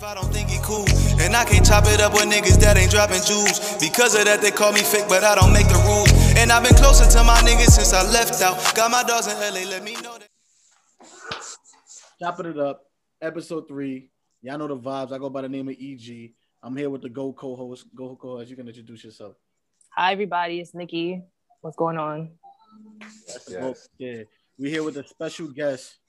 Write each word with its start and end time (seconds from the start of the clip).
if 0.00 0.04
I 0.04 0.14
don't 0.14 0.32
think 0.32 0.48
he 0.48 0.58
cool. 0.62 0.86
And 1.20 1.36
I 1.36 1.44
can't 1.44 1.64
chop 1.64 1.84
it 1.86 2.00
up 2.00 2.14
with 2.14 2.24
niggas 2.24 2.58
that 2.60 2.78
ain't 2.78 2.90
dropping 2.90 3.20
jewels. 3.20 3.76
Because 3.76 4.16
of 4.16 4.24
that, 4.24 4.40
they 4.40 4.50
call 4.50 4.72
me 4.72 4.80
fake, 4.80 5.04
but 5.08 5.22
I 5.22 5.34
don't 5.34 5.52
make 5.52 5.68
the 5.68 5.76
rules. 5.84 6.08
And 6.40 6.50
I've 6.50 6.64
been 6.64 6.74
closer 6.74 7.04
to 7.04 7.24
my 7.24 7.36
niggas 7.44 7.76
since 7.76 7.92
I 7.92 8.02
left 8.08 8.40
out. 8.40 8.56
Got 8.74 8.90
my 8.90 9.02
dogs 9.02 9.26
in 9.28 9.36
LA, 9.36 9.68
let 9.68 9.84
me 9.84 9.92
know 10.00 10.16
that. 10.16 10.28
Chopping 12.18 12.46
it 12.46 12.58
up, 12.58 12.80
episode 13.20 13.68
three. 13.68 14.10
Y'all 14.40 14.56
know 14.56 14.68
the 14.68 14.78
vibes. 14.78 15.12
I 15.12 15.18
go 15.18 15.28
by 15.28 15.42
the 15.42 15.48
name 15.50 15.68
of 15.68 15.76
EG. 15.78 16.32
I'm 16.62 16.76
here 16.76 16.88
with 16.88 17.02
the 17.02 17.10
Go 17.10 17.32
co-host. 17.34 17.84
Go 17.94 18.16
co-host. 18.16 18.48
You 18.48 18.56
can 18.56 18.68
introduce 18.68 19.04
yourself. 19.04 19.36
Hi, 19.96 20.12
everybody. 20.12 20.60
It's 20.60 20.72
Nikki. 20.72 21.22
What's 21.60 21.76
going 21.76 21.98
on? 21.98 22.30
That's 23.26 23.44
the 23.44 23.76
Yeah, 23.98 24.22
We're 24.58 24.70
here 24.70 24.82
with 24.82 24.96
a 24.96 25.06
special 25.06 25.48
guest. 25.48 25.99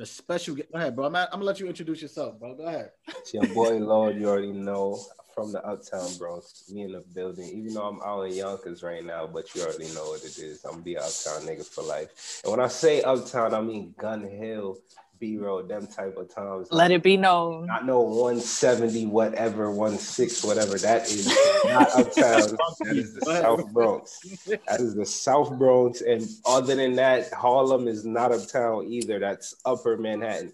The 0.00 0.06
special 0.06 0.54
guest. 0.54 0.72
Go 0.72 0.78
ahead, 0.78 0.96
bro. 0.96 1.04
I'm, 1.04 1.14
at, 1.14 1.28
I'm 1.30 1.40
gonna 1.40 1.44
let 1.44 1.60
you 1.60 1.66
introduce 1.66 2.00
yourself, 2.00 2.40
bro. 2.40 2.54
Go 2.54 2.62
ahead. 2.64 2.92
It's 3.06 3.34
your 3.34 3.46
boy 3.48 3.76
Laud, 3.76 4.16
you 4.16 4.30
already 4.30 4.50
know 4.50 4.98
from 5.34 5.52
the 5.52 5.62
Uptown 5.62 6.08
Bronx. 6.16 6.70
Me 6.72 6.84
in 6.84 6.92
the 6.92 7.04
building, 7.14 7.50
even 7.50 7.74
though 7.74 7.86
I'm 7.86 8.00
out 8.00 8.22
in 8.22 8.32
Yonkers 8.32 8.82
right 8.82 9.04
now, 9.04 9.26
but 9.26 9.54
you 9.54 9.60
already 9.60 9.92
know 9.92 10.06
what 10.06 10.20
it 10.20 10.38
is. 10.38 10.64
I'm 10.64 10.70
gonna 10.70 10.82
be 10.84 10.94
an 10.94 11.02
Uptown 11.02 11.42
nigga 11.42 11.66
for 11.66 11.84
life. 11.84 12.40
And 12.44 12.50
when 12.50 12.60
I 12.60 12.68
say 12.68 13.02
Uptown, 13.02 13.52
I 13.52 13.60
mean 13.60 13.94
Gun 13.98 14.22
Hill, 14.22 14.78
B 15.20 15.36
Road, 15.36 15.68
them 15.68 15.86
type 15.86 16.16
of 16.16 16.34
towns. 16.34 16.68
Let 16.70 16.90
it 16.90 17.02
be 17.02 17.18
known. 17.18 17.66
Not 17.66 17.84
no 17.84 18.00
170, 18.00 19.06
whatever, 19.06 19.96
16, 19.96 20.48
whatever. 20.48 20.78
That 20.78 21.02
is 21.02 21.26
not 21.64 21.90
Uptown. 21.90 22.56
that 22.80 22.96
is 22.96 23.14
the 23.14 23.26
South 23.26 23.70
Bronx. 23.72 24.18
That 24.66 24.80
is 24.80 24.94
the 24.94 25.04
South 25.04 25.56
Bronx. 25.58 26.00
And 26.00 26.26
other 26.46 26.74
than 26.74 26.96
that, 26.96 27.32
Harlem 27.32 27.86
is 27.86 28.06
not 28.06 28.32
Uptown 28.32 28.86
either. 28.86 29.18
That's 29.18 29.54
Upper 29.66 29.98
Manhattan. 29.98 30.52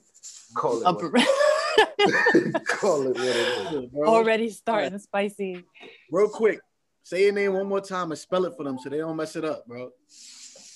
Call 0.54 0.80
it, 0.80 0.86
Upper- 0.86 1.10
what, 1.10 2.66
call 2.66 3.02
it 3.06 3.16
what 3.16 3.24
it 3.24 3.84
is. 3.84 3.90
Bro, 3.90 4.08
Already 4.08 4.50
starting 4.50 4.98
spicy. 4.98 5.64
Real 6.10 6.28
quick, 6.28 6.58
say 7.04 7.24
your 7.24 7.32
name 7.32 7.52
one 7.52 7.68
more 7.68 7.80
time 7.80 8.10
and 8.10 8.18
spell 8.18 8.44
it 8.46 8.54
for 8.56 8.64
them 8.64 8.78
so 8.80 8.88
they 8.88 8.98
don't 8.98 9.16
mess 9.16 9.36
it 9.36 9.44
up, 9.44 9.64
bro. 9.66 9.92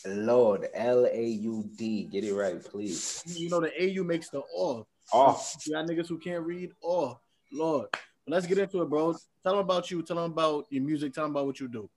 Laud, 0.07 0.69
L 0.75 1.07
A 1.07 1.25
U 1.25 1.69
D. 1.77 2.05
Get 2.05 2.25
it 2.25 2.35
right, 2.35 2.63
please. 2.63 3.23
You 3.27 3.49
know 3.49 3.61
the 3.61 3.73
AU 3.79 4.03
makes 4.05 4.29
the 4.31 4.43
O. 4.57 4.87
Oh, 5.13 5.43
Y'all 5.67 5.85
niggas 5.87 6.09
who 6.09 6.19
can't 6.19 6.45
read, 6.45 6.71
oh 6.85 7.19
Lord. 7.53 7.89
But 7.93 8.35
let's 8.35 8.47
get 8.47 8.59
into 8.59 8.83
it, 8.83 8.89
bro. 8.89 9.13
Tell 9.43 9.53
them 9.53 9.61
about 9.61 9.91
you. 9.91 10.03
Tell 10.03 10.17
them 10.17 10.33
about 10.33 10.67
your 10.71 10.83
music. 10.83 11.13
Tell 11.13 11.25
them 11.25 11.33
about 11.33 11.47
what 11.47 11.61
you 11.61 11.69
do. 11.69 11.91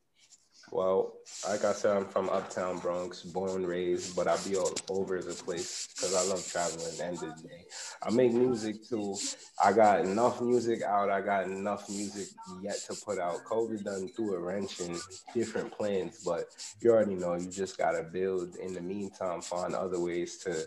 Well, 0.73 1.13
like 1.47 1.63
I 1.63 1.73
said, 1.73 1.95
I'm 1.95 2.05
from 2.05 2.29
Uptown 2.29 2.79
Bronx, 2.79 3.21
born, 3.21 3.65
raised, 3.65 4.15
but 4.15 4.27
I 4.27 4.35
be 4.37 4.55
all 4.55 4.73
over 4.89 5.21
the 5.21 5.33
place 5.33 5.87
because 5.93 6.15
I 6.15 6.23
love 6.27 6.45
traveling 6.47 6.99
end 6.99 7.21
of 7.23 7.41
the 7.41 7.47
day. 7.47 7.65
I 8.01 8.09
make 8.09 8.33
music 8.33 8.87
too. 8.89 9.15
I 9.63 9.71
got 9.71 10.01
enough 10.01 10.41
music 10.41 10.81
out. 10.81 11.11
I 11.11 11.21
got 11.21 11.45
enough 11.45 11.87
music 11.89 12.27
yet 12.61 12.77
to 12.87 12.95
put 13.05 13.19
out. 13.19 13.43
COVID 13.43 13.83
done 13.83 14.07
threw 14.09 14.33
a 14.35 14.39
wrench 14.39 14.79
in 14.79 14.97
different 15.33 15.71
plans, 15.71 16.23
but 16.25 16.45
you 16.81 16.91
already 16.91 17.15
know 17.15 17.35
you 17.35 17.51
just 17.51 17.77
gotta 17.77 18.03
build. 18.03 18.55
In 18.55 18.73
the 18.73 18.81
meantime, 18.81 19.41
find 19.41 19.75
other 19.75 19.99
ways 19.99 20.37
to 20.39 20.65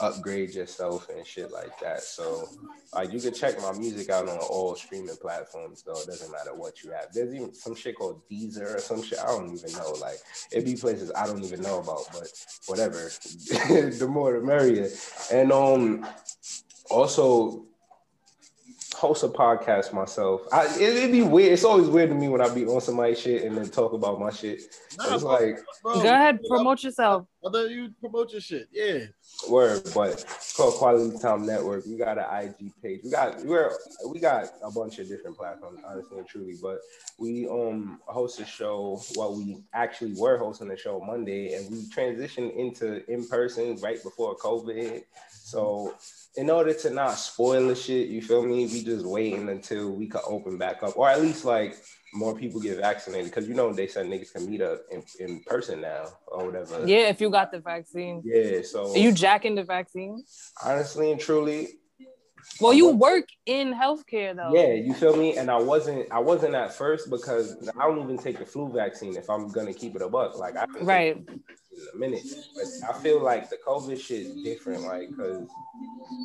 upgrade 0.00 0.54
yourself 0.54 1.08
and 1.08 1.26
shit 1.26 1.50
like 1.50 1.78
that. 1.80 2.02
So, 2.02 2.46
like, 2.92 3.12
you 3.12 3.20
can 3.20 3.32
check 3.32 3.60
my 3.60 3.72
music 3.72 4.10
out 4.10 4.28
on 4.28 4.38
all 4.38 4.74
streaming 4.76 5.16
platforms, 5.16 5.82
though. 5.82 5.98
It 5.98 6.06
doesn't 6.06 6.30
matter 6.30 6.54
what 6.54 6.82
you 6.82 6.90
have. 6.90 7.12
There's 7.12 7.34
even 7.34 7.54
some 7.54 7.74
shit 7.74 7.96
called 7.96 8.20
Deezer 8.30 8.76
or 8.76 8.78
some 8.78 9.02
shit. 9.02 9.18
I 9.18 9.26
don't 9.26 9.45
even 9.54 9.72
know. 9.72 9.92
Like, 10.00 10.18
it 10.52 10.64
be 10.64 10.76
places 10.76 11.12
I 11.16 11.26
don't 11.26 11.42
even 11.44 11.62
know 11.62 11.80
about, 11.80 12.02
but 12.12 12.28
whatever. 12.66 13.10
the 13.68 14.08
more 14.10 14.32
the 14.32 14.40
merrier. 14.40 14.88
And 15.32 15.52
um, 15.52 16.06
also 16.90 17.66
host 18.96 19.22
a 19.22 19.28
podcast 19.28 19.92
myself. 19.92 20.42
I 20.52 20.64
it, 20.66 20.80
it'd 20.80 21.12
be 21.12 21.22
weird. 21.22 21.52
It's 21.52 21.64
always 21.64 21.88
weird 21.88 22.08
to 22.10 22.14
me 22.14 22.28
when 22.28 22.40
I 22.40 22.52
be 22.52 22.66
on 22.66 22.80
somebody's 22.80 23.20
shit 23.20 23.44
and 23.44 23.56
then 23.56 23.68
talk 23.68 23.92
about 23.92 24.18
my 24.18 24.30
shit. 24.30 24.62
Nah, 24.96 25.14
it's 25.14 25.22
bro, 25.22 25.32
like 25.32 25.58
bro, 25.82 26.02
Go 26.02 26.14
ahead, 26.14 26.40
promote 26.48 26.82
yourself. 26.82 27.26
Other 27.46 27.68
you 27.68 27.90
promote 28.00 28.32
your 28.32 28.40
shit. 28.40 28.68
Yeah. 28.72 29.04
word, 29.48 29.80
but 29.94 30.14
it's 30.14 30.56
called 30.56 30.74
Quality 30.74 31.16
Time 31.18 31.46
Network. 31.46 31.86
We 31.86 31.96
got 31.96 32.18
an 32.18 32.24
IG 32.28 32.72
page. 32.82 33.00
We 33.04 33.10
got 33.12 33.44
we're 33.44 33.70
we 34.08 34.18
got 34.18 34.48
a 34.64 34.70
bunch 34.72 34.98
of 34.98 35.06
different 35.06 35.36
platforms, 35.36 35.78
honestly 35.86 36.18
and 36.18 36.26
truly. 36.26 36.56
But 36.60 36.80
we 37.20 37.46
um 37.46 38.00
host 38.06 38.40
a 38.40 38.44
show. 38.44 39.00
Well, 39.14 39.36
we 39.36 39.58
actually 39.72 40.14
were 40.18 40.38
hosting 40.38 40.72
a 40.72 40.76
show 40.76 41.00
Monday, 41.00 41.54
and 41.54 41.70
we 41.70 41.88
transitioned 41.88 42.56
into 42.56 43.08
in 43.08 43.28
person 43.28 43.76
right 43.76 44.02
before 44.02 44.36
COVID. 44.38 45.04
So 45.30 45.94
in 46.36 46.50
order 46.50 46.74
to 46.74 46.90
not 46.90 47.12
spoil 47.12 47.68
the 47.68 47.76
shit, 47.76 48.08
you 48.08 48.22
feel 48.22 48.42
me? 48.44 48.66
We 48.66 48.82
just 48.82 49.06
waiting 49.06 49.48
until 49.50 49.92
we 49.92 50.08
could 50.08 50.22
open 50.26 50.58
back 50.58 50.82
up, 50.82 50.96
or 50.98 51.08
at 51.08 51.22
least 51.22 51.44
like 51.44 51.76
more 52.12 52.34
people 52.34 52.60
get 52.60 52.78
vaccinated, 52.78 53.26
because 53.30 53.48
you 53.48 53.54
know 53.54 53.72
they 53.72 53.86
said 53.86 54.06
niggas 54.06 54.32
can 54.32 54.48
meet 54.48 54.62
up 54.62 54.80
in, 54.90 55.02
in 55.18 55.40
person 55.44 55.80
now 55.80 56.06
or 56.28 56.46
whatever. 56.46 56.86
Yeah, 56.86 57.08
if 57.08 57.20
you 57.20 57.30
got 57.30 57.50
the 57.50 57.60
vaccine. 57.60 58.22
Yeah. 58.24 58.62
So 58.62 58.92
Are 58.92 58.98
you 58.98 59.12
jacking 59.12 59.54
the 59.54 59.64
vaccine? 59.64 60.24
honestly 60.64 61.12
and 61.12 61.20
truly, 61.20 61.78
Well, 62.60 62.72
you 62.72 62.88
work 62.90 63.28
in 63.44 63.74
healthcare 63.74 64.34
though. 64.34 64.52
Yeah, 64.54 64.72
you 64.74 64.94
feel 64.94 65.16
me? 65.16 65.36
And 65.36 65.50
I 65.50 65.58
wasn't 65.58 66.10
I 66.10 66.18
wasn't 66.20 66.54
at 66.54 66.72
first 66.72 67.10
because 67.10 67.56
I 67.78 67.86
don't 67.86 68.02
even 68.02 68.18
take 68.18 68.38
the 68.38 68.46
flu 68.46 68.72
vaccine 68.72 69.16
if 69.16 69.28
I'm 69.28 69.50
gonna 69.50 69.74
keep 69.74 69.94
it 69.96 70.02
a 70.02 70.08
buck. 70.08 70.38
Like 70.38 70.56
I 70.56 70.66
Right. 70.80 71.16
in 71.16 71.86
a 71.94 71.98
minute. 71.98 72.24
But 72.54 72.64
I 72.88 72.92
feel 72.94 73.20
like 73.20 73.50
the 73.50 73.58
COVID 73.66 74.00
shit 74.00 74.20
is 74.20 74.42
different, 74.42 74.82
like 74.84 75.08
because 75.10 75.48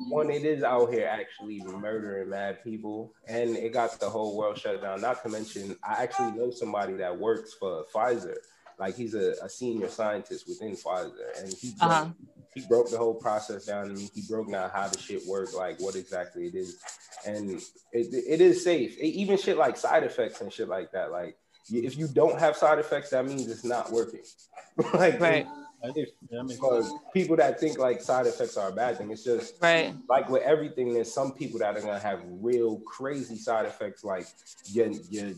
one, 0.08 0.30
it 0.30 0.44
is 0.44 0.64
out 0.64 0.92
here 0.92 1.08
actually 1.08 1.62
murdering 1.62 2.30
mad 2.30 2.64
people, 2.64 3.14
and 3.28 3.56
it 3.56 3.72
got 3.72 4.00
the 4.00 4.10
whole 4.10 4.36
world 4.36 4.58
shut 4.58 4.82
down. 4.82 5.02
Not 5.02 5.24
to 5.24 5.30
mention, 5.30 5.76
I 5.84 6.04
actually 6.04 6.32
know 6.32 6.52
somebody 6.52 6.94
that 6.96 7.18
works 7.18 7.54
for 7.54 7.86
Pfizer. 7.94 8.36
Like 8.80 8.96
he's 8.96 9.14
a, 9.16 9.36
a 9.44 9.50
senior 9.50 9.88
scientist 9.90 10.48
within 10.48 10.76
Pfizer, 10.76 11.40
and 11.42 11.54
he 11.54 11.74
Uh-huh. 11.82 12.08
He 12.54 12.62
broke 12.68 12.90
the 12.92 12.98
whole 12.98 13.14
process 13.16 13.66
down 13.66 13.88
to 13.88 13.94
me. 13.94 14.10
He 14.14 14.24
broke 14.30 14.52
down 14.52 14.70
how 14.70 14.88
the 14.88 14.98
shit 14.98 15.26
work, 15.28 15.54
like 15.56 15.80
what 15.80 15.96
exactly 15.96 16.48
it 16.48 16.56
is, 16.56 16.80
and 17.26 17.52
it, 17.52 17.66
it 17.94 18.42
is 18.42 18.64
safe. 18.64 18.98
It- 18.98 19.06
even 19.06 19.38
shit 19.38 19.58
like 19.58 19.78
side 19.78 20.04
effects 20.04 20.42
and 20.42 20.52
shit 20.52 20.68
like 20.68 20.92
that. 20.92 21.12
Like 21.12 21.38
if 21.72 21.98
you 21.98 22.08
don't 22.08 22.40
have 22.40 22.56
side 22.58 22.80
effects, 22.80 23.12
that 23.12 23.26
means 23.26 23.50
it's 23.50 23.64
not 23.64 23.92
working. 23.92 24.22
like 24.94 25.20
Right. 25.20 25.48
if, 25.96 26.10
Yeah, 26.30 26.42
I 26.42 26.44
because 26.48 26.92
people 27.14 27.36
that 27.38 27.60
think 27.60 27.78
like 27.80 28.02
side 28.02 28.28
effects 28.28 28.58
are 28.58 28.70
a 28.70 28.74
bad 28.74 28.98
thing, 28.98 29.12
it's 29.12 29.24
just 29.24 29.56
Right. 29.62 29.94
like 30.10 30.30
with 30.30 30.44
everything, 30.44 30.94
there's 30.94 31.14
some 31.14 31.32
people 31.32 31.60
that 31.60 31.78
are 31.78 31.82
gonna 31.82 32.00
have 32.00 32.20
real 32.26 32.78
crazy 32.82 33.38
side 33.38 33.66
effects, 33.66 34.04
like 34.04 34.28
your 34.72 34.88
your 35.10 35.32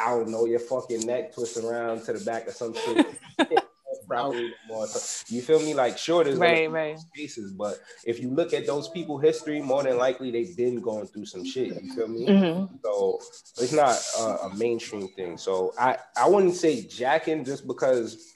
I 0.00 0.10
don't 0.10 0.28
know, 0.30 0.44
your 0.46 0.58
fucking 0.58 1.06
neck 1.06 1.32
twists 1.34 1.56
around 1.56 2.02
to 2.06 2.12
the 2.14 2.24
back 2.24 2.48
of 2.48 2.54
some 2.54 2.74
shit. 2.74 3.06
Probably 4.08 4.52
more. 4.68 4.86
You 5.28 5.42
feel 5.42 5.60
me? 5.60 5.74
Like 5.74 5.98
sure, 5.98 6.24
there's 6.24 6.38
Right, 6.38 6.70
right. 6.70 6.98
cases, 7.16 7.52
but 7.52 7.78
if 8.04 8.20
you 8.20 8.30
look 8.30 8.52
at 8.52 8.66
those 8.66 8.88
people 8.88 9.18
history, 9.18 9.60
more 9.60 9.82
than 9.82 9.98
likely 9.98 10.30
they've 10.30 10.56
been 10.56 10.80
going 10.80 11.06
through 11.06 11.26
some 11.26 11.44
shit. 11.44 11.80
You 11.82 11.88
feel 11.94 12.08
me? 12.08 12.26
hmm 12.26 12.64
So 12.82 13.20
it's 13.58 13.72
not 13.72 13.98
a, 14.18 14.46
a 14.46 14.54
mainstream 14.54 15.08
thing. 15.08 15.38
So 15.38 15.74
I 15.78 15.98
I 16.16 16.28
wouldn't 16.28 16.54
say 16.54 16.82
jacking 16.82 17.44
just 17.44 17.66
because 17.66 18.32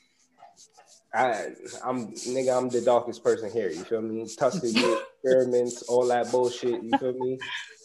I 1.14 1.48
I'm 1.84 2.12
nigga 2.12 2.56
I'm 2.56 2.68
the 2.68 2.80
darkest 2.82 3.24
person 3.24 3.50
here. 3.50 3.70
You 3.70 3.84
feel 3.84 4.02
me? 4.02 4.26
Tuskegee 4.38 4.96
experiments, 5.24 5.82
all 5.82 6.06
that 6.08 6.30
bullshit. 6.30 6.82
You 6.82 6.96
feel 6.98 7.12
me? 7.14 7.38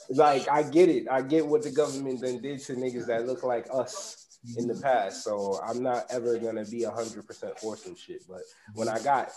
Like 0.09 0.47
I 0.49 0.63
get 0.63 0.89
it. 0.89 1.07
I 1.09 1.21
get 1.21 1.47
what 1.47 1.63
the 1.63 1.71
government 1.71 2.21
then 2.21 2.41
did 2.41 2.59
to 2.65 2.73
niggas 2.75 3.07
that 3.07 3.25
look 3.25 3.43
like 3.43 3.67
us 3.73 4.32
in 4.57 4.67
the 4.67 4.75
past. 4.75 5.23
So 5.23 5.59
I'm 5.63 5.81
not 5.81 6.05
ever 6.09 6.37
gonna 6.37 6.65
be 6.65 6.83
hundred 6.83 7.25
percent 7.27 7.59
for 7.59 7.77
some 7.77 7.95
shit. 7.95 8.23
But 8.27 8.41
when 8.73 8.89
I 8.89 8.99
got 8.99 9.31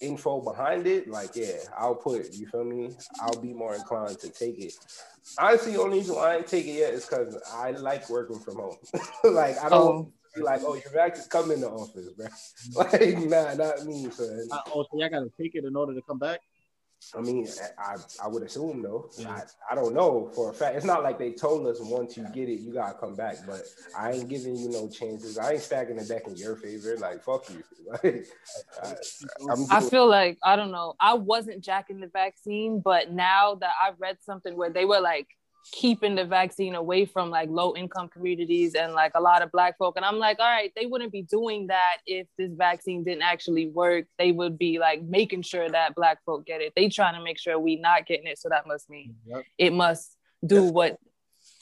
info 0.00 0.40
behind 0.40 0.86
it, 0.86 1.08
like 1.08 1.34
yeah, 1.34 1.58
I'll 1.76 1.94
put 1.94 2.22
it. 2.22 2.34
You 2.34 2.46
feel 2.46 2.64
me? 2.64 2.90
I'll 3.20 3.40
be 3.40 3.52
more 3.52 3.74
inclined 3.74 4.18
to 4.20 4.30
take 4.30 4.58
it. 4.58 4.74
Honestly, 5.38 5.72
the 5.72 5.80
only 5.80 5.98
reason 5.98 6.16
why 6.16 6.34
I 6.34 6.36
ain't 6.36 6.46
take 6.46 6.66
it 6.66 6.72
yet 6.72 6.94
is 6.94 7.06
because 7.06 7.36
I 7.52 7.72
like 7.72 8.08
working 8.08 8.38
from 8.38 8.56
home. 8.56 8.76
like 9.24 9.58
I 9.58 9.68
don't 9.68 9.80
Oh, 9.80 10.12
be 10.34 10.42
like, 10.42 10.62
oh, 10.64 10.74
your 10.74 10.92
vax 10.92 11.18
is 11.18 11.26
come 11.26 11.50
in 11.50 11.60
the 11.60 11.70
office, 11.70 12.08
bro. 12.10 12.26
Like, 12.74 13.18
nah, 13.18 13.54
not 13.54 13.84
me, 13.84 14.10
son. 14.10 14.48
I, 14.52 14.60
oh, 14.74 14.82
so 14.82 14.98
y'all 14.98 15.08
gotta 15.08 15.30
take 15.40 15.54
it 15.54 15.64
in 15.64 15.76
order 15.76 15.94
to 15.94 16.02
come 16.02 16.18
back. 16.18 16.40
I 17.16 17.20
mean, 17.20 17.46
I, 17.78 17.96
I 18.22 18.28
would 18.28 18.42
assume 18.42 18.82
though. 18.82 19.10
I, 19.26 19.42
I 19.70 19.74
don't 19.74 19.94
know 19.94 20.30
for 20.34 20.50
a 20.50 20.54
fact. 20.54 20.76
It's 20.76 20.84
not 20.84 21.02
like 21.02 21.18
they 21.18 21.32
told 21.32 21.66
us 21.66 21.78
once 21.80 22.16
you 22.16 22.24
get 22.32 22.48
it, 22.48 22.60
you 22.60 22.72
gotta 22.72 22.98
come 22.98 23.14
back. 23.14 23.36
But 23.46 23.62
I 23.96 24.12
ain't 24.12 24.28
giving 24.28 24.56
you 24.56 24.70
no 24.70 24.88
chances. 24.88 25.38
I 25.38 25.52
ain't 25.52 25.62
stacking 25.62 25.96
the 25.96 26.04
deck 26.04 26.26
in 26.26 26.36
your 26.36 26.56
favor. 26.56 26.96
Like, 26.96 27.22
fuck 27.22 27.48
you. 27.50 27.62
Like, 27.86 28.26
I, 28.82 28.94
I'm 29.50 29.66
I 29.70 29.80
feel 29.80 30.08
like 30.08 30.38
I 30.42 30.56
don't 30.56 30.70
know. 30.70 30.94
I 30.98 31.12
wasn't 31.14 31.62
jacking 31.62 32.00
the 32.00 32.06
vaccine, 32.06 32.80
but 32.80 33.12
now 33.12 33.56
that 33.56 33.72
I've 33.82 34.00
read 34.00 34.16
something 34.22 34.56
where 34.56 34.70
they 34.70 34.86
were 34.86 35.00
like 35.00 35.28
keeping 35.72 36.14
the 36.14 36.24
vaccine 36.24 36.74
away 36.74 37.04
from 37.04 37.30
like 37.30 37.48
low 37.48 37.74
income 37.74 38.08
communities 38.08 38.74
and 38.74 38.92
like 38.92 39.12
a 39.14 39.20
lot 39.20 39.42
of 39.42 39.50
black 39.50 39.78
folk, 39.78 39.96
and 39.96 40.04
I'm 40.04 40.18
like, 40.18 40.38
all 40.38 40.50
right, 40.50 40.72
they 40.76 40.86
wouldn't 40.86 41.12
be 41.12 41.22
doing 41.22 41.68
that 41.68 41.96
if 42.06 42.26
this 42.38 42.52
vaccine 42.54 43.04
didn't 43.04 43.22
actually 43.22 43.68
work. 43.68 44.06
They 44.18 44.32
would 44.32 44.58
be 44.58 44.78
like 44.78 45.02
making 45.02 45.42
sure 45.42 45.68
that 45.68 45.94
black 45.94 46.18
folk 46.24 46.46
get 46.46 46.60
it. 46.60 46.72
They 46.76 46.88
trying 46.88 47.14
to 47.14 47.22
make 47.22 47.38
sure 47.38 47.58
we 47.58 47.76
not 47.76 48.06
getting 48.06 48.26
it, 48.26 48.38
so 48.38 48.48
that 48.50 48.66
must 48.66 48.88
mean 48.90 49.14
Yep. 49.26 49.44
it 49.58 49.72
must 49.72 50.16
do 50.44 50.64
what, 50.64 50.98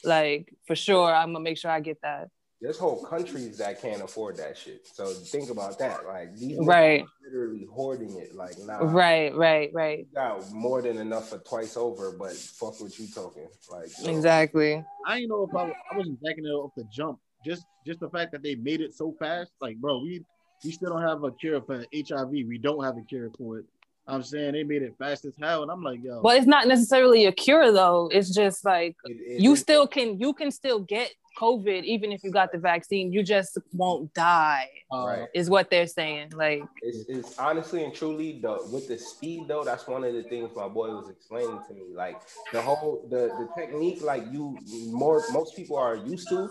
like 0.03 0.53
for 0.67 0.75
sure, 0.75 1.13
I'm 1.13 1.31
gonna 1.33 1.43
make 1.43 1.57
sure 1.57 1.71
I 1.71 1.79
get 1.79 1.99
that. 2.01 2.29
There's 2.63 2.79
whole 2.79 3.03
countries 3.03 3.57
that 3.57 3.81
can't 3.81 4.01
afford 4.01 4.37
that 4.37 4.57
shit. 4.57 4.87
So 4.87 5.07
think 5.07 5.49
about 5.49 5.77
that. 5.79 6.05
Like 6.07 6.33
these 6.33 6.57
right, 6.59 7.03
literally 7.21 7.67
hoarding 7.69 8.17
it. 8.17 8.33
Like 8.33 8.57
nah, 8.57 8.77
right, 8.83 9.35
right, 9.35 9.69
right. 9.73 9.99
You 9.99 10.15
got 10.15 10.49
more 10.49 10.81
than 10.81 10.97
enough 10.97 11.27
for 11.27 11.39
twice 11.39 11.75
over, 11.75 12.15
but 12.17 12.31
fuck 12.31 12.79
what 12.79 12.97
you 12.97 13.07
talking. 13.13 13.49
Like 13.69 13.87
so. 13.87 14.09
exactly. 14.09 14.81
I 15.05 15.15
didn't 15.17 15.31
know 15.31 15.43
if 15.43 15.53
I, 15.53 15.73
I 15.91 15.97
wasn't 15.97 16.23
backing 16.23 16.45
it 16.45 16.51
off 16.51 16.71
the 16.77 16.85
jump. 16.85 17.19
Just 17.45 17.65
just 17.85 17.99
the 17.99 18.09
fact 18.09 18.31
that 18.31 18.41
they 18.41 18.55
made 18.55 18.79
it 18.79 18.93
so 18.93 19.13
fast. 19.19 19.51
Like 19.59 19.75
bro, 19.75 19.99
we 19.99 20.23
we 20.63 20.71
still 20.71 20.91
don't 20.91 21.01
have 21.01 21.21
a 21.25 21.33
cure 21.33 21.61
for 21.61 21.85
HIV. 21.93 22.31
We 22.31 22.59
don't 22.59 22.81
have 22.81 22.95
a 22.95 23.01
cure 23.01 23.29
for 23.37 23.59
it. 23.59 23.65
I'm 24.07 24.23
saying 24.23 24.53
they 24.53 24.63
made 24.63 24.83
it 24.83 24.95
fast 24.97 25.25
as 25.25 25.33
hell, 25.37 25.63
and 25.63 25.71
I'm 25.71 25.81
like, 25.81 25.99
yo. 26.01 26.21
Well, 26.21 26.37
it's 26.37 26.47
not 26.47 26.67
necessarily 26.67 27.25
a 27.25 27.33
cure 27.33 27.73
though. 27.73 28.09
It's 28.13 28.33
just 28.33 28.63
like 28.63 28.95
it, 29.03 29.17
it, 29.19 29.41
you 29.41 29.57
still 29.57 29.85
can 29.85 30.17
you 30.17 30.33
can 30.33 30.49
still 30.49 30.79
get 30.79 31.11
COVID 31.39 31.83
even 31.83 32.11
if 32.11 32.23
you 32.23 32.31
got 32.31 32.51
the 32.51 32.57
vaccine. 32.57 33.11
You 33.11 33.23
just 33.23 33.57
won't 33.73 34.13
die. 34.13 34.69
Uh, 34.91 35.05
right. 35.05 35.27
Is 35.33 35.49
what 35.49 35.69
they're 35.69 35.87
saying. 35.87 36.31
Like 36.35 36.63
it's, 36.81 37.05
it's 37.09 37.39
honestly 37.39 37.83
and 37.83 37.93
truly 37.93 38.39
the 38.41 38.59
with 38.71 38.87
the 38.87 38.97
speed 38.97 39.47
though. 39.47 39.63
That's 39.63 39.87
one 39.87 40.03
of 40.03 40.13
the 40.13 40.23
things 40.23 40.51
my 40.55 40.67
boy 40.67 40.89
was 40.89 41.09
explaining 41.09 41.59
to 41.67 41.73
me. 41.73 41.93
Like 41.93 42.21
the 42.51 42.61
whole 42.61 43.05
the 43.09 43.27
the 43.39 43.49
technique 43.57 44.01
like 44.01 44.23
you 44.31 44.57
more 44.91 45.23
most 45.31 45.55
people 45.55 45.77
are 45.77 45.95
used 45.95 46.29
to 46.29 46.49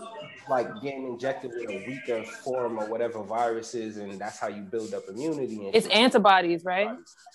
like 0.49 0.67
getting 0.81 1.07
injected 1.07 1.51
with 1.55 1.69
a 1.69 1.85
weaker 1.87 2.23
form 2.43 2.77
or 2.79 2.87
whatever 2.87 3.23
viruses, 3.23 3.97
and 3.97 4.19
that's 4.19 4.39
how 4.39 4.47
you 4.47 4.61
build 4.61 4.93
up 4.93 5.03
immunity. 5.07 5.59
it's 5.73 5.87
antibodies, 5.87 6.63
right? 6.63 6.89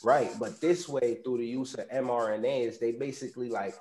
Right, 0.04 0.30
but 0.38 0.60
this 0.60 0.88
way 0.88 1.16
through 1.24 1.38
the 1.38 1.46
use 1.46 1.74
of 1.74 1.88
mRNAs, 1.88 2.78
they 2.78 2.92
basically 2.92 3.48
like 3.48 3.74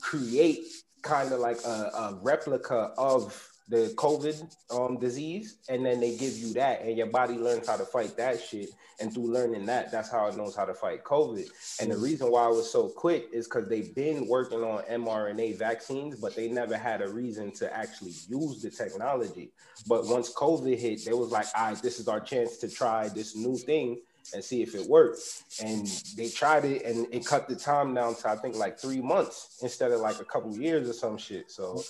create 0.00 0.66
kind 1.06 1.32
of 1.32 1.40
like 1.40 1.58
a, 1.64 1.68
a 1.68 2.18
replica 2.22 2.92
of 2.98 3.50
the 3.68 3.92
COVID 3.96 4.54
um, 4.70 4.98
disease, 4.98 5.58
and 5.68 5.84
then 5.84 5.98
they 6.00 6.16
give 6.16 6.34
you 6.34 6.52
that, 6.54 6.82
and 6.82 6.96
your 6.96 7.08
body 7.08 7.34
learns 7.34 7.66
how 7.66 7.76
to 7.76 7.84
fight 7.84 8.16
that 8.16 8.40
shit. 8.40 8.70
And 8.98 9.12
through 9.12 9.30
learning 9.30 9.66
that, 9.66 9.92
that's 9.92 10.10
how 10.10 10.26
it 10.28 10.36
knows 10.38 10.56
how 10.56 10.64
to 10.64 10.72
fight 10.72 11.04
COVID. 11.04 11.46
And 11.82 11.90
the 11.90 11.98
reason 11.98 12.30
why 12.30 12.46
it 12.46 12.54
was 12.54 12.72
so 12.72 12.88
quick 12.88 13.26
is 13.30 13.46
because 13.46 13.68
they've 13.68 13.94
been 13.94 14.26
working 14.26 14.60
on 14.60 14.84
mRNA 14.84 15.58
vaccines, 15.58 16.18
but 16.18 16.34
they 16.34 16.48
never 16.48 16.78
had 16.78 17.02
a 17.02 17.08
reason 17.08 17.52
to 17.56 17.76
actually 17.76 18.14
use 18.26 18.62
the 18.62 18.70
technology. 18.70 19.52
But 19.86 20.06
once 20.06 20.32
COVID 20.32 20.78
hit, 20.78 21.04
they 21.04 21.12
was 21.12 21.30
like, 21.30 21.46
all 21.54 21.72
right, 21.72 21.82
this 21.82 22.00
is 22.00 22.08
our 22.08 22.20
chance 22.20 22.56
to 22.58 22.70
try 22.70 23.08
this 23.08 23.36
new 23.36 23.58
thing 23.58 23.98
and 24.34 24.42
see 24.42 24.62
if 24.62 24.74
it 24.74 24.88
works. 24.88 25.44
And 25.62 25.86
they 26.16 26.28
tried 26.28 26.64
it 26.64 26.84
and 26.84 27.06
it 27.12 27.24
cut 27.24 27.48
the 27.48 27.56
time 27.56 27.94
down 27.94 28.14
to 28.16 28.28
I 28.28 28.36
think 28.36 28.56
like 28.56 28.78
three 28.78 29.00
months 29.00 29.58
instead 29.62 29.92
of 29.92 30.00
like 30.00 30.20
a 30.20 30.24
couple 30.24 30.56
years 30.56 30.88
or 30.88 30.92
some 30.92 31.18
shit. 31.18 31.50
So 31.50 31.82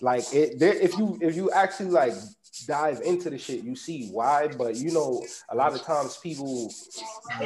like 0.00 0.24
it 0.32 0.58
there 0.58 0.74
if 0.74 0.96
you 0.98 1.18
if 1.20 1.36
you 1.36 1.50
actually 1.50 1.90
like 1.90 2.14
dive 2.66 3.00
into 3.02 3.30
the 3.30 3.38
shit, 3.38 3.62
you 3.62 3.76
see 3.76 4.08
why. 4.10 4.48
But 4.48 4.76
you 4.76 4.92
know, 4.92 5.24
a 5.48 5.56
lot 5.56 5.74
of 5.74 5.82
times 5.82 6.16
people 6.16 6.72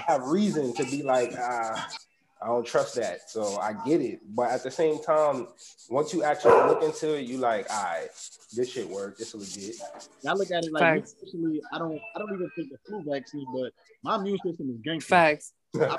have 0.06 0.23
reason 0.26 0.75
to 0.75 0.85
be 0.85 1.02
like, 1.02 1.32
ah, 1.38 1.88
I 2.44 2.49
don't 2.49 2.67
trust 2.67 2.96
that. 2.96 3.31
So 3.31 3.58
I 3.58 3.73
get 3.87 4.02
it. 4.02 4.20
But 4.35 4.50
at 4.50 4.62
the 4.62 4.70
same 4.70 5.02
time, 5.02 5.49
once 5.88 6.12
you 6.12 6.23
actually 6.25 6.52
look 6.69 6.82
into 6.82 7.17
it, 7.17 7.23
you 7.23 7.38
like, 7.38 7.67
all 7.73 7.82
right, 7.82 8.08
this 8.55 8.70
shit 8.70 8.87
work. 8.87 9.17
This 9.17 9.35
legit. 9.35 9.76
I 10.29 10.35
look 10.35 10.50
at 10.50 10.62
it 10.64 10.73
like 10.73 11.05
especially 11.05 11.62
I 11.73 11.79
don't 11.79 11.99
I 12.14 12.19
don't 12.19 12.35
even 12.35 12.50
take 12.56 12.70
the 12.70 12.76
flu 12.87 13.02
vaccine, 13.02 13.46
but 13.55 13.73
my 14.02 14.17
immune 14.17 14.38
system 14.44 14.69
is 14.69 14.76
gangster. 14.85 15.08
Facts. 15.08 15.55
I, 15.75 15.96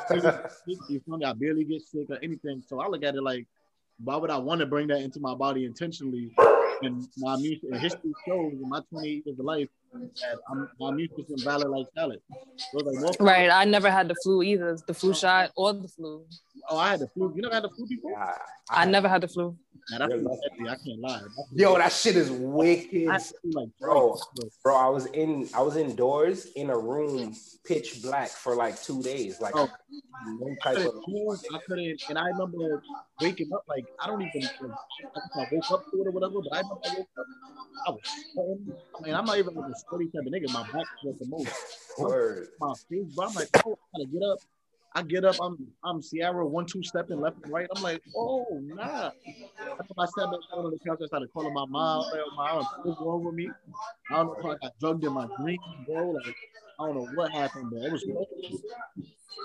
I 1.27 1.33
barely 1.33 1.63
get 1.63 1.81
sick 1.81 2.09
or 2.09 2.19
anything. 2.21 2.63
So 2.67 2.79
I 2.79 2.87
look 2.87 3.03
at 3.03 3.15
it 3.15 3.23
like, 3.23 3.47
why 4.03 4.15
would 4.15 4.29
I 4.29 4.37
want 4.37 4.59
to 4.59 4.67
bring 4.67 4.87
that 4.87 5.01
into 5.01 5.19
my 5.19 5.33
body 5.33 5.65
intentionally? 5.65 6.29
And 6.83 7.07
my 7.17 7.35
immune 7.35 7.59
history 7.79 8.13
shows 8.27 8.53
in 8.53 8.69
my 8.69 8.81
28 8.91 9.25
years 9.25 9.39
of 9.39 9.45
life 9.45 9.67
that 9.99 10.39
I'm, 10.49 10.69
my 10.79 10.89
immune 10.89 11.09
system 11.15 11.37
valid 11.43 11.69
like 11.69 11.87
salad. 11.95 12.19
So 12.71 12.79
like, 12.79 13.19
right. 13.19 13.49
I 13.49 13.65
never 13.65 13.89
had 13.89 14.07
the 14.07 14.15
flu 14.23 14.43
either, 14.43 14.77
the 14.87 14.93
flu 14.93 15.13
shot 15.13 15.51
or 15.55 15.73
the 15.73 15.87
flu. 15.87 16.25
Oh, 16.69 16.77
I 16.77 16.91
had 16.91 16.99
the 16.99 17.07
flu. 17.07 17.33
You 17.35 17.41
never 17.41 17.55
had 17.55 17.63
the 17.63 17.69
flu 17.69 17.87
before? 17.87 18.17
I, 18.17 18.35
I 18.69 18.85
never 18.85 19.07
had 19.07 19.21
the 19.21 19.27
flu. 19.27 19.57
That's 19.89 20.03
I 20.03 20.75
can't 20.83 20.99
lie. 20.99 21.21
Yo, 21.53 21.77
that 21.77 21.91
shit 21.91 22.15
is 22.15 22.31
wicked, 22.31 23.07
like, 23.07 23.69
bro. 23.79 24.17
Bro, 24.63 24.75
I 24.75 24.89
was 24.89 25.05
in, 25.07 25.47
I 25.53 25.61
was 25.61 25.75
indoors 25.75 26.45
in 26.55 26.71
a 26.71 26.77
room, 26.77 27.35
pitch 27.65 28.01
black 28.01 28.29
for 28.29 28.55
like 28.55 28.81
two 28.81 29.03
days, 29.03 29.39
like 29.39 29.55
oh, 29.55 29.69
no 30.25 30.55
type 30.63 30.77
of. 30.77 30.95
I 31.53 31.59
couldn't, 31.67 32.01
and 32.09 32.17
I 32.17 32.25
remember 32.29 32.81
waking 33.21 33.51
up 33.53 33.63
like 33.67 33.85
I 33.99 34.07
don't 34.07 34.23
even. 34.23 34.49
I 34.65 35.47
woke 35.51 35.71
up 35.71 35.85
to 35.91 36.01
it 36.01 36.07
or 36.07 36.11
whatever, 36.11 36.41
but 36.41 36.57
I 36.57 36.61
remember 36.61 36.81
I 36.83 36.95
woke 36.97 37.09
up. 37.19 37.25
I 37.87 37.91
was 37.91 38.01
sweating. 38.33 38.73
I 38.97 39.05
mean, 39.05 39.13
I'm 39.13 39.25
not 39.25 39.37
even 39.37 39.53
like 39.53 39.71
a 39.71 39.79
sweaty 39.87 40.05
type 40.05 40.25
of 40.25 40.33
nigga. 40.33 40.51
My 40.51 40.63
back 40.63 40.87
was 41.03 41.19
the 41.19 41.27
most. 41.27 41.53
Word. 41.99 42.47
My 42.59 42.73
face, 42.89 43.05
but 43.15 43.29
I'm 43.29 43.35
like, 43.35 43.49
oh, 43.65 43.77
I 43.93 43.99
gotta 43.99 44.11
get 44.11 44.23
up. 44.23 44.39
I 44.95 45.03
get 45.03 45.25
up, 45.25 45.35
I'm 45.41 45.57
I'm 45.83 46.01
Ciara 46.01 46.47
one 46.47 46.65
two 46.65 46.81
stepping 46.81 47.19
left 47.19 47.43
and 47.43 47.51
right. 47.51 47.67
I'm 47.75 47.83
like, 47.83 48.01
oh 48.15 48.45
nah. 48.63 49.11
I 49.97 50.05
sat 50.05 50.31
back 50.31 50.39
down 50.51 50.65
on 50.65 50.71
the 50.71 50.79
couch. 50.87 50.99
I 51.03 51.07
started 51.07 51.31
calling 51.33 51.53
my 51.53 51.65
mom. 51.65 52.05
Like, 52.11 52.21
my 52.37 52.63
what's 52.83 53.01
wrong 53.01 53.23
with 53.25 53.35
me? 53.35 53.49
I 54.09 54.15
don't 54.15 54.27
know 54.27 54.35
if 54.39 54.45
I 54.45 54.65
got 54.65 54.79
drugged 54.79 55.03
in 55.03 55.11
my 55.11 55.27
drink, 55.41 55.59
bro. 55.85 56.11
Like 56.11 56.35
I 56.79 56.85
don't 56.85 56.95
know 56.95 57.07
what 57.13 57.31
happened, 57.31 57.71
but 57.71 57.83
it 57.83 57.91
was. 57.91 58.05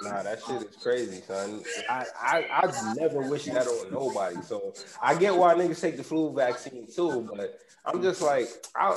Nah, 0.02 0.22
that 0.22 0.40
shit 0.46 0.62
is 0.62 0.76
crazy, 0.76 1.20
son. 1.20 1.62
I, 1.88 2.06
I 2.22 2.44
I 2.62 2.94
never 2.94 3.20
wish 3.20 3.46
that 3.46 3.66
on 3.66 3.92
nobody. 3.92 4.40
So 4.42 4.72
I 5.02 5.16
get 5.16 5.34
why 5.34 5.54
niggas 5.54 5.80
take 5.80 5.96
the 5.96 6.04
flu 6.04 6.32
vaccine 6.32 6.86
too, 6.86 7.28
but 7.34 7.58
I'm 7.84 8.00
just 8.00 8.22
like 8.22 8.48
I 8.76 8.96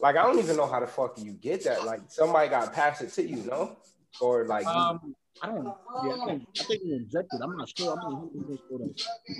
like 0.00 0.16
I 0.16 0.22
don't 0.22 0.38
even 0.38 0.56
know 0.56 0.66
how 0.66 0.80
the 0.80 0.86
fuck 0.86 1.18
you 1.18 1.32
get 1.32 1.64
that. 1.64 1.86
Like 1.86 2.02
somebody 2.08 2.50
got 2.50 2.74
passed 2.74 3.00
it 3.00 3.10
to 3.14 3.26
you, 3.26 3.36
no? 3.44 3.78
Or 4.20 4.44
like 4.44 4.66
um, 4.66 5.14
I 5.42 5.46
don't. 5.46 5.64
Yeah, 6.04 6.12
I 6.14 6.26
think 6.26 6.48
I 6.60 6.62
think 6.64 6.82
he 6.82 6.92
injected. 6.94 7.40
I'm 7.42 7.56
not 7.56 7.68
sure. 7.76 7.96
I'm 8.00 8.12
not 8.12 8.58
sure 8.68 8.78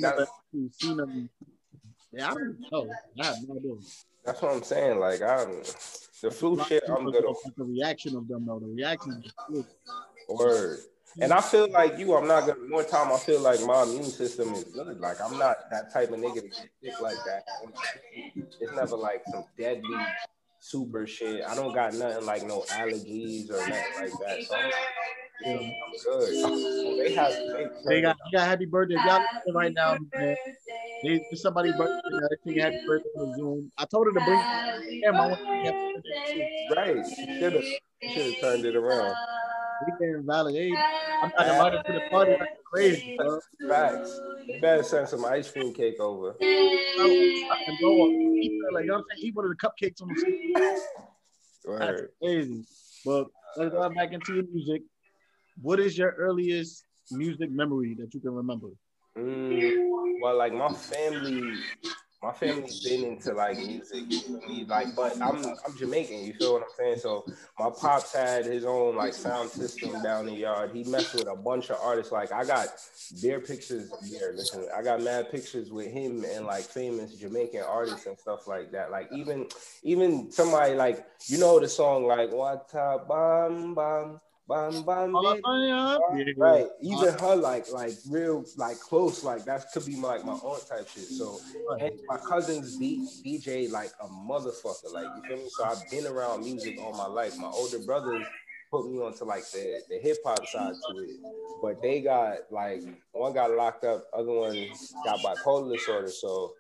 that. 0.01 0.29
Seen 0.73 0.97
them. 0.97 1.31
Yeah, 2.13 2.31
I 2.31 2.35
don't 2.35 2.59
know. 2.73 2.91
I 3.21 3.27
have 3.27 3.37
no 3.47 3.57
idea. 3.57 3.73
That's 4.25 4.43
what 4.43 4.53
I'm 4.55 4.63
saying. 4.63 4.99
Like 4.99 5.23
I'm 5.23 5.63
the 6.23 6.31
flu 6.31 6.63
shit. 6.65 6.85
I'm 6.89 7.11
good. 7.11 7.25
The 7.57 7.65
reaction 7.65 8.17
of 8.17 8.29
them 8.29 8.47
though. 8.47 8.61
The 8.61 8.67
reaction. 8.67 9.23
Word. 10.29 10.79
And 11.21 11.33
I 11.33 11.41
feel 11.41 11.71
like 11.73 11.99
you, 11.99 12.15
I'm 12.15 12.29
not 12.29 12.47
gonna 12.47 12.61
more 12.69 12.85
time 12.85 13.13
I 13.13 13.19
feel 13.19 13.41
like 13.41 13.61
my 13.65 13.83
immune 13.83 14.05
system 14.05 14.53
is 14.55 14.65
good. 14.65 15.01
Like 15.01 15.21
I'm 15.21 15.39
not 15.39 15.71
that 15.71 15.93
type 15.93 16.11
of 16.11 16.21
nigga 16.21 16.43
to 16.43 16.43
get 16.43 16.71
sick 16.83 17.01
like 17.01 17.17
that. 17.27 17.45
It's 18.37 18.73
never 18.75 18.97
like 18.97 19.23
some 19.31 19.45
deadly 19.57 19.97
super 20.69 21.07
shit. 21.07 21.45
I 21.45 21.55
don't 21.55 21.75
got 21.75 21.95
nothing 21.95 22.27
like 22.27 22.47
no 22.47 22.61
allergies 22.69 23.51
or 23.51 23.57
nothing 23.57 23.85
like 24.01 24.13
that. 24.27 24.43
So 24.45 24.55
I'm, 25.47 25.73
good. 26.05 26.99
they 27.07 27.15
have 27.15 27.33
they, 27.33 27.67
they 27.87 28.03
got 28.03 28.17
you 28.27 28.39
got 28.39 28.47
happy 28.47 28.67
birthday. 28.67 28.97
Y'all 29.07 29.23
right 29.55 29.73
now, 29.73 29.97
man. 30.15 30.37
They, 31.03 31.25
somebody's 31.35 31.77
birthday. 31.77 32.01
They 32.45 32.53
sing 32.53 32.61
happy 32.61 32.81
birthday 32.87 33.09
on 33.17 33.37
Zoom. 33.37 33.73
I 33.79 33.85
told 33.87 34.09
her 34.09 34.13
to 34.13 34.25
bring 34.25 35.03
camera. 35.03 35.39
Right. 36.77 37.07
She 37.07 37.39
should 37.39 37.53
have 37.55 37.65
should 38.03 38.27
have 38.27 38.41
turned 38.41 38.65
it 38.65 38.77
around. 38.77 39.15
We 39.87 39.93
can 39.99 40.25
validate. 40.27 40.75
I'm 41.23 41.31
not 41.39 41.49
invited 41.49 41.81
to 41.87 41.93
the 41.93 42.01
party. 42.11 42.33
That's 42.39 42.51
crazy, 42.71 43.15
bro. 43.17 43.39
Facts. 43.69 44.21
You 44.49 44.61
better 44.61 44.83
send 44.83 45.09
some 45.09 45.25
ice 45.25 45.51
cream 45.51 45.73
cake 45.73 46.01
over. 46.01 46.37
I 46.41 46.45
can 47.65 47.77
go 47.81 48.03
on. 48.03 48.73
Like, 48.73 48.85
you 48.85 48.91
know 48.91 48.95
what 48.95 48.99
I'm 48.99 49.05
saying? 49.17 49.29
Eat 49.29 49.35
one 49.35 49.45
of 49.45 49.51
the 49.51 49.57
cupcakes 49.57 50.03
on 50.03 50.09
the 50.09 50.17
street. 50.17 50.55
That's 51.79 52.03
crazy. 52.23 52.65
But 53.05 53.27
let's 53.57 53.73
go 53.73 53.89
back 53.91 54.13
into 54.13 54.35
your 54.35 54.45
music 54.53 54.83
what 55.61 55.81
is 55.81 55.97
your 55.99 56.11
earliest 56.19 56.85
music 57.11 57.51
memory 57.51 57.97
that 57.99 58.15
you 58.15 58.21
can 58.21 58.33
remember? 58.33 58.69
Mm, 59.17 59.73
well, 60.21 60.37
like 60.37 60.53
my 60.53 60.69
family, 60.69 61.55
my 62.21 62.33
family's 62.33 62.81
been 62.81 63.05
into 63.05 63.33
like 63.33 63.59
music, 63.59 64.05
like, 64.67 64.97
but 64.97 65.15
I'm 65.23 65.45
I'm 65.45 65.77
Jamaican. 65.77 66.25
You 66.25 66.35
feel 66.35 66.55
what 66.55 66.63
I'm 66.63 66.69
saying? 66.77 66.99
So 66.99 67.25
my 67.61 67.71
pops 67.71 68.13
had 68.13 68.45
his 68.45 68.65
own 68.65 68.97
like 68.97 69.15
sound 69.15 69.51
system 69.51 70.03
down 70.03 70.27
the 70.27 70.33
yard. 70.33 70.73
He 70.75 70.83
messed 70.83 71.15
with 71.15 71.29
a 71.29 71.37
bunch 71.37 71.71
of 71.71 71.77
artists. 71.81 72.11
Like 72.11 72.33
I 72.33 72.45
got 72.45 72.69
their 73.23 73.39
pictures. 73.39 73.93
There, 74.11 74.33
listen, 74.35 74.67
I 74.77 74.83
got 74.83 75.01
mad 75.01 75.31
pictures 75.31 75.71
with 75.71 75.93
him 75.93 76.25
and 76.25 76.45
like 76.45 76.65
famous 76.65 77.15
Jamaican 77.15 77.63
artists 77.63 78.07
and 78.07 78.19
stuff 78.19 78.49
like 78.49 78.73
that. 78.73 78.91
Like 78.91 79.09
even 79.13 79.47
even 79.85 80.33
somebody 80.33 80.75
like 80.75 81.07
you 81.27 81.39
know 81.39 81.61
the 81.61 81.69
song 81.69 82.05
like 82.05 82.33
What 82.33 82.73
Bam 82.73 83.75
Bam 83.75 84.21
Bam, 84.49 84.83
bam, 84.85 85.13
right. 86.39 86.67
Even 86.81 87.13
her 87.21 87.37
like 87.37 87.71
like 87.71 87.93
real 88.09 88.45
like 88.57 88.81
close 88.81 89.23
like 89.23 89.45
that 89.45 89.67
could 89.73 89.85
be 89.85 89.95
my, 89.97 90.09
like 90.17 90.25
my 90.25 90.33
aunt 90.33 90.67
type 90.67 90.89
shit. 90.89 91.05
So 91.05 91.39
and 91.81 91.93
my 92.09 92.17
cousins 92.17 92.79
beat 92.79 93.01
DJ 93.25 93.71
like 93.71 93.91
a 94.01 94.07
motherfucker. 94.07 94.93
Like 94.93 95.05
you 95.17 95.23
feel 95.29 95.37
me? 95.37 95.51
So 95.51 95.65
I've 95.65 95.91
been 95.91 96.07
around 96.07 96.45
music 96.45 96.79
all 96.81 96.95
my 96.97 97.07
life. 97.07 97.37
My 97.37 97.49
older 97.49 97.79
brothers 97.81 98.27
put 98.71 98.91
me 98.91 98.99
onto 98.99 99.25
like 99.25 99.45
the, 99.51 99.83
the 99.91 99.99
hip 99.99 100.17
hop 100.25 100.47
side 100.47 100.73
to 100.91 100.99
it. 101.03 101.11
But 101.61 101.83
they 101.83 102.01
got 102.01 102.39
like 102.51 102.81
one 103.13 103.35
got 103.35 103.51
locked 103.51 103.85
up, 103.85 104.07
other 104.17 104.33
one 104.33 104.69
got 105.05 105.19
bipolar 105.21 105.75
disorder. 105.77 106.09
So 106.09 106.55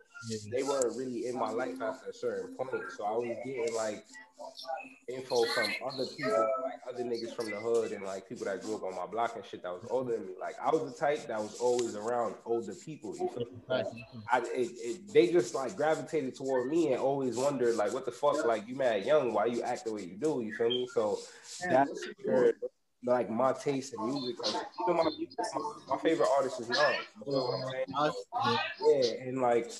they 0.52 0.62
weren't 0.62 0.94
really 0.96 1.26
in 1.26 1.38
my 1.38 1.50
life 1.50 1.80
after 1.80 2.10
a 2.10 2.14
certain 2.14 2.54
point. 2.54 2.82
So 2.96 3.04
I 3.04 3.12
was 3.12 3.36
getting 3.46 3.74
like 3.74 4.04
info 5.08 5.44
from 5.54 5.70
other 5.86 6.06
people, 6.06 6.48
like 6.64 6.80
other 6.88 7.02
niggas 7.02 7.34
from 7.34 7.50
the 7.50 7.56
hood 7.56 7.92
and 7.92 8.04
like 8.04 8.28
people 8.28 8.44
that 8.44 8.62
grew 8.62 8.76
up 8.76 8.84
on 8.84 8.94
my 8.94 9.06
block 9.06 9.34
and 9.36 9.44
shit 9.44 9.62
that 9.62 9.72
was 9.72 9.84
older 9.90 10.12
than 10.12 10.26
me. 10.26 10.32
Like 10.40 10.56
I 10.62 10.70
was 10.70 10.92
the 10.92 10.98
type 10.98 11.26
that 11.28 11.40
was 11.40 11.58
always 11.60 11.96
around 11.96 12.34
older 12.44 12.74
people. 12.74 13.16
You 13.16 13.28
feel 13.28 13.38
me? 13.38 13.58
Like, 13.68 13.86
I, 14.30 14.40
it, 14.40 14.70
it, 14.76 15.12
they 15.12 15.32
just 15.32 15.54
like 15.54 15.76
gravitated 15.76 16.34
toward 16.34 16.68
me 16.68 16.92
and 16.92 17.00
always 17.00 17.36
wondered 17.36 17.76
like, 17.76 17.92
what 17.92 18.04
the 18.04 18.12
fuck? 18.12 18.44
Like 18.44 18.68
you 18.68 18.76
mad 18.76 19.04
young? 19.04 19.32
Why 19.32 19.46
you 19.46 19.62
act 19.62 19.84
the 19.86 19.92
way 19.92 20.02
you 20.02 20.16
do? 20.16 20.42
You 20.42 20.54
feel 20.56 20.68
me? 20.68 20.88
So 20.92 21.18
that's 21.68 22.06
where 22.24 22.54
like 23.04 23.30
my 23.30 23.52
taste 23.52 23.94
in 23.94 24.06
music. 24.06 24.36
Even 24.82 24.96
my, 24.96 25.04
my, 25.04 25.74
my 25.88 25.96
favorite 25.98 26.28
artist 26.36 26.60
is 26.60 26.68
Nas. 26.68 26.78
You 27.26 27.32
know 27.32 27.44
what 27.44 27.84
I'm 27.96 28.12
saying? 28.42 28.58
Yeah, 29.20 29.28
and 29.28 29.40
like 29.40 29.70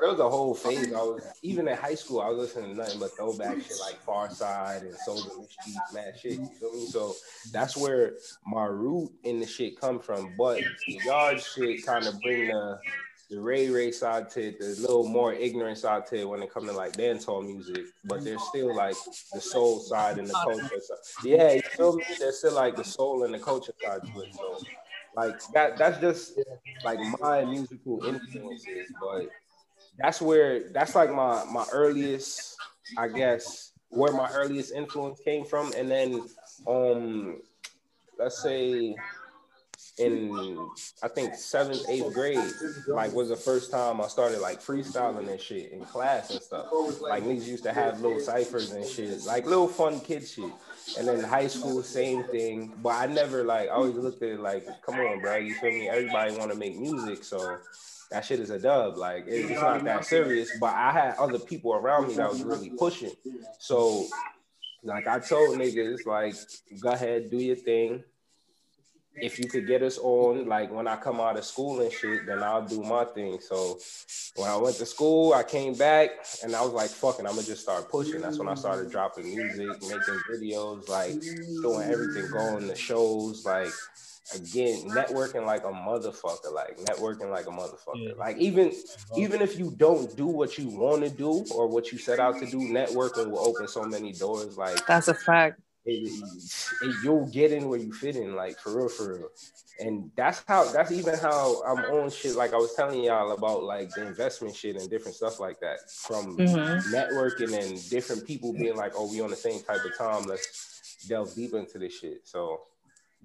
there 0.00 0.10
was 0.10 0.20
a 0.20 0.28
whole 0.28 0.54
phase. 0.54 0.92
I 0.92 0.98
was 0.98 1.22
even 1.42 1.68
in 1.68 1.76
high 1.76 1.94
school. 1.94 2.20
I 2.20 2.28
was 2.28 2.38
listening 2.38 2.72
to 2.72 2.76
nothing 2.76 3.00
but 3.00 3.16
throwback 3.16 3.56
shit 3.62 3.76
like 3.80 4.04
Pharcyde 4.04 4.82
and 4.82 4.94
Soul 4.94 5.18
of 5.18 5.38
Mischief, 5.38 5.82
mad 5.94 6.14
shit. 6.18 6.32
You 6.32 6.48
feel 6.60 6.72
me? 6.72 6.86
So 6.86 7.14
that's 7.52 7.76
where 7.76 8.14
my 8.46 8.66
root 8.66 9.10
in 9.24 9.40
the 9.40 9.46
shit 9.46 9.80
come 9.80 9.98
from. 10.00 10.34
But 10.36 10.62
the 10.86 11.00
yard 11.04 11.40
shit 11.40 11.84
kind 11.86 12.06
of 12.06 12.20
bring 12.20 12.48
the 12.48 12.78
the 13.30 13.40
Ray 13.40 13.68
Ray 13.68 13.90
side 13.90 14.30
to 14.30 14.48
it, 14.48 14.58
the 14.60 14.76
little 14.80 15.06
more 15.06 15.32
ignorant 15.32 15.78
side 15.78 16.06
to 16.06 16.16
it 16.20 16.28
when 16.28 16.42
it 16.42 16.52
comes 16.52 16.68
to 16.70 16.76
like 16.76 16.92
dancehall 16.92 17.44
music, 17.44 17.86
but 18.04 18.24
there's 18.24 18.42
still 18.42 18.74
like 18.74 18.96
the 19.32 19.40
soul 19.40 19.80
side 19.80 20.18
and 20.18 20.28
the 20.28 20.34
culture 20.34 20.80
side. 20.80 20.98
Yeah, 21.22 21.52
you 21.54 21.62
feel 21.76 21.96
me? 21.96 22.04
There's 22.18 22.38
still 22.38 22.54
like 22.54 22.76
the 22.76 22.84
soul 22.84 23.24
and 23.24 23.34
the 23.34 23.38
culture 23.38 23.72
side 23.82 24.00
to 24.12 24.20
it. 24.20 24.34
So 24.34 24.62
like 25.14 25.40
that 25.54 25.78
that's 25.78 25.98
just 25.98 26.38
like 26.84 27.00
my 27.20 27.44
musical 27.44 28.00
influences, 28.04 28.92
but 29.00 29.30
that's 29.98 30.20
where 30.22 30.68
that's 30.72 30.94
like 30.94 31.12
my 31.12 31.44
my 31.50 31.64
earliest, 31.72 32.56
I 32.96 33.08
guess, 33.08 33.72
where 33.88 34.12
my 34.12 34.30
earliest 34.30 34.72
influence 34.72 35.20
came 35.20 35.44
from. 35.44 35.72
And 35.76 35.90
then 35.90 36.22
um 36.66 37.40
let's 38.18 38.42
say 38.42 38.94
in 39.98 40.68
I 41.02 41.08
think 41.08 41.34
seventh, 41.34 41.82
eighth 41.88 42.12
grade, 42.12 42.38
like 42.86 43.12
was 43.12 43.30
the 43.30 43.36
first 43.36 43.70
time 43.70 44.00
I 44.00 44.08
started 44.08 44.40
like 44.40 44.62
freestyling 44.62 45.28
and 45.30 45.40
shit 45.40 45.72
in 45.72 45.80
class 45.84 46.30
and 46.30 46.42
stuff. 46.42 46.66
Like 47.00 47.24
niggas 47.24 47.46
used 47.46 47.64
to 47.64 47.72
have 47.72 48.00
little 48.00 48.20
ciphers 48.20 48.72
and 48.72 48.84
shit, 48.84 49.24
like 49.24 49.46
little 49.46 49.68
fun 49.68 50.00
kid 50.00 50.26
shit. 50.26 50.50
And 50.98 51.08
then 51.08 51.20
high 51.24 51.48
school, 51.48 51.82
same 51.82 52.24
thing. 52.24 52.74
But 52.82 52.90
I 52.90 53.06
never 53.06 53.42
like 53.42 53.68
I 53.68 53.72
always 53.72 53.94
looked 53.94 54.22
at 54.22 54.30
it 54.30 54.40
like, 54.40 54.66
come 54.82 54.96
on, 54.96 55.20
bro, 55.20 55.36
you 55.36 55.54
feel 55.54 55.70
me? 55.70 55.88
Everybody 55.88 56.36
want 56.36 56.52
to 56.52 56.58
make 56.58 56.78
music, 56.78 57.24
so 57.24 57.58
that 58.10 58.24
shit 58.24 58.40
is 58.40 58.50
a 58.50 58.58
dub. 58.58 58.98
Like 58.98 59.24
it's 59.26 59.60
not 59.60 59.82
that 59.84 60.04
serious. 60.04 60.50
But 60.60 60.74
I 60.74 60.92
had 60.92 61.16
other 61.16 61.38
people 61.38 61.74
around 61.74 62.08
me 62.08 62.14
that 62.14 62.30
was 62.30 62.42
really 62.42 62.70
pushing. 62.70 63.12
So 63.58 64.06
like 64.84 65.06
I 65.06 65.20
told 65.20 65.58
niggas, 65.58 66.06
like, 66.06 66.34
go 66.80 66.90
ahead, 66.90 67.30
do 67.30 67.38
your 67.38 67.56
thing 67.56 68.04
if 69.16 69.38
you 69.38 69.48
could 69.48 69.66
get 69.66 69.82
us 69.82 69.98
on, 69.98 70.46
like 70.46 70.70
when 70.70 70.86
I 70.86 70.96
come 70.96 71.20
out 71.20 71.36
of 71.36 71.44
school 71.44 71.80
and 71.80 71.92
shit, 71.92 72.26
then 72.26 72.42
I'll 72.42 72.66
do 72.66 72.82
my 72.82 73.04
thing. 73.04 73.38
So 73.40 73.78
when 74.36 74.50
I 74.50 74.56
went 74.56 74.76
to 74.76 74.86
school, 74.86 75.32
I 75.32 75.42
came 75.42 75.74
back 75.74 76.10
and 76.42 76.54
I 76.54 76.62
was 76.62 76.72
like, 76.72 76.90
fucking, 76.90 77.26
I'm 77.26 77.34
gonna 77.34 77.46
just 77.46 77.62
start 77.62 77.88
pushing. 77.90 78.20
That's 78.20 78.38
when 78.38 78.48
I 78.48 78.54
started 78.54 78.90
dropping 78.90 79.26
music, 79.26 79.80
making 79.82 80.20
videos, 80.30 80.88
like 80.88 81.20
doing 81.62 81.90
everything, 81.90 82.30
going 82.30 82.68
to 82.68 82.76
shows, 82.76 83.44
like 83.44 83.72
again, 84.34 84.88
networking 84.90 85.46
like 85.46 85.64
a 85.64 85.72
motherfucker, 85.72 86.52
like 86.52 86.78
networking 86.78 87.30
like 87.30 87.46
a 87.46 87.50
motherfucker. 87.50 88.08
Yeah. 88.08 88.12
Like 88.18 88.36
even 88.38 88.72
even 89.16 89.40
if 89.40 89.58
you 89.58 89.72
don't 89.76 90.14
do 90.16 90.26
what 90.26 90.58
you 90.58 90.68
want 90.68 91.02
to 91.02 91.10
do 91.10 91.44
or 91.54 91.66
what 91.68 91.92
you 91.92 91.98
set 91.98 92.18
out 92.18 92.38
to 92.40 92.46
do, 92.46 92.58
networking 92.58 93.30
will 93.30 93.40
open 93.40 93.68
so 93.68 93.84
many 93.84 94.12
doors. 94.12 94.56
Like 94.56 94.86
that's 94.86 95.08
a 95.08 95.14
fact 95.14 95.60
you'll 95.86 97.26
get 97.26 97.52
in 97.52 97.68
where 97.68 97.78
you 97.78 97.92
fit 97.92 98.16
in, 98.16 98.34
like 98.34 98.58
for 98.58 98.76
real, 98.76 98.88
for 98.88 99.14
real. 99.14 99.28
And 99.78 100.10
that's 100.16 100.42
how 100.48 100.70
that's 100.72 100.90
even 100.90 101.18
how 101.18 101.62
I'm 101.64 101.78
on 101.94 102.10
shit. 102.10 102.34
Like 102.34 102.54
I 102.54 102.56
was 102.56 102.74
telling 102.74 103.04
y'all 103.04 103.32
about 103.32 103.62
like 103.62 103.90
the 103.90 104.06
investment 104.06 104.56
shit 104.56 104.76
and 104.76 104.88
different 104.88 105.16
stuff 105.16 105.38
like 105.38 105.60
that 105.60 105.90
from 105.90 106.36
mm-hmm. 106.36 106.94
networking 106.94 107.58
and 107.58 107.90
different 107.90 108.26
people 108.26 108.52
being 108.52 108.76
like, 108.76 108.92
oh, 108.96 109.10
we 109.10 109.20
on 109.20 109.30
the 109.30 109.36
same 109.36 109.62
type 109.62 109.84
of 109.84 109.96
time. 109.96 110.24
Let's 110.24 111.06
delve 111.06 111.34
deep 111.34 111.52
into 111.54 111.78
this 111.78 111.98
shit. 111.98 112.20
So 112.24 112.62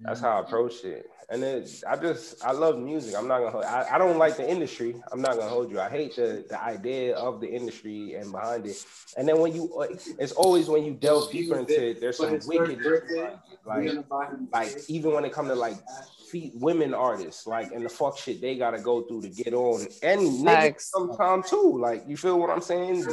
that's 0.00 0.20
how 0.20 0.38
I 0.38 0.40
approach 0.40 0.84
it. 0.84 1.06
And 1.28 1.42
then 1.42 1.64
I 1.88 1.96
just 1.96 2.44
I 2.44 2.52
love 2.52 2.78
music. 2.78 3.14
I'm 3.16 3.28
not 3.28 3.38
gonna 3.38 3.50
hold, 3.50 3.64
I, 3.64 3.86
I 3.92 3.98
don't 3.98 4.18
like 4.18 4.36
the 4.36 4.48
industry. 4.48 4.96
I'm 5.10 5.22
not 5.22 5.36
gonna 5.36 5.48
hold 5.48 5.70
you. 5.70 5.80
I 5.80 5.88
hate 5.88 6.16
the 6.16 6.44
the 6.48 6.62
idea 6.62 7.14
of 7.16 7.40
the 7.40 7.48
industry 7.48 8.14
and 8.14 8.30
behind 8.30 8.66
it. 8.66 8.76
And 9.16 9.26
then 9.28 9.38
when 9.38 9.54
you 9.54 9.72
uh, 9.78 9.86
it's 10.18 10.32
always 10.32 10.68
when 10.68 10.84
you 10.84 10.92
delve 10.92 11.30
deeper 11.30 11.58
into 11.58 11.90
it, 11.90 12.00
there's 12.00 12.18
some 12.18 12.38
wicked 12.46 12.84
like 13.64 13.96
like 14.52 14.76
even 14.88 15.12
when 15.12 15.24
it 15.24 15.32
comes 15.32 15.48
to 15.48 15.54
like 15.54 15.76
women 16.54 16.94
artists, 16.94 17.46
like 17.46 17.72
and 17.72 17.84
the 17.84 17.88
fuck 17.88 18.18
shit 18.18 18.40
they 18.40 18.56
gotta 18.56 18.80
go 18.80 19.02
through 19.02 19.22
to 19.22 19.28
get 19.28 19.54
on, 19.54 19.86
and 20.02 20.20
niggas 20.20 20.80
sometimes 20.80 21.48
too. 21.48 21.78
Like 21.80 22.04
you 22.06 22.16
feel 22.16 22.38
what 22.38 22.50
I'm 22.50 22.62
saying? 22.62 23.06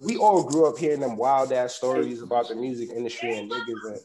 We 0.00 0.16
all 0.16 0.42
grew 0.42 0.66
up 0.66 0.78
hearing 0.78 1.00
them 1.00 1.16
wild 1.16 1.52
ass 1.52 1.74
stories 1.74 2.22
about 2.22 2.48
the 2.48 2.54
music 2.54 2.90
industry 2.90 3.36
and 3.36 3.50
niggas 3.50 3.86
and 3.86 4.00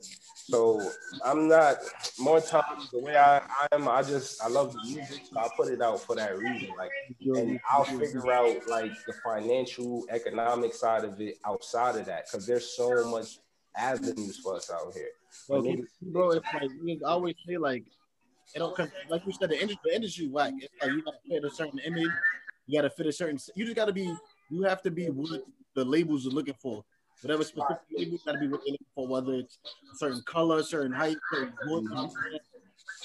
so 0.49 0.81
I'm 1.25 1.49
not 1.49 1.77
more 2.17 2.39
times 2.39 2.89
the 2.91 2.99
way 2.99 3.17
I, 3.17 3.39
I 3.39 3.67
am. 3.73 3.87
I 3.87 4.01
just 4.01 4.41
I 4.41 4.47
love 4.47 4.73
the 4.73 4.81
music, 4.83 5.21
so 5.29 5.39
I 5.39 5.49
put 5.57 5.67
it 5.67 5.81
out 5.81 5.99
for 5.99 6.15
that 6.15 6.37
reason. 6.37 6.69
Like, 6.77 6.91
and 7.35 7.59
I'll 7.69 7.83
figure 7.83 8.31
out 8.31 8.55
like 8.69 8.91
the 9.05 9.13
financial, 9.23 10.05
economic 10.09 10.73
side 10.73 11.03
of 11.03 11.19
it 11.19 11.37
outside 11.45 11.97
of 11.97 12.05
that, 12.05 12.25
because 12.25 12.47
there's 12.47 12.65
so 12.77 13.09
much 13.11 13.39
avenues 13.75 14.37
for 14.37 14.55
us 14.55 14.71
out 14.71 14.93
here. 14.93 15.09
Bro, 15.49 15.63
bro 16.01 16.31
it's 16.31 16.45
like 16.53 16.69
we 16.81 16.99
always 17.03 17.35
say 17.45 17.57
like 17.57 17.83
it 18.55 18.59
don't 18.59 18.75
come 18.75 18.89
like 19.09 19.25
you 19.25 19.33
said 19.33 19.49
the 19.49 19.61
industry, 19.61 19.81
the 19.83 19.95
industry 19.95 20.27
whack. 20.27 20.53
It's 20.59 20.73
like 20.81 20.91
you 20.91 21.03
gotta 21.03 21.17
fit 21.29 21.43
a 21.43 21.49
certain 21.49 21.79
image, 21.79 22.07
you 22.67 22.79
gotta 22.79 22.89
fit 22.89 23.05
a 23.05 23.11
certain. 23.11 23.37
You 23.55 23.65
just 23.65 23.75
gotta 23.75 23.93
be. 23.93 24.15
You 24.49 24.61
have 24.61 24.81
to 24.83 24.91
be 24.91 25.07
what 25.07 25.43
the 25.75 25.83
labels 25.83 26.25
are 26.25 26.29
looking 26.29 26.55
for 26.61 26.85
whatever 27.21 27.43
specific 27.43 27.79
label 27.95 28.17
got 28.25 28.33
to 28.33 28.39
be 28.39 28.47
what 28.47 28.61
looking 28.61 28.85
for, 28.95 29.07
whether 29.07 29.33
it's 29.33 29.57
a 29.93 29.97
certain 29.97 30.21
color, 30.25 30.63
certain 30.63 30.91
height, 30.91 31.17
certain 31.31 31.53
voice. 31.67 31.83
Mm-hmm. 31.83 32.35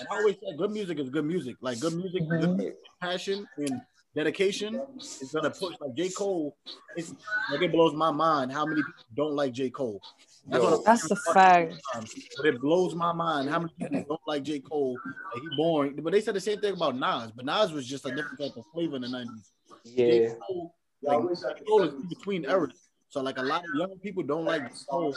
And 0.01 0.09
I 0.11 0.17
always 0.17 0.37
say 0.37 0.57
good 0.57 0.71
music 0.71 0.99
is 0.99 1.11
good 1.11 1.25
music. 1.25 1.57
Like 1.61 1.81
good 1.81 1.95
music, 1.95 2.23
mm-hmm. 2.23 2.57
good 2.57 2.75
passion 3.01 3.47
and 3.57 3.81
dedication 4.15 4.81
is 5.01 5.31
gonna 5.33 5.51
push. 5.51 5.75
Like 5.81 5.95
J. 5.95 6.11
Cole, 6.11 6.57
it's 6.97 7.15
like 7.51 7.63
it 7.63 7.73
blows 7.73 7.95
my 7.95 8.11
mind 8.11 8.53
how 8.53 8.65
many 8.65 8.83
people 8.83 9.05
don't 9.15 9.35
like 9.35 9.53
J. 9.53 9.71
Cole. 9.71 10.01
That's, 10.47 10.65
Yo, 10.65 10.83
that's 10.85 11.09
the 11.09 11.17
fact. 11.17 11.75
But 11.95 12.47
it 12.47 12.61
blows 12.61 12.95
my 12.95 13.13
mind 13.13 13.49
how 13.49 13.61
many 13.61 13.73
people 13.79 14.05
don't 14.09 14.21
like 14.27 14.43
J. 14.43 14.59
Cole. 14.59 14.99
Like, 15.35 15.43
he 15.43 15.57
boring. 15.57 15.97
But 16.03 16.13
they 16.13 16.21
said 16.21 16.35
the 16.35 16.41
same 16.41 16.61
thing 16.61 16.75
about 16.75 16.97
Nas. 16.97 17.31
But 17.31 17.45
Nas 17.45 17.73
was 17.73 17.87
just 17.87 18.07
a 18.07 18.15
different 18.15 18.41
type 18.41 18.57
of 18.57 18.65
flavor 18.73 18.97
in 18.97 19.03
the 19.03 19.09
90s. 19.09 19.51
Yeah. 19.85 20.07
J. 20.07 20.35
Cole, 20.45 20.75
like, 21.03 21.59
J. 21.59 21.65
Cole 21.69 21.83
is 21.83 21.95
between 22.09 22.45
eras. 22.45 22.82
So 23.13 23.21
like 23.21 23.37
a 23.37 23.43
lot 23.43 23.63
of 23.63 23.75
young 23.75 23.99
people 23.99 24.23
don't 24.23 24.47
like 24.47 24.63
Cole, 24.89 25.15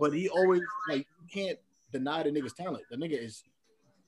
but 0.00 0.12
he 0.12 0.28
always 0.28 0.60
like 0.88 1.06
you 1.22 1.28
can't 1.32 1.58
deny 1.92 2.24
the 2.24 2.30
nigga's 2.30 2.52
talent. 2.52 2.82
The 2.90 2.96
nigga 2.96 3.24
is 3.24 3.44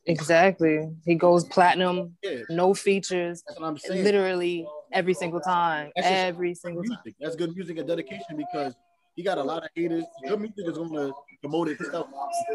exactly. 0.06 0.88
He 1.06 1.14
goes 1.14 1.44
platinum, 1.44 2.16
yeah. 2.25 2.40
no 2.50 2.75
features. 2.75 3.44
That's 3.47 3.61
what 3.61 3.68
I'm 3.68 3.78
saying. 3.78 4.02
Literally 4.02 4.66
every 4.92 5.14
single 5.14 5.38
time. 5.38 5.92
every 5.94 6.56
single 6.56 6.83
music. 6.83 7.04
time. 7.04 7.14
That's 7.21 7.37
good 7.37 7.54
music 7.54 7.78
and 7.78 7.87
dedication 7.87 8.37
because 8.37 8.75
he 9.14 9.23
got 9.23 9.38
a 9.38 9.44
lot 9.44 9.62
of 9.62 9.68
haters. 9.76 10.02
Good 10.26 10.40
music 10.40 10.66
is 10.66 10.76
gonna 10.76 11.12
promote 11.40 11.68
itself. 11.68 12.09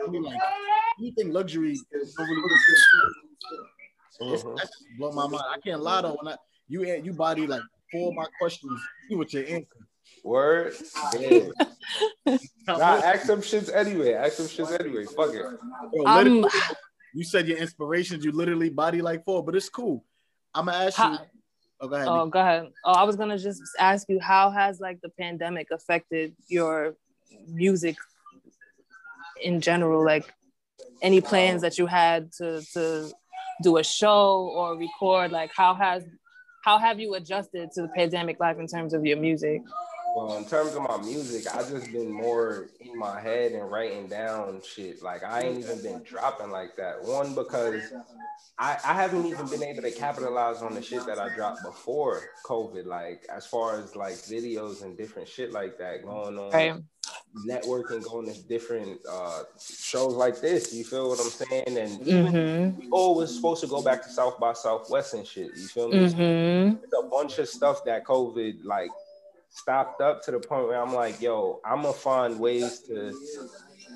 I 0.06 0.12
mean, 0.12 0.24
like 0.24 0.42
anything 1.00 1.32
luxury 1.32 1.72
is 1.72 1.86
uh-huh. 4.22 4.56
That's 4.58 4.84
blow 4.98 5.14
my 5.14 5.26
mind. 5.26 5.44
I 5.56 5.58
can't 5.62 5.82
lie 5.82 6.02
though. 6.02 6.18
When 6.22 6.34
I 6.34 6.38
you 6.68 6.84
you 6.84 7.14
body 7.14 7.48
like 7.48 7.62
four 7.94 8.10
of 8.10 8.16
my 8.16 8.26
questions, 8.42 8.78
see 9.08 9.16
what 9.16 9.32
your 9.32 9.46
answer. 9.46 9.88
Word. 10.24 10.74
Damn. 11.14 11.52
nah, 12.68 13.02
ask 13.04 13.26
some 13.26 13.42
shits 13.42 13.74
anyway. 13.74 14.14
Ask 14.14 14.34
some 14.34 14.48
shits 14.48 14.80
anyway. 14.80 15.06
Fuck 15.06 15.34
it. 15.34 15.46
Bro, 15.94 16.06
um, 16.06 16.46
you 17.14 17.24
said 17.24 17.48
your 17.48 17.58
inspirations, 17.58 18.24
you 18.24 18.32
literally 18.32 18.70
body 18.70 19.02
like 19.02 19.24
four, 19.26 19.44
but 19.44 19.56
it's 19.56 19.70
cool. 19.70 20.04
I'm 20.54 20.66
gonna 20.66 20.78
ask 20.78 20.98
how, 20.98 21.12
you. 21.14 21.18
Oh, 21.82 21.88
go 21.88 21.96
ahead. 21.96 22.08
Oh, 22.08 22.26
go 22.28 22.40
ahead. 22.40 22.68
Oh, 22.84 22.94
I 22.94 23.04
was 23.04 23.16
gonna 23.16 23.38
just 23.38 23.62
ask 23.80 24.08
you 24.10 24.20
how 24.20 24.52
has 24.52 24.80
like 24.80 25.00
the 25.02 25.10
pandemic 25.10 25.68
affected 25.72 26.36
your 26.48 26.96
music 27.48 27.96
in 29.42 29.62
general? 29.62 30.04
Like 30.04 30.32
any 31.02 31.22
plans 31.22 31.62
that 31.62 31.78
you 31.78 31.86
had 31.86 32.32
to 32.34 32.62
to 32.74 33.12
do 33.64 33.78
a 33.78 33.84
show 33.84 34.52
or 34.56 34.78
record? 34.78 35.32
Like 35.32 35.52
how 35.56 35.74
has 35.74 36.04
how 36.64 36.78
have 36.78 37.00
you 37.00 37.16
adjusted 37.16 37.72
to 37.74 37.84
the 37.84 37.88
pandemic 37.90 38.40
life 38.40 38.60
in 38.60 38.68
terms 38.68 38.94
of 38.94 39.06
your 39.06 39.18
music? 39.18 39.62
Well, 40.20 40.38
in 40.38 40.44
terms 40.46 40.76
of 40.76 40.82
my 40.84 40.98
music, 40.98 41.46
I 41.56 41.60
just 41.64 41.94
been 41.94 42.12
more 42.12 42.68
in 42.82 42.98
my 42.98 43.22
head 43.22 43.54
and 43.54 43.72
writing 43.72 44.08
down 44.08 44.62
shit. 44.68 45.02
Like 45.02 45.24
I 45.24 45.44
ain't 45.44 45.60
even 45.60 45.82
been 45.82 46.04
dropping 46.04 46.52
like 46.52 46.76
that. 46.76 47.02
One 47.02 47.34
because 47.36 47.94
I, 48.58 48.78
I 48.84 48.94
haven't 48.94 49.26
even 49.28 49.48
been 49.48 49.64
able 49.64 49.82
to 49.84 49.92
capitalize 49.92 50.62
on 50.62 50.74
the 50.74 50.82
shit 50.82 51.06
that 51.06 51.20
I 51.20 51.34
dropped 51.36 51.64
before 51.64 52.22
COVID. 52.46 52.86
Like 52.86 53.26
as 53.34 53.46
far 53.46 53.80
as 53.80 53.96
like 53.96 54.16
videos 54.16 54.84
and 54.84 54.98
different 54.98 55.30
shit 55.30 55.54
like 55.54 55.78
that 55.78 56.04
going 56.04 56.38
on. 56.38 56.52
Right. 56.52 56.74
Networking, 57.48 58.04
going 58.04 58.32
to 58.32 58.42
different 58.44 59.00
uh, 59.10 59.44
shows 59.60 60.16
like 60.16 60.42
this. 60.42 60.74
You 60.74 60.84
feel 60.84 61.10
what 61.10 61.20
I'm 61.20 61.30
saying? 61.30 61.78
And 61.78 62.02
Mhm. 62.02 62.78
we 62.78 62.90
always 62.92 63.34
supposed 63.34 63.62
to 63.62 63.68
go 63.68 63.82
back 63.82 64.04
to 64.04 64.10
South 64.10 64.38
by 64.38 64.52
Southwest 64.54 65.14
and 65.14 65.26
shit. 65.26 65.56
You 65.56 65.68
feel 65.68 65.88
me? 65.88 65.98
Mhm. 66.00 66.84
It's 66.84 66.94
a 66.94 67.08
bunch 67.08 67.40
of 67.40 67.48
stuff 67.48 67.86
that 67.86 68.04
COVID 68.04 68.66
like 68.66 68.90
stopped 69.50 70.02
up 70.02 70.24
to 70.24 70.32
the 70.32 70.40
point 70.40 70.68
where 70.68 70.82
I'm 70.82 70.94
like, 70.94 71.22
yo, 71.22 71.60
I'm 71.66 71.82
gonna 71.82 71.94
find 71.94 72.40
ways 72.40 72.80
to 72.88 73.14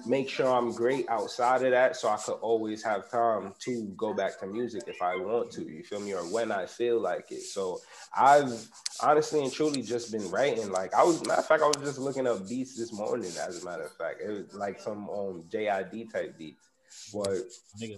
make 0.06 0.30
sure 0.30 0.52
I'm 0.52 0.72
great 0.74 1.08
outside 1.10 1.64
of 1.64 1.72
that 1.72 1.96
so 1.96 2.10
I 2.10 2.18
could 2.18 2.34
always 2.34 2.84
have 2.84 3.10
time 3.10 3.54
to 3.60 3.86
go 3.96 4.14
back 4.14 4.40
to 4.40 4.48
music 4.48 4.84
if 4.88 5.02
I 5.02 5.16
want 5.16 5.52
to, 5.52 5.64
you 5.64 5.84
feel 5.84 6.00
me, 6.00 6.14
or 6.14 6.24
when 6.32 6.52
I 6.52 6.66
feel 6.66 7.00
like 7.00 7.32
it. 7.32 7.42
So 7.42 7.80
I've 8.16 8.68
honestly 9.02 9.44
and 9.44 9.52
truly 9.52 9.82
just 9.82 10.12
been 10.12 10.30
writing. 10.30 10.72
Like 10.72 10.94
I 10.94 11.04
was 11.04 11.26
matter 11.26 11.42
of 11.42 11.48
fact, 11.48 11.64
I 11.64 11.68
was 11.68 11.78
just 11.78 12.00
looking 12.00 12.28
up 12.28 12.48
beats 12.48 12.76
this 12.76 12.92
morning, 12.92 13.32
as 13.48 13.62
a 13.62 13.66
matter 13.66 13.84
of 13.84 13.96
fact. 13.96 14.22
It 14.22 14.30
was 14.30 14.54
like 14.54 14.80
some 14.80 15.10
um 15.10 15.44
JID 15.50 16.12
type 16.12 16.38
beats. 16.38 16.70
But 17.14 17.38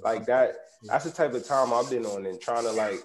like 0.04 0.26
that 0.28 0.56
that's 0.84 1.06
the 1.06 1.12
type 1.12 1.34
of 1.34 1.46
time 1.46 1.74
I've 1.74 1.90
been 1.90 2.06
on 2.06 2.26
and 2.26 2.40
trying 2.40 2.64
to 2.64 2.72
like 2.72 3.02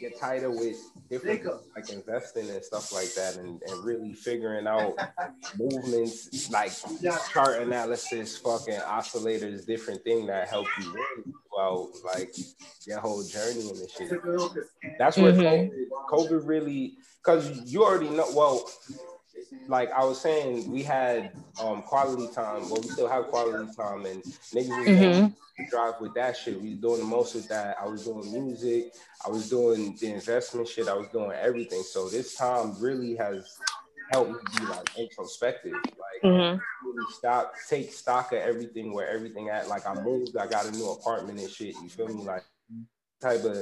get 0.00 0.18
tighter 0.18 0.50
with 0.50 0.76
different 1.10 1.44
like 1.76 1.90
investing 1.90 2.48
and 2.50 2.64
stuff 2.64 2.92
like 2.92 3.12
that 3.14 3.36
and, 3.36 3.60
and 3.62 3.84
really 3.84 4.12
figuring 4.12 4.66
out 4.66 4.94
movements 5.58 6.50
like 6.50 6.72
chart 7.32 7.60
analysis, 7.62 8.36
fucking 8.38 8.74
oscillators, 8.80 9.66
different 9.66 10.02
thing 10.04 10.26
that 10.26 10.48
help 10.48 10.66
you 10.78 10.92
win 10.92 11.34
throughout 11.52 11.88
like 12.04 12.34
your 12.86 12.98
whole 13.00 13.22
journey 13.24 13.60
and 13.68 13.78
this 13.78 13.92
shit. 13.92 14.10
That's 14.98 15.16
what 15.16 15.34
where 15.34 15.42
Mhm. 15.42 15.70
COVID, 16.08 16.40
COVID 16.40 16.46
really 16.46 16.96
because 17.22 17.50
you 17.70 17.84
already 17.84 18.08
know 18.08 18.26
well 18.34 18.64
like 19.68 19.90
I 19.92 20.04
was 20.04 20.20
saying, 20.20 20.70
we 20.70 20.82
had 20.82 21.32
um 21.60 21.82
quality 21.82 22.28
time. 22.34 22.68
Well, 22.70 22.80
we 22.82 22.88
still 22.88 23.08
have 23.08 23.26
quality 23.28 23.68
time, 23.76 24.06
and 24.06 24.22
niggas 24.54 24.68
was 24.78 24.86
Mhm. 24.88 25.34
to 25.58 25.66
drive 25.70 25.94
with 26.00 26.14
that 26.14 26.36
shit. 26.36 26.60
We 26.60 26.70
was 26.70 26.78
doing 26.78 27.00
the 27.00 27.06
most 27.06 27.34
with 27.34 27.48
that. 27.48 27.76
I 27.80 27.86
was 27.86 28.04
doing 28.04 28.32
music. 28.32 28.94
I 29.24 29.30
was 29.30 29.48
doing 29.50 29.96
the 30.00 30.12
investment 30.12 30.68
shit. 30.68 30.88
I 30.88 30.94
was 30.94 31.08
doing 31.08 31.32
everything. 31.32 31.82
So 31.82 32.08
this 32.08 32.34
time 32.34 32.74
really 32.80 33.16
has 33.16 33.58
helped 34.10 34.30
me 34.32 34.60
be 34.60 34.66
like 34.66 34.86
introspective. 34.98 35.72
Like 35.74 36.22
Mhm. 36.24 36.60
really 36.84 37.06
stop, 37.12 37.54
take 37.68 37.92
stock 37.92 38.32
of 38.32 38.38
everything 38.38 38.92
where 38.92 39.08
everything 39.08 39.48
at. 39.50 39.68
Like 39.68 39.86
I 39.86 39.94
moved, 39.94 40.36
I 40.36 40.46
got 40.46 40.66
a 40.66 40.72
new 40.72 40.90
apartment 40.90 41.38
and 41.38 41.50
shit. 41.50 41.76
You 41.76 41.88
feel 41.88 42.08
me? 42.08 42.24
Like 42.24 42.44
type 43.20 43.44
of 43.44 43.56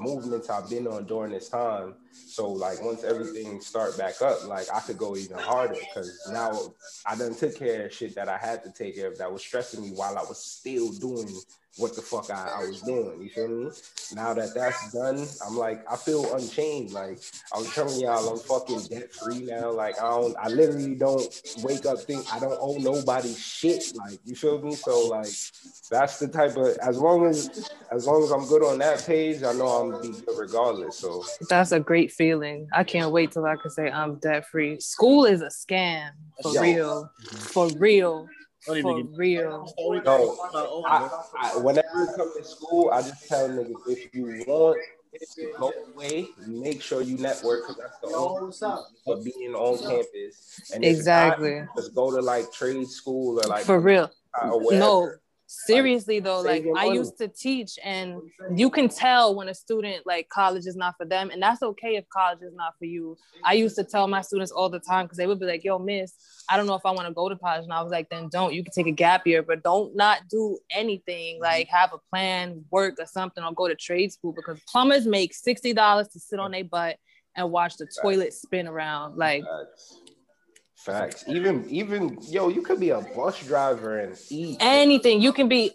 movements 0.00 0.50
I've 0.50 0.68
been 0.70 0.86
on 0.86 1.06
during 1.06 1.32
this 1.32 1.48
time. 1.48 1.94
So 2.12 2.50
like 2.50 2.82
once 2.82 3.04
everything 3.04 3.60
start 3.60 3.96
back 3.98 4.22
up, 4.22 4.46
like 4.46 4.66
I 4.72 4.80
could 4.80 4.98
go 4.98 5.16
even 5.16 5.38
harder 5.38 5.74
because 5.74 6.28
now 6.32 6.72
I 7.06 7.16
done 7.16 7.34
took 7.34 7.56
care 7.58 7.86
of 7.86 7.92
shit 7.92 8.14
that 8.14 8.28
I 8.28 8.38
had 8.38 8.62
to 8.64 8.70
take 8.70 8.96
care 8.96 9.08
of 9.08 9.18
that 9.18 9.32
was 9.32 9.42
stressing 9.42 9.82
me 9.82 9.90
while 9.90 10.16
I 10.16 10.22
was 10.22 10.38
still 10.38 10.92
doing 10.92 11.28
what 11.76 11.96
the 11.96 12.02
fuck 12.02 12.30
I, 12.30 12.52
I 12.56 12.66
was 12.66 12.82
doing. 12.82 13.22
You 13.22 13.30
feel 13.30 13.48
me? 13.48 13.70
Now 14.14 14.34
that 14.34 14.54
that's 14.54 14.92
done, 14.92 15.26
I'm 15.46 15.56
like 15.56 15.84
I 15.90 15.96
feel 15.96 16.34
unchained. 16.34 16.92
Like 16.92 17.18
I 17.54 17.58
was 17.58 17.72
telling 17.74 17.98
y'all, 18.00 18.28
I'm 18.28 18.38
fucking 18.38 18.82
debt 18.90 19.12
free 19.12 19.44
now. 19.44 19.70
Like 19.72 19.98
I 19.98 20.08
don't, 20.10 20.36
I 20.38 20.48
literally 20.48 20.94
don't 20.94 21.22
wake 21.62 21.86
up 21.86 22.00
think 22.00 22.26
I 22.32 22.38
don't 22.38 22.58
owe 22.60 22.76
nobody 22.78 23.34
shit. 23.34 23.84
Like 23.94 24.18
you 24.24 24.34
feel 24.34 24.60
me? 24.60 24.74
So 24.74 25.08
like 25.08 25.32
that's 25.90 26.18
the 26.18 26.28
type 26.28 26.56
of 26.56 26.76
as 26.78 26.98
long 26.98 27.26
as 27.26 27.70
as 27.90 28.06
long 28.06 28.22
as 28.22 28.30
I'm 28.30 28.46
good 28.46 28.64
on 28.64 28.78
that 28.78 29.04
page, 29.06 29.42
I 29.42 29.52
know 29.52 29.68
I'm 29.68 30.02
be 30.02 30.08
good 30.08 30.38
regardless. 30.38 30.98
So 30.98 31.24
That's 31.48 31.72
a 31.72 31.80
great 31.80 32.01
feeling. 32.10 32.68
I 32.72 32.84
can't 32.84 33.12
wait 33.12 33.32
till 33.32 33.44
I 33.44 33.56
can 33.56 33.70
say 33.70 33.90
I'm 33.90 34.16
debt 34.16 34.46
free. 34.46 34.80
School 34.80 35.24
is 35.24 35.42
a 35.42 35.46
scam 35.46 36.10
for 36.42 36.52
Yo. 36.54 36.60
real. 36.62 37.10
For 37.52 37.68
real. 37.68 38.28
For 38.64 38.74
real. 39.16 39.66
No, 40.04 40.36
I, 40.86 41.10
I, 41.40 41.56
whenever 41.56 42.04
it 42.04 42.16
comes 42.16 42.34
to 42.36 42.44
school, 42.44 42.90
I 42.92 43.02
just 43.02 43.28
tell 43.28 43.48
niggas 43.48 43.74
if 43.88 44.14
you 44.14 44.44
want 44.46 44.78
to 45.12 45.52
go 45.58 45.72
away, 45.94 46.28
make 46.46 46.80
sure 46.80 47.02
you 47.02 47.16
network 47.18 47.62
because 47.66 47.76
that's 47.76 47.98
the 48.00 48.16
only 48.16 48.52
for 49.04 49.16
being 49.22 49.54
on 49.54 49.78
campus. 49.78 50.70
And 50.72 50.84
Exactly. 50.84 51.60
not, 51.60 51.76
just 51.76 51.94
go 51.94 52.14
to 52.14 52.20
like 52.20 52.52
trade 52.52 52.88
school 52.88 53.40
or 53.40 53.48
like 53.48 53.64
For 53.64 53.80
real. 53.80 54.10
or. 54.42 54.72
No, 54.72 55.10
seriously 55.52 56.20
though, 56.20 56.40
like 56.40 56.64
I 56.76 56.86
used 56.86 57.18
to 57.18 57.28
teach, 57.28 57.78
and 57.84 58.20
you 58.54 58.70
can 58.70 58.88
tell 58.88 59.34
when 59.34 59.48
a 59.48 59.54
student 59.54 60.06
like 60.06 60.28
college 60.28 60.66
is 60.66 60.76
not 60.76 60.96
for 60.96 61.04
them, 61.04 61.30
and 61.30 61.42
that's 61.42 61.62
okay 61.62 61.96
if 61.96 62.08
college 62.08 62.40
is 62.42 62.54
not 62.54 62.74
for 62.78 62.86
you. 62.86 63.16
I 63.44 63.54
used 63.54 63.76
to 63.76 63.84
tell 63.84 64.08
my 64.08 64.22
students 64.22 64.50
all 64.50 64.68
the 64.70 64.80
time 64.80 65.04
because 65.04 65.18
they 65.18 65.26
would 65.26 65.38
be 65.38 65.46
like, 65.46 65.64
"Yo, 65.64 65.78
miss, 65.78 66.14
I 66.48 66.56
don't 66.56 66.66
know 66.66 66.74
if 66.74 66.86
I 66.86 66.90
want 66.90 67.06
to 67.08 67.14
go 67.14 67.28
to 67.28 67.36
college," 67.36 67.64
and 67.64 67.72
I 67.72 67.82
was 67.82 67.92
like, 67.92 68.08
"Then 68.08 68.28
don't. 68.28 68.54
You 68.54 68.64
can 68.64 68.72
take 68.72 68.86
a 68.86 68.92
gap 68.92 69.26
year, 69.26 69.42
but 69.42 69.62
don't 69.62 69.94
not 69.94 70.20
do 70.30 70.58
anything. 70.70 71.40
Like 71.40 71.68
have 71.68 71.92
a 71.92 71.98
plan, 72.10 72.64
work 72.70 72.94
or 72.98 73.06
something, 73.06 73.44
or 73.44 73.52
go 73.52 73.68
to 73.68 73.74
trade 73.74 74.12
school 74.12 74.32
because 74.32 74.58
plumbers 74.70 75.06
make 75.06 75.34
sixty 75.34 75.72
dollars 75.72 76.08
to 76.08 76.20
sit 76.20 76.40
on 76.40 76.52
their 76.52 76.64
butt 76.64 76.96
and 77.34 77.50
watch 77.50 77.76
the 77.76 77.86
toilet 78.02 78.32
spin 78.32 78.66
around. 78.66 79.16
Like. 79.16 79.44
Facts. 80.84 81.24
Even 81.28 81.68
even 81.68 82.18
yo, 82.22 82.48
you 82.48 82.62
could 82.62 82.80
be 82.80 82.90
a 82.90 83.00
bus 83.00 83.38
driver 83.44 83.98
and 83.98 84.18
eat. 84.30 84.56
anything. 84.60 85.20
You 85.20 85.32
can 85.32 85.48
be 85.48 85.72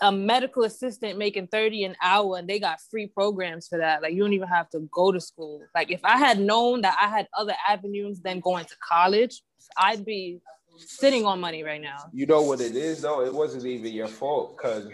a 0.00 0.12
medical 0.12 0.62
assistant 0.62 1.18
making 1.18 1.48
30 1.48 1.84
an 1.84 1.96
hour 2.00 2.38
and 2.38 2.48
they 2.48 2.60
got 2.60 2.80
free 2.80 3.08
programs 3.08 3.66
for 3.66 3.78
that. 3.78 4.02
Like 4.02 4.12
you 4.12 4.22
don't 4.22 4.32
even 4.32 4.48
have 4.48 4.70
to 4.70 4.88
go 4.92 5.10
to 5.10 5.20
school. 5.20 5.62
Like 5.74 5.90
if 5.90 6.00
I 6.04 6.16
had 6.18 6.38
known 6.38 6.82
that 6.82 6.96
I 7.00 7.08
had 7.08 7.26
other 7.36 7.54
avenues 7.68 8.20
than 8.20 8.40
going 8.40 8.64
to 8.66 8.76
college, 8.88 9.42
I'd 9.76 10.04
be 10.04 10.40
sitting 10.78 11.24
on 11.24 11.40
money 11.40 11.62
right 11.62 11.80
now. 11.80 11.96
You 12.12 12.26
know 12.26 12.42
what 12.42 12.60
it 12.60 12.76
is 12.76 13.02
though? 13.02 13.22
It 13.24 13.32
wasn't 13.32 13.64
even 13.66 13.92
your 13.92 14.08
fault 14.08 14.56
because 14.56 14.88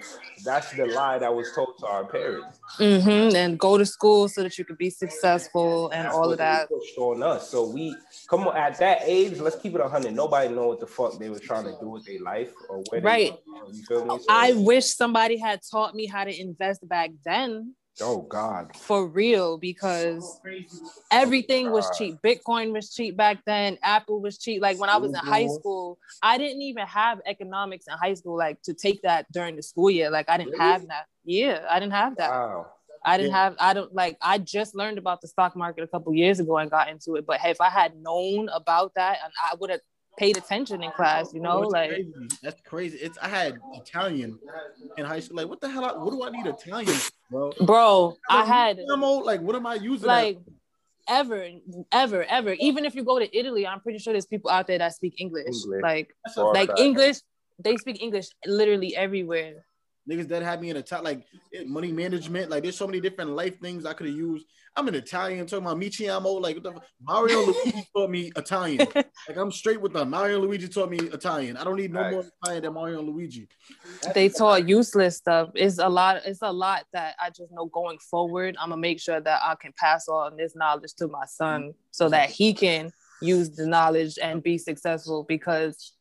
that's 0.45 0.73
the 0.73 0.87
lie 0.87 1.19
that 1.19 1.35
was 1.35 1.53
told 1.55 1.79
to 1.81 1.87
our 1.87 2.05
parents. 2.05 2.59
Mm-hmm. 2.79 3.37
And 3.37 3.59
go 3.59 3.77
to 3.79 3.87
school 3.87 4.29
so 4.29 4.43
that 4.43 4.59
you 4.59 4.65
could 4.65 4.79
be 4.79 4.91
successful 4.91 5.91
and 5.91 6.07
That's 6.07 6.15
all 6.15 6.31
of 6.33 6.39
that. 6.39 6.69
pushed 6.69 6.99
on 6.99 7.23
us. 7.23 7.49
So 7.51 7.69
we 7.69 7.95
come 8.29 8.47
on 8.49 8.57
at 8.57 8.79
that 8.79 9.01
age. 9.05 9.39
Let's 9.39 9.57
keep 9.57 9.75
it 9.75 9.81
hundred. 9.81 10.15
Nobody 10.15 10.55
know 10.55 10.69
what 10.69 10.81
the 10.81 10.87
fuck 10.87 11.19
they 11.19 11.29
were 11.29 11.39
trying 11.39 11.65
to 11.65 11.75
do 11.81 11.89
with 11.89 12.05
their 12.07 12.21
life 12.21 12.53
or 12.69 12.83
where. 12.91 13.01
they- 13.01 13.05
Right. 13.07 13.33
you 13.73 13.83
feel 13.89 14.05
me? 14.05 14.19
So- 14.19 14.25
I 14.29 14.53
wish 14.55 14.87
somebody 14.95 15.37
had 15.37 15.61
taught 15.71 15.95
me 15.95 16.07
how 16.07 16.25
to 16.25 16.41
invest 16.41 16.87
back 16.89 17.11
then 17.25 17.75
oh 18.01 18.23
God. 18.23 18.75
for 18.77 19.07
real 19.07 19.59
because 19.59 20.41
everything 21.11 21.71
was 21.71 21.91
cheap. 21.97 22.17
Bitcoin 22.25 22.73
was 22.73 22.93
cheap 22.95 23.17
back 23.17 23.39
then. 23.45 23.79
Apple 23.83 24.21
was 24.21 24.39
cheap. 24.39 24.63
Like 24.63 24.79
when 24.79 24.89
I 24.91 24.97
was 24.97 25.11
in 25.13 25.19
high 25.19 25.45
Mhm. 25.45 25.55
school, 25.61 25.99
I 26.23 26.39
didn't 26.39 26.63
even 26.63 26.87
have 26.87 27.21
economics 27.27 27.87
in 27.87 27.95
high 27.95 28.15
school, 28.15 28.37
like 28.37 28.63
to 28.63 28.75
take 28.75 29.03
that 29.03 29.31
during 29.33 29.57
the 29.57 29.63
school 29.63 29.91
year. 29.91 30.11
Like 30.11 30.29
I 30.29 30.37
didn't 30.39 30.53
Really? 30.53 30.65
have 30.65 30.89
that. 30.89 31.07
Yeah, 31.25 31.67
I 31.69 31.79
didn't 31.81 31.93
have 31.93 32.17
that. 32.17 32.31
Wow. 32.31 32.73
I 33.05 33.17
didn't 33.17 33.33
Yeah. 33.33 33.43
have, 33.43 33.57
I 33.59 33.75
don't 33.75 33.93
like, 33.93 34.17
I 34.21 34.39
just 34.39 34.77
learned 34.77 34.97
about 34.97 35.21
the 35.21 35.27
stock 35.29 35.57
market 35.57 35.83
a 35.83 35.89
couple 35.89 36.15
years 36.15 36.39
ago 36.39 36.57
and 36.59 36.71
got 36.71 36.89
into 36.89 37.17
it. 37.17 37.27
But 37.27 37.41
hey, 37.41 37.51
if 37.51 37.61
I 37.61 37.69
had 37.69 37.97
known 37.97 38.49
about 38.49 38.95
that, 38.95 39.19
and 39.25 39.33
I 39.43 39.57
would 39.57 39.71
have 39.71 39.81
paid 40.19 40.37
attention 40.37 40.83
in 40.83 40.91
class, 40.93 41.33
you 41.33 41.41
know, 41.41 41.61
What's 41.61 41.73
like 41.73 41.91
crazy? 41.91 42.13
that's 42.43 42.61
crazy. 42.63 42.99
It's 42.99 43.19
I 43.21 43.29
had 43.29 43.59
Italian 43.75 44.39
in 44.97 45.05
high 45.05 45.21
school. 45.21 45.37
Like, 45.39 45.49
what 45.49 45.61
the 45.61 45.69
hell? 45.71 45.85
I- 45.85 45.97
What 45.97 46.11
do 46.13 46.23
I 46.23 46.31
need 46.31 46.47
Italian, 46.47 46.95
for, 47.31 47.53
bro? 47.59 47.67
bro, 47.67 48.17
I 48.29 48.45
had 48.45 48.81
I'm 48.91 49.03
old, 49.05 49.25
like, 49.25 49.41
what 49.41 49.57
am 49.57 49.67
I 49.67 49.75
using? 49.77 50.07
like 50.09 50.39
ever, 51.09 51.49
ever, 51.91 52.25
ever. 52.25 52.53
Even 52.61 52.85
if 52.85 52.95
you 52.95 53.05
go 53.05 53.19
to 53.19 53.37
Italy, 53.37 53.67
I'm 53.67 53.81
pretty 53.81 53.99
sure 53.99 54.13
there's 54.13 54.27
people 54.27 54.51
out 54.51 54.67
there 54.67 54.79
that 54.79 54.95
speak 54.95 55.15
English. 55.19 55.47
English. 55.65 55.83
Like 55.83 56.15
That's 56.25 56.35
For 56.35 56.43
a 56.53 56.55
like. 56.55 56.71
English, 56.79 57.17
they 57.59 57.77
speak 57.77 58.03
English 58.03 58.29
literally 58.47 58.95
everywhere. 58.95 59.65
Niggas 60.09 60.29
that 60.29 60.43
had 60.43 60.61
me 60.61 60.71
in 60.71 60.77
a 60.77 60.83
top 60.83 61.05
like 61.05 61.25
money 61.67 61.93
management. 61.93 62.51
Like, 62.51 62.63
there's 62.63 62.77
so 62.77 62.87
many 62.87 63.01
different 63.01 63.31
life 63.31 63.61
things 63.61 63.87
I 63.87 63.93
could 63.93 64.07
have 64.07 64.17
used. 64.17 64.47
I'm 64.75 64.89
an 64.89 64.95
Italian 64.95 65.47
talking 65.47 65.67
about 65.67 65.79
mi 65.79 65.91
chiamo. 65.91 66.41
Like, 66.41 66.57
what 66.57 66.63
the 66.65 66.73
fuck? 66.73 66.85
Mario 67.01 67.47
Luigi 67.47 67.89
taught 67.95 68.11
me 68.11 68.33
Italian. 68.37 68.89
Like, 69.29 69.37
I'm 69.37 69.53
straight 69.53 69.81
with 69.81 69.93
them. 69.93 70.11
Mario 70.11 70.41
Luigi 70.41 70.67
taught 70.67 70.91
me 70.91 70.99
Italian. 70.99 71.57
I 71.57 71.63
don't 71.63 71.77
need 71.77 71.93
no 71.93 72.11
more 72.11 72.25
Italian 72.43 72.65
than 72.65 72.75
Mario 72.75 72.99
and 72.99 73.09
Luigi. 73.09 73.47
They 74.15 74.29
taught 74.29 74.69
useless 74.69 75.17
stuff. 75.17 75.51
It's 75.55 75.79
a 75.79 75.89
lot. 75.89 76.23
It's 76.27 76.43
a 76.43 76.51
lot 76.51 76.85
that 76.93 77.15
I 77.23 77.29
just 77.29 77.53
know 77.53 77.67
going 77.67 77.99
forward. 77.99 78.57
I'm 78.59 78.71
gonna 78.71 78.81
make 78.81 78.99
sure 78.99 79.21
that 79.21 79.41
I 79.45 79.55
can 79.55 79.73
pass 79.79 80.09
on 80.09 80.37
this 80.37 80.57
knowledge 80.57 80.95
to 80.95 81.07
my 81.07 81.25
son 81.27 81.73
so 81.93 82.09
that 82.09 82.31
he 82.31 82.53
can 82.53 82.91
use 83.21 83.51
the 83.51 83.67
knowledge 83.67 84.19
and 84.21 84.43
be 84.43 84.59
successful 84.59 85.25
because 85.29 85.93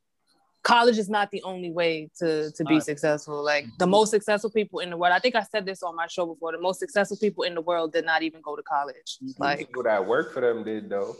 college 0.63 0.97
is 0.97 1.10
not 1.10 1.32
the 1.32 1.41
only 1.43 1.71
way 1.71 2.10
to 2.19 2.52
to 2.52 2.63
be 2.65 2.76
Right. 2.76 2.84
successful 2.84 3.43
like 3.43 3.65
the 3.80 3.86
mm-hmm. 3.86 3.91
most 3.91 4.12
successful 4.12 4.50
people 4.50 4.80
in 4.80 4.89
the 4.91 4.97
world 4.97 5.13
i 5.13 5.19
think 5.19 5.36
i 5.36 5.41
said 5.41 5.65
this 5.65 5.82
on 5.82 5.95
my 5.95 6.08
show 6.08 6.26
before 6.26 6.52
the 6.52 6.60
most 6.60 6.80
successful 6.80 7.17
people 7.17 7.43
in 7.43 7.56
the 7.56 7.62
world 7.62 7.91
did 7.93 8.06
not 8.06 8.21
even 8.21 8.41
go 8.41 8.56
to 8.56 8.63
college 8.63 9.17
mm-hmm. 9.17 9.28
The 9.28 9.43
like 9.43 9.60
people 9.60 9.84
that 9.84 10.06
work 10.06 10.34
for 10.34 10.41
them 10.41 10.63
did 10.63 10.89
though. 10.89 11.15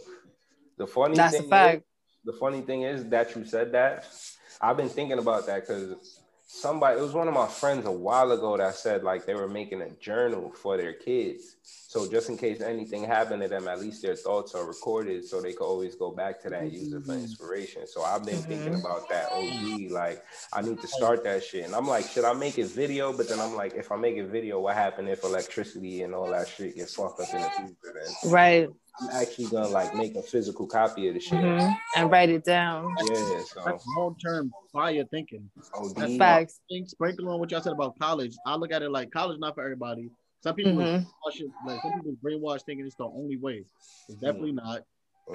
The 0.78 0.86
funny 0.86 1.14
That's 1.14 1.38
a 1.38 1.42
fact. 1.44 1.76
Is, 1.76 1.82
the 2.24 2.32
funny 2.32 2.60
thing 2.60 2.82
is 2.82 3.04
that 3.10 3.36
you 3.36 3.44
said 3.44 3.72
that. 3.72 4.06
I've 4.60 4.76
been 4.76 4.88
thinking 4.88 5.18
about 5.18 5.46
that 5.46 5.66
because 5.66 6.21
somebody 6.52 6.98
it 6.98 7.02
was 7.02 7.14
one 7.14 7.28
of 7.28 7.34
my 7.34 7.46
friends 7.46 7.86
a 7.86 7.90
while 7.90 8.30
ago 8.30 8.58
that 8.58 8.74
said 8.74 9.02
like 9.02 9.24
they 9.24 9.34
were 9.34 9.48
making 9.48 9.80
a 9.80 9.90
journal 9.92 10.52
for 10.52 10.76
their 10.76 10.92
kids. 10.92 11.56
So 11.64 12.10
just 12.10 12.28
in 12.28 12.36
case 12.36 12.60
anything 12.60 13.04
happened 13.04 13.42
to 13.42 13.48
them, 13.48 13.68
at 13.68 13.80
least 13.80 14.02
their 14.02 14.16
thoughts 14.16 14.54
are 14.54 14.66
recorded 14.66 15.24
so 15.24 15.40
they 15.40 15.52
could 15.52 15.64
always 15.64 15.94
go 15.94 16.10
back 16.10 16.40
to 16.42 16.50
that 16.50 16.70
user 16.70 17.00
for 17.00 17.12
mm-hmm. 17.12 17.22
inspiration. 17.22 17.86
So 17.86 18.02
I've 18.02 18.24
been 18.24 18.36
thinking 18.36 18.74
mm-hmm. 18.74 18.86
about 18.86 19.08
that 19.08 19.30
OG. 19.32 19.90
Like 19.90 20.22
I 20.52 20.60
need 20.60 20.80
to 20.80 20.86
start 20.86 21.24
that 21.24 21.42
shit. 21.42 21.64
And 21.64 21.74
I'm 21.74 21.88
like, 21.88 22.06
should 22.06 22.24
I 22.24 22.34
make 22.34 22.58
it 22.58 22.66
video? 22.66 23.16
But 23.16 23.28
then 23.28 23.40
I'm 23.40 23.54
like, 23.54 23.74
if 23.74 23.90
I 23.90 23.96
make 23.96 24.16
it 24.16 24.26
video, 24.26 24.60
what 24.60 24.74
happened 24.74 25.08
if 25.08 25.24
electricity 25.24 26.02
and 26.02 26.14
all 26.14 26.30
that 26.30 26.48
shit 26.48 26.76
gets 26.76 26.94
fucked 26.94 27.20
up 27.20 27.32
in 27.32 27.40
the 27.40 27.50
future? 27.50 27.94
Then 28.22 28.30
Right. 28.30 28.68
I'm 29.00 29.08
actually 29.10 29.46
gonna 29.46 29.68
like 29.68 29.94
make 29.94 30.14
a 30.16 30.22
physical 30.22 30.66
copy 30.66 31.08
of 31.08 31.14
the 31.14 31.20
shit. 31.20 31.40
Mhm. 31.40 31.76
And 31.96 32.10
write 32.10 32.28
it 32.28 32.44
down. 32.44 32.94
Yeah, 33.10 33.40
so 33.44 33.78
long 33.96 34.16
term 34.22 34.52
fire 34.72 35.04
thinking. 35.10 35.50
OD. 35.74 36.18
Facts. 36.18 36.60
Think 36.68 36.88
sprinkle 36.88 37.28
on 37.30 37.40
what 37.40 37.50
y'all 37.50 37.62
said 37.62 37.72
about 37.72 37.98
college. 37.98 38.34
I 38.46 38.54
look 38.56 38.72
at 38.72 38.82
it 38.82 38.90
like 38.90 39.10
college 39.10 39.38
not 39.40 39.54
for 39.54 39.62
everybody. 39.62 40.10
Some 40.42 40.54
people 40.56 40.72
Mhm. 40.72 41.06
brainwash 41.06 41.40
it, 41.40 41.50
like 41.66 41.80
some 41.82 41.92
people 41.94 42.12
brainwash 42.22 42.62
thinking 42.64 42.84
it's 42.86 42.96
the 42.96 43.04
only 43.06 43.36
way. 43.38 43.64
It's 44.08 44.18
definitely 44.20 44.52
not. 44.52 44.82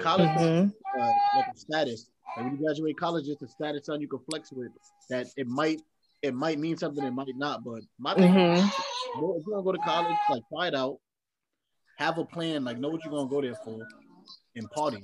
College 0.00 0.28
Mhm. 0.28 0.66
is 0.68 0.72
uh, 1.00 1.12
like 1.36 1.46
a 1.54 1.56
status. 1.58 2.10
Like 2.36 2.44
when 2.44 2.52
you 2.56 2.58
graduate 2.64 2.96
college, 2.96 3.26
it's 3.28 3.42
a 3.42 3.48
status 3.48 3.86
son 3.86 4.00
you 4.00 4.08
can 4.08 4.20
flex 4.30 4.52
with. 4.52 4.70
That 5.10 5.26
it 5.36 5.46
might 5.48 5.80
it 6.20 6.34
might 6.34 6.58
mean 6.58 6.76
something, 6.76 7.04
it 7.04 7.12
might 7.12 7.28
not. 7.36 7.62
But 7.62 7.82
my 7.98 8.12
thing, 8.14 8.34
is, 8.34 8.60
Mhm. 8.64 9.22
well, 9.22 9.36
if 9.38 9.46
you're 9.46 9.54
gonna 9.54 9.64
go 9.64 9.72
to 9.72 9.78
college, 9.78 10.16
like 10.28 10.42
try 10.48 10.66
it 10.66 10.74
out, 10.74 10.98
have 11.98 12.18
a 12.18 12.24
plan, 12.24 12.64
like 12.64 12.78
know 12.78 12.88
what 12.88 13.04
you're 13.04 13.12
gonna 13.12 13.28
go 13.28 13.40
there 13.42 13.54
for, 13.64 13.78
and 14.56 14.70
party. 14.70 15.02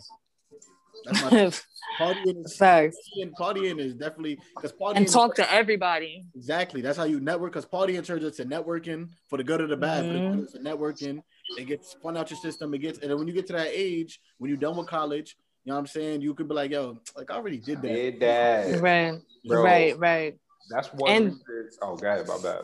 That's 1.05 1.23
my 1.23 1.31
partying. 1.99 2.45
Is, 2.47 2.57
Facts. 2.57 2.97
partying, 3.19 3.33
partying 3.39 3.79
is 3.79 3.95
definitely 3.95 4.39
because 4.57 4.73
partying 4.73 4.97
And 4.97 5.07
is- 5.07 5.13
talk 5.13 5.35
to 5.37 5.53
everybody. 5.53 6.25
Exactly. 6.35 6.81
That's 6.81 6.97
how 6.97 7.05
you 7.05 7.21
network. 7.21 7.53
Because 7.53 7.67
partying 7.67 8.05
turns 8.05 8.25
into 8.25 8.45
networking 8.45 9.09
for 9.29 9.37
the 9.37 9.45
good 9.45 9.61
or 9.61 9.67
the 9.67 9.77
bad. 9.77 10.07
For 10.07 10.13
the 10.13 10.19
Mhm. 10.19 10.35
good, 10.37 10.45
it's 10.45 10.59
networking. 10.59 11.21
It 11.59 11.65
gets 11.67 11.95
fun 12.03 12.17
out 12.17 12.31
your 12.31 12.39
system. 12.39 12.73
It 12.75 12.79
gets, 12.79 13.01
and 13.01 13.11
then 13.11 13.19
when 13.19 13.27
you 13.29 13.35
get 13.35 13.47
to 13.49 13.53
that 13.55 13.69
age, 13.71 14.21
when 14.39 14.49
you're 14.49 14.57
done 14.59 14.77
with 14.77 14.87
college, 14.87 15.37
you 15.65 15.71
know 15.71 15.75
what 15.77 15.81
I'm 15.81 15.87
saying? 15.89 16.23
You 16.23 16.33
could 16.35 16.49
be 16.49 16.55
like, 16.55 16.71
yo, 16.71 16.99
like 17.17 17.31
I 17.31 17.35
already 17.35 17.59
did 17.59 17.83
that. 17.83 17.89
Did 17.89 18.21
that. 18.21 18.81
Right. 18.81 19.19
Bro. 19.47 19.63
Right. 19.63 19.99
Right. 19.99 20.39
That's 20.71 20.89
one 20.95 21.11
And- 21.11 21.41
Oh, 21.83 21.97
go 21.97 22.07
ahead, 22.07 22.27
my 22.27 22.39
bad. 22.43 22.63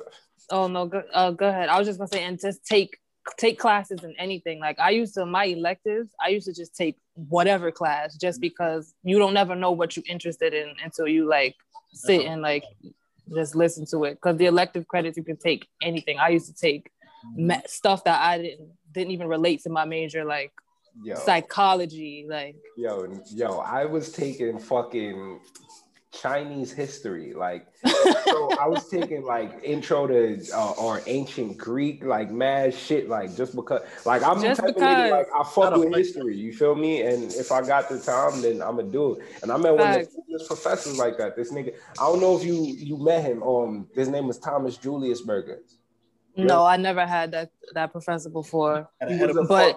Oh 0.51 0.67
no, 0.69 0.87
go, 0.87 1.03
uh, 1.13 1.31
go 1.33 1.47
ahead. 1.49 1.69
I 1.69 1.79
was 1.79 1.87
just 1.87 1.99
gonna 1.99 2.09
say, 2.09 2.25
and 2.25 2.41
just 2.41 2.65
take 2.65 2.97
take 3.37 3.59
classes 3.59 4.05
in 4.05 4.15
anything. 4.19 4.61
Like 4.61 4.79
I 4.79 4.91
used 4.91 5.15
to 5.15 5.27
my 5.27 5.45
electives, 5.45 6.11
I 6.25 6.29
used 6.29 6.47
to 6.47 6.55
just 6.55 6.75
take 6.75 6.97
whatever 7.15 7.71
class, 7.71 8.17
just 8.17 8.37
mm-hmm. 8.37 8.43
because 8.43 8.95
you 9.03 9.19
don't 9.19 9.35
never 9.35 9.55
know 9.55 9.71
what 9.73 9.97
you're 9.97 10.05
interested 10.09 10.55
in 10.55 10.75
until 10.83 11.07
you 11.07 11.29
like 11.29 11.57
sit 11.93 12.27
and 12.27 12.43
like 12.43 12.65
just 13.35 13.55
listen 13.55 13.87
to 13.91 14.05
it. 14.05 14.15
Because 14.15 14.37
the 14.37 14.47
elective 14.47 14.87
credits 14.89 15.17
you 15.17 15.25
can 15.25 15.37
take 15.37 15.67
anything. 15.83 16.19
I 16.19 16.31
used 16.31 16.47
to 16.47 16.55
take 16.55 16.91
mm-hmm. 17.39 17.61
stuff 17.67 18.05
that 18.05 18.21
I 18.21 18.39
didn't 18.39 18.71
didn't 18.93 19.13
even 19.13 19.29
relate 19.29 19.63
to 19.63 19.71
my 19.71 19.85
major, 19.85 20.25
like 20.25 20.53
Yo, 21.03 21.15
psychology, 21.15 22.27
like 22.29 22.57
yo, 22.77 23.07
yo, 23.33 23.59
I 23.59 23.85
was 23.85 24.11
taking 24.11 24.59
fucking 24.59 25.41
Chinese 26.13 26.73
history. 26.73 27.33
Like, 27.35 27.67
so 27.85 28.51
I 28.61 28.67
was 28.67 28.89
taking 28.89 29.23
like 29.25 29.61
intro 29.63 30.07
to 30.07 30.41
uh, 30.55 30.73
or 30.73 31.01
ancient 31.07 31.57
Greek, 31.57 32.05
like 32.05 32.31
mad 32.31 32.75
shit. 32.75 33.09
Like, 33.09 33.37
just 33.37 33.55
because, 33.55 33.83
like, 34.05 34.23
I'm 34.23 34.39
the 34.41 34.49
Just 34.49 34.61
type 34.61 34.71
of 34.71 34.75
because. 34.77 34.97
nigga, 34.97 35.11
like, 35.11 35.27
I 35.35 35.45
fuck 35.45 35.77
with 35.77 35.95
history. 35.95 36.37
You 36.37 36.53
feel 36.53 36.75
me? 36.75 37.03
And 37.03 37.33
if 37.33 37.53
I 37.53 37.65
got 37.65 37.89
the 37.89 37.99
time, 38.01 38.43
then 38.43 38.61
I'm 38.61 38.77
gonna 38.77 38.91
do 38.91 39.15
it. 39.15 39.27
And 39.43 39.53
I 39.53 39.57
met 39.57 39.73
one 39.75 39.89
of 39.89 39.95
Facts. 39.97 40.17
the 40.29 40.45
professors 40.47 40.99
like 40.99 41.17
that. 41.19 41.37
This 41.37 41.53
nigga, 41.53 41.75
I 42.01 42.07
don't 42.07 42.21
know 42.21 42.37
if 42.37 42.45
you 42.45 42.55
you 42.77 42.97
met 42.99 43.23
him. 43.25 43.43
Um, 43.43 43.89
his 43.95 44.09
name 44.09 44.27
was 44.27 44.39
Thomas 44.39 44.77
Julius 44.77 45.21
Berger. 45.23 45.61
no, 46.37 46.65
I 46.65 46.77
never 46.77 47.07
had 47.07 47.31
that 47.33 47.51
that 47.75 47.93
professor 47.93 48.31
before. 48.31 48.89
He 49.09 49.17
was 49.25 49.37
a 49.37 49.43
But- 49.45 49.77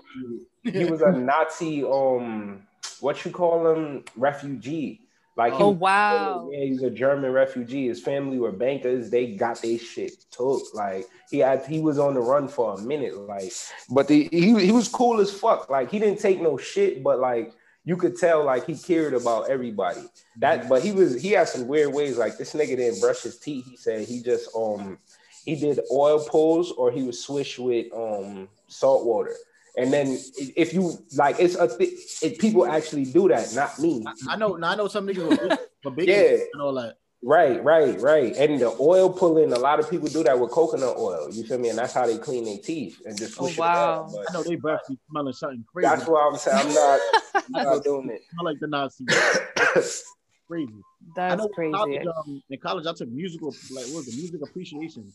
he 0.63 0.86
was 0.86 1.02
a 1.02 1.12
Nazi 1.12 1.84
um 1.84 2.63
what 3.02 3.24
you 3.26 3.32
call 3.32 3.67
him 3.69 4.06
refugee. 4.15 5.02
Like 5.36 5.54
he 5.54 5.63
Oh 5.63 5.69
was- 5.69 5.80
wow. 5.80 6.50
yeah, 6.52 6.65
he's 6.65 6.84
a 6.84 6.89
German 6.89 7.32
refugee. 7.32 7.88
His 7.88 8.02
family 8.02 8.38
were 8.38 8.52
bankers. 8.52 9.10
They 9.10 9.34
got 9.36 9.62
their 9.62 9.80
shit 9.80 10.26
took. 10.32 10.62
Like 10.74 11.06
he 11.32 11.39
had, 11.39 11.65
he 11.65 11.80
was 11.80 11.98
on 11.98 12.13
the 12.13 12.19
run 12.22 12.48
for 12.48 12.76
a 12.76 12.78
minute. 12.82 13.17
Like, 13.17 13.52
but 13.89 14.08
the, 14.08 14.30
he 14.32 14.65
he 14.65 14.72
was 14.72 14.88
cool 14.88 15.19
as 15.19 15.32
fuck. 15.32 15.69
Like 15.69 15.89
he 15.89 15.98
didn't 16.00 16.19
take 16.19 16.39
no 16.41 16.58
shit, 16.58 17.04
but 17.04 17.19
like 17.19 17.52
you 17.86 17.98
could 17.98 18.15
tell 18.17 18.43
like 18.46 18.65
he 18.67 18.78
cared 18.78 19.13
about 19.15 19.50
everybody. 19.50 20.02
That, 20.38 20.69
but 20.69 20.84
he 20.84 20.91
was 20.91 21.19
he 21.22 21.32
had 21.32 21.50
some 21.50 21.67
weird 21.67 21.93
ways. 21.93 22.17
Like 22.17 22.38
this 22.38 22.54
nigga 22.54 22.78
didn't 22.78 23.02
brush 23.02 23.22
his 23.24 23.39
teeth. 23.39 23.65
He 23.67 23.76
said 23.76 24.08
he 24.08 24.22
just 24.22 24.50
um 24.56 25.00
he 25.46 25.56
did 25.56 25.80
oil 25.91 26.24
pulls 26.24 26.72
or 26.74 26.91
he 26.91 27.02
would 27.04 27.15
swish 27.15 27.58
with 27.58 27.91
um 27.93 28.48
salt 28.67 29.04
water. 29.06 29.36
And 29.75 29.91
then 29.91 30.17
if 30.38 30.73
you 30.73 30.97
like, 31.15 31.38
it's 31.39 31.55
a 31.55 31.67
th- 31.77 31.93
it, 32.21 32.38
people 32.39 32.65
actually 32.65 33.05
do 33.05 33.27
that, 33.29 33.53
not 33.55 33.79
me. 33.79 34.05
I 34.29 34.36
know. 34.36 34.59
I 34.62 34.75
know 34.75 34.88
some 34.88 35.07
niggas 35.07 35.59
with 35.83 35.95
big, 35.95 36.07
Yeah. 36.09 36.43
and 36.53 36.62
all 36.62 36.73
that. 36.75 36.97
Right, 37.25 37.63
right, 37.63 37.99
right. 38.01 38.36
And 38.36 38.59
the 38.59 38.75
oil 38.81 39.09
pulling, 39.09 39.53
a 39.53 39.57
lot 39.57 39.79
of 39.79 39.89
people 39.89 40.09
do 40.09 40.23
that 40.25 40.38
with 40.38 40.51
coconut 40.51 40.97
oil. 40.97 41.29
You 41.31 41.45
feel 41.45 41.57
me? 41.57 41.69
And 41.69 41.77
that's 41.77 41.93
how 41.93 42.05
they 42.05 42.17
clean 42.17 42.43
their 42.43 42.57
teeth 42.57 43.01
and 43.05 43.17
just 43.17 43.39
Oh, 43.39 43.45
push 43.45 43.57
wow. 43.57 44.09
it 44.13 44.19
out. 44.19 44.25
I 44.29 44.33
know 44.33 44.43
they 44.43 44.55
breath 44.55 44.81
be 44.89 44.99
smelling 45.09 45.31
something 45.33 45.63
crazy. 45.71 45.88
That's 45.88 46.05
what 46.05 46.19
I'm 46.19 46.38
saying. 46.38 46.67
I'm 46.67 46.73
not, 46.73 46.99
I'm 47.36 47.51
not 47.63 47.83
doing 47.83 48.03
smell 48.29 48.45
like 48.45 48.59
the 48.59 48.67
Nazi. 48.67 49.05
it. 49.07 49.93
crazy. 50.47 50.73
That's 51.15 51.47
crazy. 51.55 51.67
In 51.69 51.73
college, 51.73 52.05
um, 52.07 52.43
in 52.49 52.59
college, 52.59 52.86
I 52.86 52.93
took 52.93 53.09
musical, 53.09 53.55
like 53.71 53.86
what 53.86 53.95
was 53.95 54.07
it, 54.09 54.15
music 54.17 54.41
appreciation, 54.43 55.12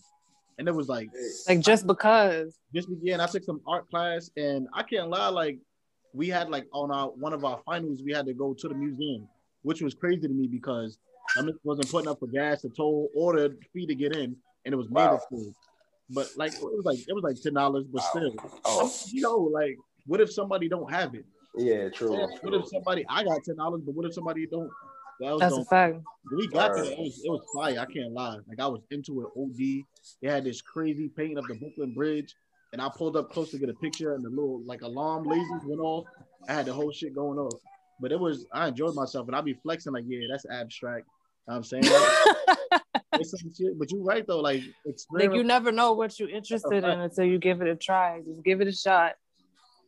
and 0.59 0.69
it 0.69 0.75
was 0.75 0.89
like 0.89 1.09
Like 1.49 1.61
just 1.61 1.87
because. 1.87 2.59
just 2.75 2.89
began. 2.91 3.21
I 3.21 3.27
took 3.27 3.45
some 3.45 3.61
art 3.67 3.89
class, 3.91 4.31
and 4.37 4.69
I 4.75 4.83
can't 4.83 5.09
lie, 5.09 5.29
like 5.29 5.59
we 6.13 6.29
had 6.29 6.51
like 6.51 6.67
on 6.73 6.91
our 6.91 7.09
one 7.09 7.33
of 7.33 7.45
our 7.45 7.61
finals, 7.65 8.03
we 8.05 8.13
had 8.13 8.27
to 8.27 8.35
go 8.35 8.55
to 8.55 8.69
the 8.69 8.75
museum, 8.75 9.29
which 9.63 9.81
was 9.81 9.95
crazy 9.95 10.23
to 10.23 10.29
me 10.29 10.47
because 10.49 10.99
I 11.37 11.43
wasn't 11.65 11.91
putting 11.91 12.09
up 12.09 12.19
for 12.21 12.27
gas, 12.27 12.63
the 12.63 12.71
toll, 12.71 13.09
or 13.15 13.37
the 13.37 13.57
fee 13.73 13.87
to 13.87 13.95
get 13.95 14.17
in, 14.17 14.37
and 14.65 14.75
it 14.75 14.77
was 14.77 14.89
Wow. 14.89 15.21
mandatory. 15.31 15.55
But 16.11 16.29
like 16.37 16.55
it 16.55 16.63
was 16.63 16.85
like 16.85 16.99
it 17.07 17.13
was 17.13 17.23
like 17.23 17.37
ten 17.41 17.55
dollars, 17.55 17.85
but 17.93 18.03
still, 18.03 18.33
Oh, 18.65 18.93
you 19.13 19.21
know, 19.21 19.37
like 19.37 19.77
what 20.07 20.21
if 20.21 20.33
somebody 20.33 20.69
don't 20.69 20.91
have 20.91 21.15
it? 21.15 21.25
yeah, 21.57 21.89
true. 21.91 22.17
What 22.43 22.55
if 22.55 22.69
somebody 22.69 23.05
I 23.09 23.25
got 23.25 23.45
ten 23.45 23.57
dollars, 23.57 23.83
but 23.85 23.95
what 23.95 24.07
if 24.07 24.15
somebody 24.15 24.47
don't? 24.47 24.71
That 25.21 25.39
That's 25.41 25.53
a 25.53 25.57
don't, 25.57 25.69
fact. 25.69 25.97
we 26.37 26.47
got 26.49 26.71
Word. 26.71 26.85
there. 26.85 26.93
It 26.93 26.99
was, 26.99 27.23
it 27.25 27.31
was 27.31 27.43
fire. 27.55 27.79
I 27.81 27.93
can't 27.93 28.13
lie. 28.13 28.39
Like 28.49 28.61
I 28.61 28.67
was 28.67 28.83
into 28.91 29.23
it. 29.23 29.29
OD. 29.37 29.85
They 30.23 30.29
had 30.29 30.45
this 30.45 30.61
crazy 30.61 31.09
painting 31.09 31.39
of 31.39 31.47
the 31.47 31.55
Brooklyn 31.55 31.93
Bridge, 31.93 32.35
and 32.73 32.81
I 32.81 32.89
pulled 32.95 33.17
up 33.17 33.31
close 33.31 33.51
to 33.51 33.59
get 33.59 33.69
a 33.69 33.75
picture, 33.75 34.15
and 34.15 34.25
the 34.25 34.31
little 34.31 34.63
like 34.65 34.83
alarm 34.83 35.25
lasers 35.25 35.65
went 35.65 35.81
off. 35.81 36.05
I 36.49 36.55
had 36.55 36.67
the 36.67 36.73
whole 36.73 36.93
shit 36.93 37.15
going 37.15 37.39
off. 37.39 37.61
But 38.01 38.13
it 38.13 38.21
was 38.21 38.47
I 38.53 38.69
enjoyed 38.69 38.95
myself, 38.95 39.27
and 39.27 39.35
I'd 39.35 39.45
be 39.45 39.55
flexing 39.55 39.93
like, 39.93 40.05
yeah, 40.07 40.27
that's 40.31 40.47
abstract. 40.51 41.07
You 41.49 41.55
know 41.55 41.59
what 41.61 41.73
I'm 41.73 41.83
saying 41.83 41.85
it's 43.15 43.31
some 43.31 43.53
shit. 43.55 43.79
But 43.79 43.91
you're 43.91 44.03
right 44.03 44.25
though. 44.27 44.41
Like 44.41 44.63
Like 45.11 45.33
you 45.33 45.43
never 45.43 45.73
know 45.73 45.93
what 45.93 46.19
you're 46.19 46.31
interested 46.31 46.85
in 46.85 47.01
until 47.01 47.25
you 47.25 47.39
give 47.39 47.61
it 47.61 47.69
a 47.69 47.77
try. 47.77 48.21
Just 48.27 48.45
give 48.45 48.61
it 48.61 48.69
a 48.69 48.73
shot. 48.73 49.15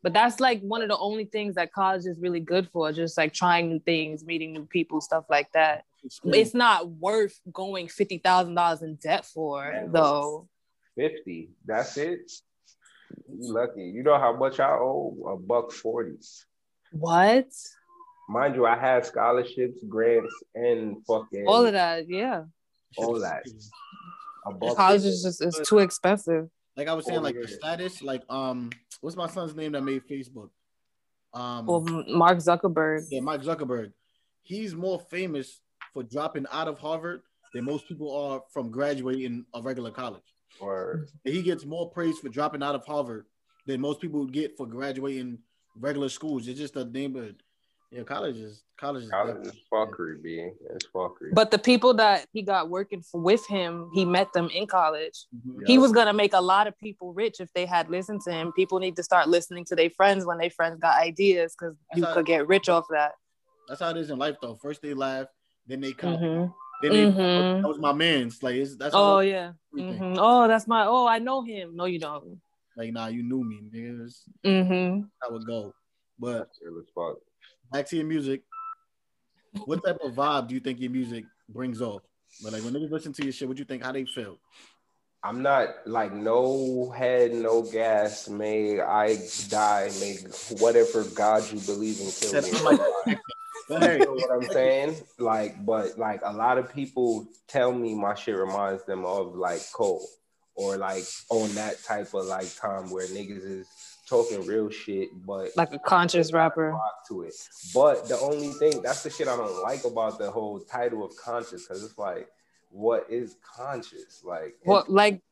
But 0.02 0.14
that's 0.14 0.40
like 0.40 0.60
one 0.62 0.82
of 0.82 0.88
the 0.88 0.96
only 0.96 1.24
things 1.24 1.56
that 1.56 1.72
college 1.72 2.06
is 2.06 2.18
really 2.18 2.40
good 2.40 2.68
for, 2.70 2.90
just 2.92 3.18
like 3.18 3.34
trying 3.34 3.68
new 3.68 3.80
things, 3.80 4.24
meeting 4.24 4.52
new 4.52 4.64
people, 4.64 5.00
stuff 5.00 5.24
like 5.28 5.52
that. 5.52 5.84
It's 6.24 6.54
not 6.54 6.88
worth 6.88 7.38
going 7.52 7.88
fifty 7.88 8.18
thousand 8.18 8.54
dollars 8.54 8.82
in 8.82 8.94
debt 8.94 9.26
for, 9.26 9.70
Man, 9.70 9.92
though. 9.92 10.48
50. 10.96 11.50
That's 11.66 11.96
it. 11.96 12.30
You 13.28 13.52
lucky. 13.52 13.84
You 13.84 14.02
know 14.02 14.18
how 14.18 14.36
much 14.36 14.60
I 14.60 14.70
owe? 14.70 15.16
A 15.32 15.36
buck 15.36 15.72
40. 15.72 16.16
What? 16.92 17.48
Mind 18.28 18.54
you, 18.54 18.66
I 18.66 18.76
had 18.76 19.04
scholarships, 19.06 19.80
grants, 19.88 20.32
and 20.54 21.04
fucking 21.06 21.46
All 21.46 21.66
of 21.66 21.72
that, 21.72 22.08
yeah. 22.08 22.44
all 22.96 23.18
that. 23.18 23.42
A 24.46 24.52
buck 24.52 24.76
College 24.76 25.04
is 25.04 25.22
just 25.22 25.42
it's 25.42 25.68
too 25.68 25.78
expensive. 25.78 26.48
like 26.76 26.88
I 26.88 26.94
was 26.94 27.06
saying, 27.06 27.22
like 27.22 27.34
yeah. 27.34 27.42
the 27.42 27.48
status, 27.48 28.02
like 28.02 28.22
um, 28.28 28.70
what's 29.00 29.16
my 29.16 29.26
son's 29.28 29.54
name 29.54 29.72
that 29.72 29.82
made 29.82 30.02
Facebook? 30.08 30.50
Um, 31.32 31.66
Well, 31.66 31.80
Mark 32.08 32.38
Zuckerberg. 32.38 33.06
Yeah, 33.10 33.20
Mike 33.20 33.42
Zuckerberg. 33.42 33.92
He's 34.42 34.74
more 34.74 34.98
famous 35.10 35.60
for 35.92 36.02
dropping 36.02 36.46
out 36.50 36.68
of 36.68 36.78
Harvard 36.78 37.22
than 37.54 37.64
most 37.64 37.86
people 37.88 38.14
are 38.16 38.42
from 38.52 38.70
graduating 38.70 39.44
a 39.54 39.62
regular 39.62 39.90
college. 39.90 40.22
or 40.60 41.06
he 41.24 41.42
gets 41.42 41.64
more 41.64 41.90
praise 41.90 42.18
for 42.18 42.28
dropping 42.28 42.62
out 42.62 42.74
of 42.74 42.84
Harvard 42.84 43.26
than 43.66 43.80
most 43.80 44.00
people 44.00 44.26
get 44.26 44.56
for 44.56 44.66
graduating 44.66 45.38
regular 45.78 46.08
schools. 46.08 46.48
It's 46.48 46.58
just 46.58 46.76
a 46.76 46.84
neighborhood. 46.84 47.42
Yeah, 47.90 48.04
college 48.04 48.36
is 48.36 48.62
college 48.78 49.02
is 49.04 49.10
College 49.10 49.46
is 49.48 49.56
fuckery, 49.72 50.22
B. 50.22 50.48
It's 50.70 50.86
fuckery. 50.94 51.32
But 51.34 51.50
the 51.50 51.58
people 51.58 51.92
that 51.94 52.26
he 52.32 52.42
got 52.42 52.70
working 52.70 53.02
for, 53.02 53.20
with 53.20 53.44
him, 53.48 53.90
he 53.92 54.04
met 54.04 54.32
them 54.32 54.48
in 54.54 54.68
college. 54.68 55.26
Mhm. 55.34 55.66
He 55.66 55.76
was 55.76 55.90
gonna 55.90 56.12
make 56.12 56.32
a 56.32 56.40
lot 56.40 56.68
of 56.68 56.78
people 56.78 57.12
rich 57.12 57.40
if 57.40 57.52
they 57.52 57.66
had 57.66 57.90
listened 57.90 58.20
to 58.26 58.32
him. 58.32 58.52
People 58.52 58.78
need 58.78 58.94
to 58.96 59.02
start 59.02 59.28
listening 59.28 59.64
to 59.66 59.74
their 59.74 59.90
friends 59.90 60.24
when 60.24 60.38
their 60.38 60.50
friends 60.50 60.78
got 60.78 61.00
ideas 61.02 61.56
because 61.58 61.74
you 61.96 62.02
That's 62.02 62.10
how- 62.10 62.14
could 62.18 62.26
get 62.26 62.46
rich 62.46 62.68
off 62.68 62.86
that. 62.90 63.12
That's 63.66 63.80
how 63.80 63.90
it 63.90 63.96
is 63.96 64.10
in 64.10 64.18
life, 64.18 64.36
though. 64.40 64.54
First 64.62 64.82
they 64.82 64.94
laugh, 64.94 65.26
then 65.66 65.80
they 65.80 65.92
come, 65.92 66.14
Mhm. 66.16 66.54
then 66.82 66.92
they 66.92 67.06
Mhm. 67.06 67.62
that 67.62 67.68
was 67.68 67.78
my 67.80 67.92
man's. 67.92 68.40
Like 68.40 68.54
it's, 68.54 68.76
that's 68.76 68.94
Oh 68.94 69.18
yeah. 69.18 69.54
everything. 69.72 70.14
Mhm. 70.14 70.16
Oh, 70.18 70.46
that's 70.46 70.68
my. 70.68 70.86
Oh, 70.86 71.06
I 71.08 71.18
know 71.18 71.42
him. 71.42 71.74
No, 71.74 71.86
you 71.86 71.98
don't. 71.98 72.40
like 72.76 72.92
nah, 72.92 73.08
you 73.08 73.24
knew 73.24 73.42
me, 73.44 73.60
nigga. 73.68 73.98
That's 73.98 74.24
hmm 74.44 75.02
how 75.20 75.34
it 75.36 75.44
go. 75.44 75.74
But 76.20 76.48
Real 76.62 76.78
as 76.78 76.86
fuck. 76.94 77.18
Back 77.72 77.86
to 77.88 77.96
your 77.96 78.06
music. 78.06 78.42
What 79.64 79.84
type 79.84 79.98
of 80.02 80.12
vibe 80.12 80.48
do 80.48 80.54
you 80.54 80.60
think 80.60 80.80
your 80.80 80.90
music 80.90 81.24
brings 81.48 81.80
off? 81.80 82.02
But 82.42 82.52
like 82.52 82.62
when 82.62 82.72
niggas 82.72 82.90
listen 82.90 83.12
to 83.14 83.24
your 83.24 83.32
shit, 83.32 83.48
what 83.48 83.56
do 83.56 83.60
you 83.60 83.66
think? 83.66 83.82
How 83.82 83.92
they 83.92 84.04
feel? 84.04 84.38
I'm 85.22 85.42
not 85.42 85.68
like 85.86 86.14
no 86.14 86.90
head, 86.90 87.34
no 87.34 87.62
gas. 87.62 88.28
May 88.28 88.80
I 88.80 89.18
die. 89.48 89.90
May 90.00 90.16
whatever 90.58 91.04
God 91.04 91.50
you 91.52 91.60
believe 91.60 92.00
in 92.00 92.10
kill 92.10 92.40
me. 92.40 92.50
I'm 92.54 92.64
like, 92.64 93.18
But 93.68 93.82
hey, 93.82 93.98
You 93.98 94.06
know 94.06 94.14
what 94.14 94.32
I'm 94.32 94.50
saying? 94.50 94.96
Like, 95.18 95.64
but 95.64 95.98
like 95.98 96.20
a 96.24 96.32
lot 96.32 96.58
of 96.58 96.72
people 96.72 97.28
tell 97.48 97.72
me 97.72 97.94
my 97.94 98.14
shit 98.14 98.34
reminds 98.34 98.84
them 98.84 99.04
of 99.04 99.34
like 99.36 99.60
Cole 99.72 100.06
or 100.54 100.76
like 100.76 101.04
on 101.28 101.54
that 101.54 101.82
type 101.84 102.14
of 102.14 102.26
like 102.26 102.52
time 102.56 102.90
where 102.90 103.06
niggas 103.06 103.44
is 103.44 103.68
talking 104.10 104.44
real 104.46 104.68
shit, 104.68 105.08
but 105.24 105.50
Like 105.56 105.72
a 105.72 105.78
conscious 105.78 106.32
rapper. 106.32 106.70
rock 106.70 107.06
to 107.08 107.22
it. 107.22 107.34
But 107.72 108.08
the 108.08 108.18
only 108.18 108.48
thing 108.54 108.82
that's 108.82 109.02
the 109.04 109.10
shit 109.10 109.28
I 109.28 109.36
don't 109.36 109.62
like 109.62 109.84
about 109.84 110.18
the 110.18 110.30
whole 110.30 110.58
title 110.60 111.04
of 111.04 111.16
conscious 111.16 111.66
because 111.66 111.84
it's 111.84 111.96
like, 111.96 112.28
what 112.70 113.06
is 113.08 113.36
conscious? 113.56 114.22
Like, 114.24 114.54
Well, 114.66 114.84
like 114.88 115.22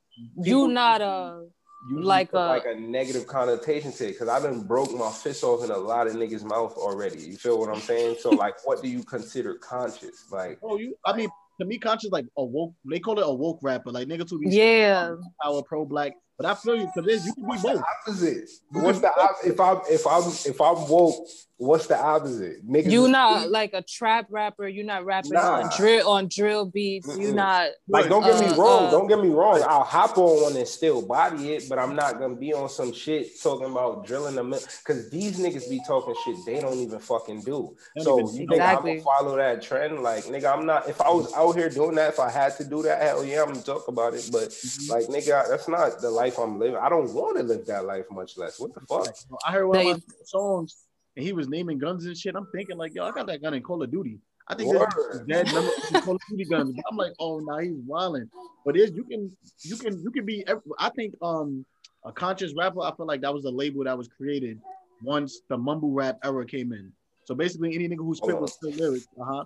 you 0.42 0.68
not 0.68 1.00
a 1.00 1.46
you 1.90 2.02
like 2.02 2.32
a- 2.32 2.36
like 2.38 2.66
a 2.66 2.74
negative 2.74 3.26
connotation 3.26 3.92
to 3.92 4.04
it 4.06 4.12
because 4.12 4.28
I've 4.28 4.42
been 4.42 4.62
broke 4.66 4.92
my 4.92 5.10
fist 5.10 5.44
off 5.44 5.62
in 5.64 5.70
a 5.70 5.76
lot 5.76 6.06
of 6.08 6.14
niggas' 6.14 6.42
mouth 6.42 6.76
already. 6.76 7.20
You 7.20 7.36
feel 7.36 7.58
what 7.58 7.68
I'm 7.68 7.80
saying? 7.80 8.16
So 8.20 8.30
like, 8.30 8.54
what 8.64 8.82
do 8.82 8.88
you 8.88 9.04
consider 9.04 9.54
conscious? 9.54 10.24
Like, 10.30 10.58
oh, 10.62 10.76
you. 10.78 10.96
I 11.04 11.16
mean, 11.16 11.28
to 11.60 11.66
me, 11.66 11.78
conscious 11.78 12.10
like 12.10 12.26
a 12.36 12.44
woke. 12.44 12.74
They 12.84 12.98
call 12.98 13.18
it 13.18 13.24
a 13.26 13.32
woke 13.32 13.60
rapper. 13.62 13.92
Like 13.92 14.08
niggas 14.08 14.30
who 14.30 14.40
be 14.40 14.50
yeah. 14.50 15.14
power 15.42 15.62
pro 15.62 15.84
black. 15.84 16.12
But 16.38 16.46
I 16.46 16.54
feel 16.54 16.76
you 16.76 16.88
because 16.94 17.26
you 17.26 17.34
can 17.34 17.42
be 17.42 17.58
both. 17.60 17.82
opposite? 18.06 18.48
What's 18.70 19.00
the 19.00 19.10
if 19.44 19.58
I'm 19.60 19.80
if 19.90 20.06
I'm 20.06 20.22
if 20.28 20.60
I'm 20.60 20.88
woke? 20.88 21.26
What's 21.60 21.88
the 21.88 22.00
opposite? 22.00 22.64
Niggas 22.64 22.88
You 22.88 23.06
is- 23.06 23.10
not 23.10 23.50
like 23.50 23.72
a 23.74 23.82
trap 23.82 24.26
rapper. 24.30 24.68
You're 24.68 24.84
not 24.86 25.04
rapping 25.04 25.32
Nah. 25.32 25.62
on 25.62 25.70
drill 25.76 26.08
on 26.08 26.28
drill 26.28 26.66
beats. 26.66 27.08
You're 27.18 27.34
not 27.34 27.70
Like, 27.88 28.08
don't 28.08 28.22
get 28.22 28.38
me 28.40 28.46
Uh, 28.46 28.54
wrong. 28.56 28.84
uh, 28.86 28.90
don't 28.92 29.08
get 29.08 29.18
me 29.20 29.28
wrong. 29.30 29.60
I'll 29.66 29.82
hop 29.82 30.16
on 30.18 30.40
one 30.42 30.56
and 30.56 30.68
still 30.68 31.02
body 31.02 31.54
it, 31.54 31.68
but 31.68 31.80
I'm 31.80 31.96
not 31.96 32.20
gonna 32.20 32.36
be 32.36 32.54
on 32.54 32.68
some 32.68 32.92
shit 32.92 33.40
talking 33.42 33.66
about 33.66 34.06
drilling 34.06 34.36
them 34.36 34.50
because 34.50 35.10
these 35.10 35.40
niggas 35.40 35.68
be 35.68 35.80
talking 35.84 36.14
shit 36.24 36.36
they 36.46 36.60
don't 36.60 36.78
even 36.78 37.00
fucking 37.00 37.40
do. 37.40 37.74
So 37.98 38.20
even 38.20 38.34
you 38.36 38.46
do 38.46 38.52
think 38.54 38.62
I'm 38.62 38.76
gonna 38.76 39.00
follow 39.00 39.36
that 39.36 39.60
trend? 39.60 40.00
Like, 40.04 40.24
nigga, 40.26 40.52
I'm 40.56 40.64
not. 40.64 40.88
If 40.88 41.00
I 41.00 41.10
was 41.10 41.32
out 41.34 41.56
here 41.56 41.68
doing 41.68 41.96
that, 41.96 42.10
if 42.10 42.20
I 42.20 42.30
had 42.30 42.56
to 42.58 42.64
do 42.64 42.82
that, 42.82 43.02
hell 43.02 43.24
yeah, 43.24 43.42
I'm 43.42 43.48
gonna 43.48 43.62
talk 43.62 43.88
about 43.88 44.14
it. 44.14 44.28
But 44.30 44.50
Mm-hmm. 44.50 44.92
like, 44.92 45.06
nigga, 45.06 45.48
that's 45.48 45.66
not 45.66 46.00
the 46.00 46.10
life 46.10 46.38
I'm 46.38 46.60
living. 46.60 46.76
I 46.76 46.88
don't 46.88 47.12
want 47.12 47.36
to 47.38 47.42
live 47.42 47.66
that 47.66 47.84
life, 47.84 48.04
much 48.12 48.38
less. 48.38 48.60
What 48.60 48.74
the 48.74 48.80
fuck? 48.82 49.12
I 49.44 49.50
heard 49.50 49.66
one 49.66 49.76
of 49.78 49.84
They- 49.84 49.92
my 49.92 50.00
songs 50.24 50.76
and 51.18 51.26
he 51.26 51.32
was 51.32 51.48
naming 51.48 51.78
guns 51.78 52.06
and 52.06 52.16
shit. 52.16 52.36
I'm 52.36 52.46
thinking 52.54 52.78
like, 52.78 52.94
yo, 52.94 53.04
I 53.04 53.10
got 53.10 53.26
that 53.26 53.42
gun 53.42 53.52
in 53.52 53.60
Call 53.60 53.82
of 53.82 53.90
Duty. 53.90 54.20
I 54.46 54.54
think 54.54 54.72
that's 54.72 55.18
dead 55.26 55.52
number 55.52 55.72
Call 56.00 56.14
of 56.14 56.20
Duty 56.30 56.44
guns. 56.44 56.72
But 56.76 56.84
I'm 56.88 56.96
like, 56.96 57.12
oh, 57.18 57.40
nah, 57.40 57.58
he's 57.58 57.74
wilding. 57.84 58.30
But 58.64 58.76
is 58.76 58.92
you 58.92 59.02
can 59.02 59.36
you 59.62 59.76
can 59.76 60.00
you 60.00 60.12
can 60.12 60.24
be. 60.24 60.46
I 60.78 60.90
think 60.90 61.14
um 61.20 61.66
a 62.04 62.12
conscious 62.12 62.54
rapper. 62.56 62.82
I 62.82 62.94
feel 62.94 63.06
like 63.06 63.20
that 63.22 63.34
was 63.34 63.44
a 63.46 63.50
label 63.50 63.82
that 63.82 63.98
was 63.98 64.06
created 64.06 64.60
once 65.02 65.40
the 65.48 65.58
mumble 65.58 65.90
rap 65.90 66.18
era 66.22 66.46
came 66.46 66.72
in. 66.72 66.92
So 67.24 67.34
basically, 67.34 67.74
any 67.74 67.88
nigga 67.88 67.96
who 67.96 68.14
spit 68.14 68.40
with 68.40 68.56
real 68.62 68.76
lyrics, 68.76 69.08
uh 69.20 69.24
huh. 69.24 69.44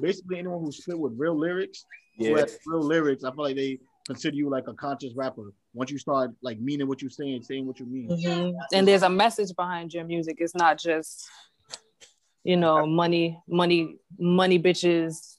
Basically, 0.00 0.38
anyone 0.38 0.60
who 0.60 0.72
spit 0.72 0.98
with 0.98 1.12
real 1.18 1.38
lyrics, 1.38 1.84
Yeah, 2.16 2.46
real 2.66 2.80
lyrics, 2.80 3.22
I 3.22 3.32
feel 3.32 3.44
like 3.44 3.56
they 3.56 3.78
consider 4.06 4.34
you 4.34 4.48
like 4.48 4.66
a 4.66 4.72
conscious 4.72 5.12
rapper. 5.14 5.52
Once 5.74 5.90
you 5.90 5.98
start 5.98 6.30
like 6.42 6.60
meaning 6.60 6.86
what 6.86 7.00
you're 7.00 7.10
saying, 7.10 7.42
saying 7.42 7.66
what 7.66 7.78
you 7.80 7.86
mean. 7.86 8.08
Mhm. 8.10 8.54
and 8.72 8.86
there's 8.86 9.02
a 9.02 9.08
message 9.10 9.54
behind 9.56 9.92
your 9.94 10.04
music. 10.04 10.36
It's 10.40 10.54
not 10.54 10.78
just 10.78 11.28
you 12.44 12.56
know 12.56 12.86
money, 12.86 13.40
money, 13.48 13.98
money, 14.18 14.58
bitches, 14.58 15.36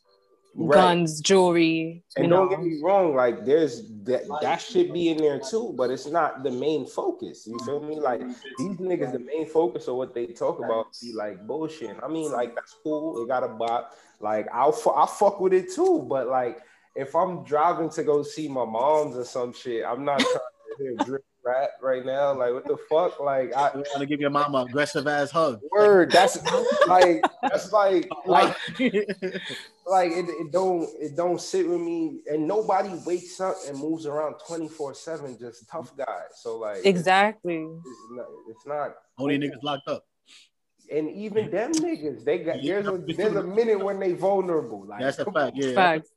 Right. 0.55 0.75
guns, 0.75 1.19
jewelry. 1.19 2.03
And 2.15 2.25
you 2.25 2.29
don't 2.29 2.45
know. 2.45 2.49
get 2.55 2.63
me 2.63 2.79
wrong, 2.83 3.15
like 3.15 3.43
there's 3.43 3.89
that 4.03 4.23
that 4.41 4.61
should 4.61 4.93
be 4.93 5.09
in 5.09 5.17
there 5.17 5.39
too, 5.39 5.73
but 5.75 5.89
it's 5.89 6.05
not 6.07 6.43
the 6.43 6.51
main 6.51 6.85
focus. 6.85 7.47
You 7.47 7.57
feel 7.65 7.79
me? 7.79 7.99
Like 7.99 8.21
these 8.59 8.77
niggas, 8.77 9.11
the 9.13 9.19
main 9.19 9.47
focus 9.47 9.87
of 9.87 9.95
what 9.95 10.13
they 10.13 10.27
talk 10.27 10.59
about 10.59 10.87
be 11.01 11.11
like 11.13 11.45
bullshit. 11.47 11.97
I 12.03 12.07
mean, 12.07 12.31
like 12.31 12.53
that's 12.55 12.75
cool. 12.83 13.23
It 13.23 13.27
got 13.27 13.43
a 13.43 13.47
bot. 13.47 13.93
Like 14.19 14.47
I'll 14.53 14.71
fu- 14.71 14.91
I 14.91 15.07
fuck 15.07 15.39
with 15.39 15.53
it 15.53 15.71
too, 15.73 16.05
but 16.07 16.27
like 16.27 16.61
if 16.95 17.15
I'm 17.15 17.43
driving 17.43 17.89
to 17.91 18.03
go 18.03 18.23
see 18.23 18.47
my 18.47 18.65
mom's 18.65 19.17
or 19.17 19.23
some 19.25 19.53
shit, 19.53 19.83
I'm 19.85 20.05
not 20.05 20.19
trying 20.19 20.33
to 20.33 20.83
hear 20.83 20.95
drip 21.05 21.25
rap 21.45 21.71
right 21.81 22.05
now. 22.05 22.33
Like 22.33 22.53
what 22.53 22.65
the 22.65 22.77
fuck? 22.89 23.19
Like 23.19 23.53
I 23.55 23.71
You 23.73 23.79
want 23.79 23.99
to 23.99 24.05
give 24.05 24.21
your 24.21 24.29
mama 24.29 24.59
an 24.59 24.69
aggressive 24.69 25.05
ass 25.07 25.29
hug. 25.31 25.59
word. 25.71 26.11
That's 26.11 26.37
like 26.87 27.21
that's 27.41 27.71
like 27.73 28.07
like 28.25 28.55
like 29.85 30.11
it, 30.11 30.25
it 30.29 30.51
don't 30.51 30.87
it 30.99 31.15
don't 31.17 31.41
sit 31.41 31.67
with 31.67 31.81
me 31.81 32.21
and 32.31 32.47
nobody 32.47 32.89
wakes 33.05 33.41
up 33.41 33.55
and 33.67 33.77
moves 33.77 34.05
around 34.05 34.35
24 34.47 34.93
7 34.93 35.37
just 35.37 35.67
tough 35.69 35.95
guys 35.97 36.07
so 36.41 36.57
like 36.57 36.85
Exactly. 36.85 37.57
it's 37.67 37.99
not, 38.11 38.25
it's 38.49 38.65
not 38.65 38.95
Only 39.17 39.37
niggas 39.37 39.61
locked 39.61 39.89
up. 39.89 40.05
and 40.89 41.09
even 41.11 41.51
them 41.51 41.73
niggas 41.73 42.23
they 42.23 42.37
got 42.39 42.57
there's 42.63 42.87
a 42.87 42.97
there's 43.17 43.35
a 43.35 43.43
minute 43.43 43.83
when 43.83 43.99
they 43.99 44.13
vulnerable 44.13 44.85
like 44.87 45.01
That's 45.01 45.19
a 45.19 45.29
fact. 45.29 45.57
Yeah. 45.57 45.73
Facts. 45.73 46.09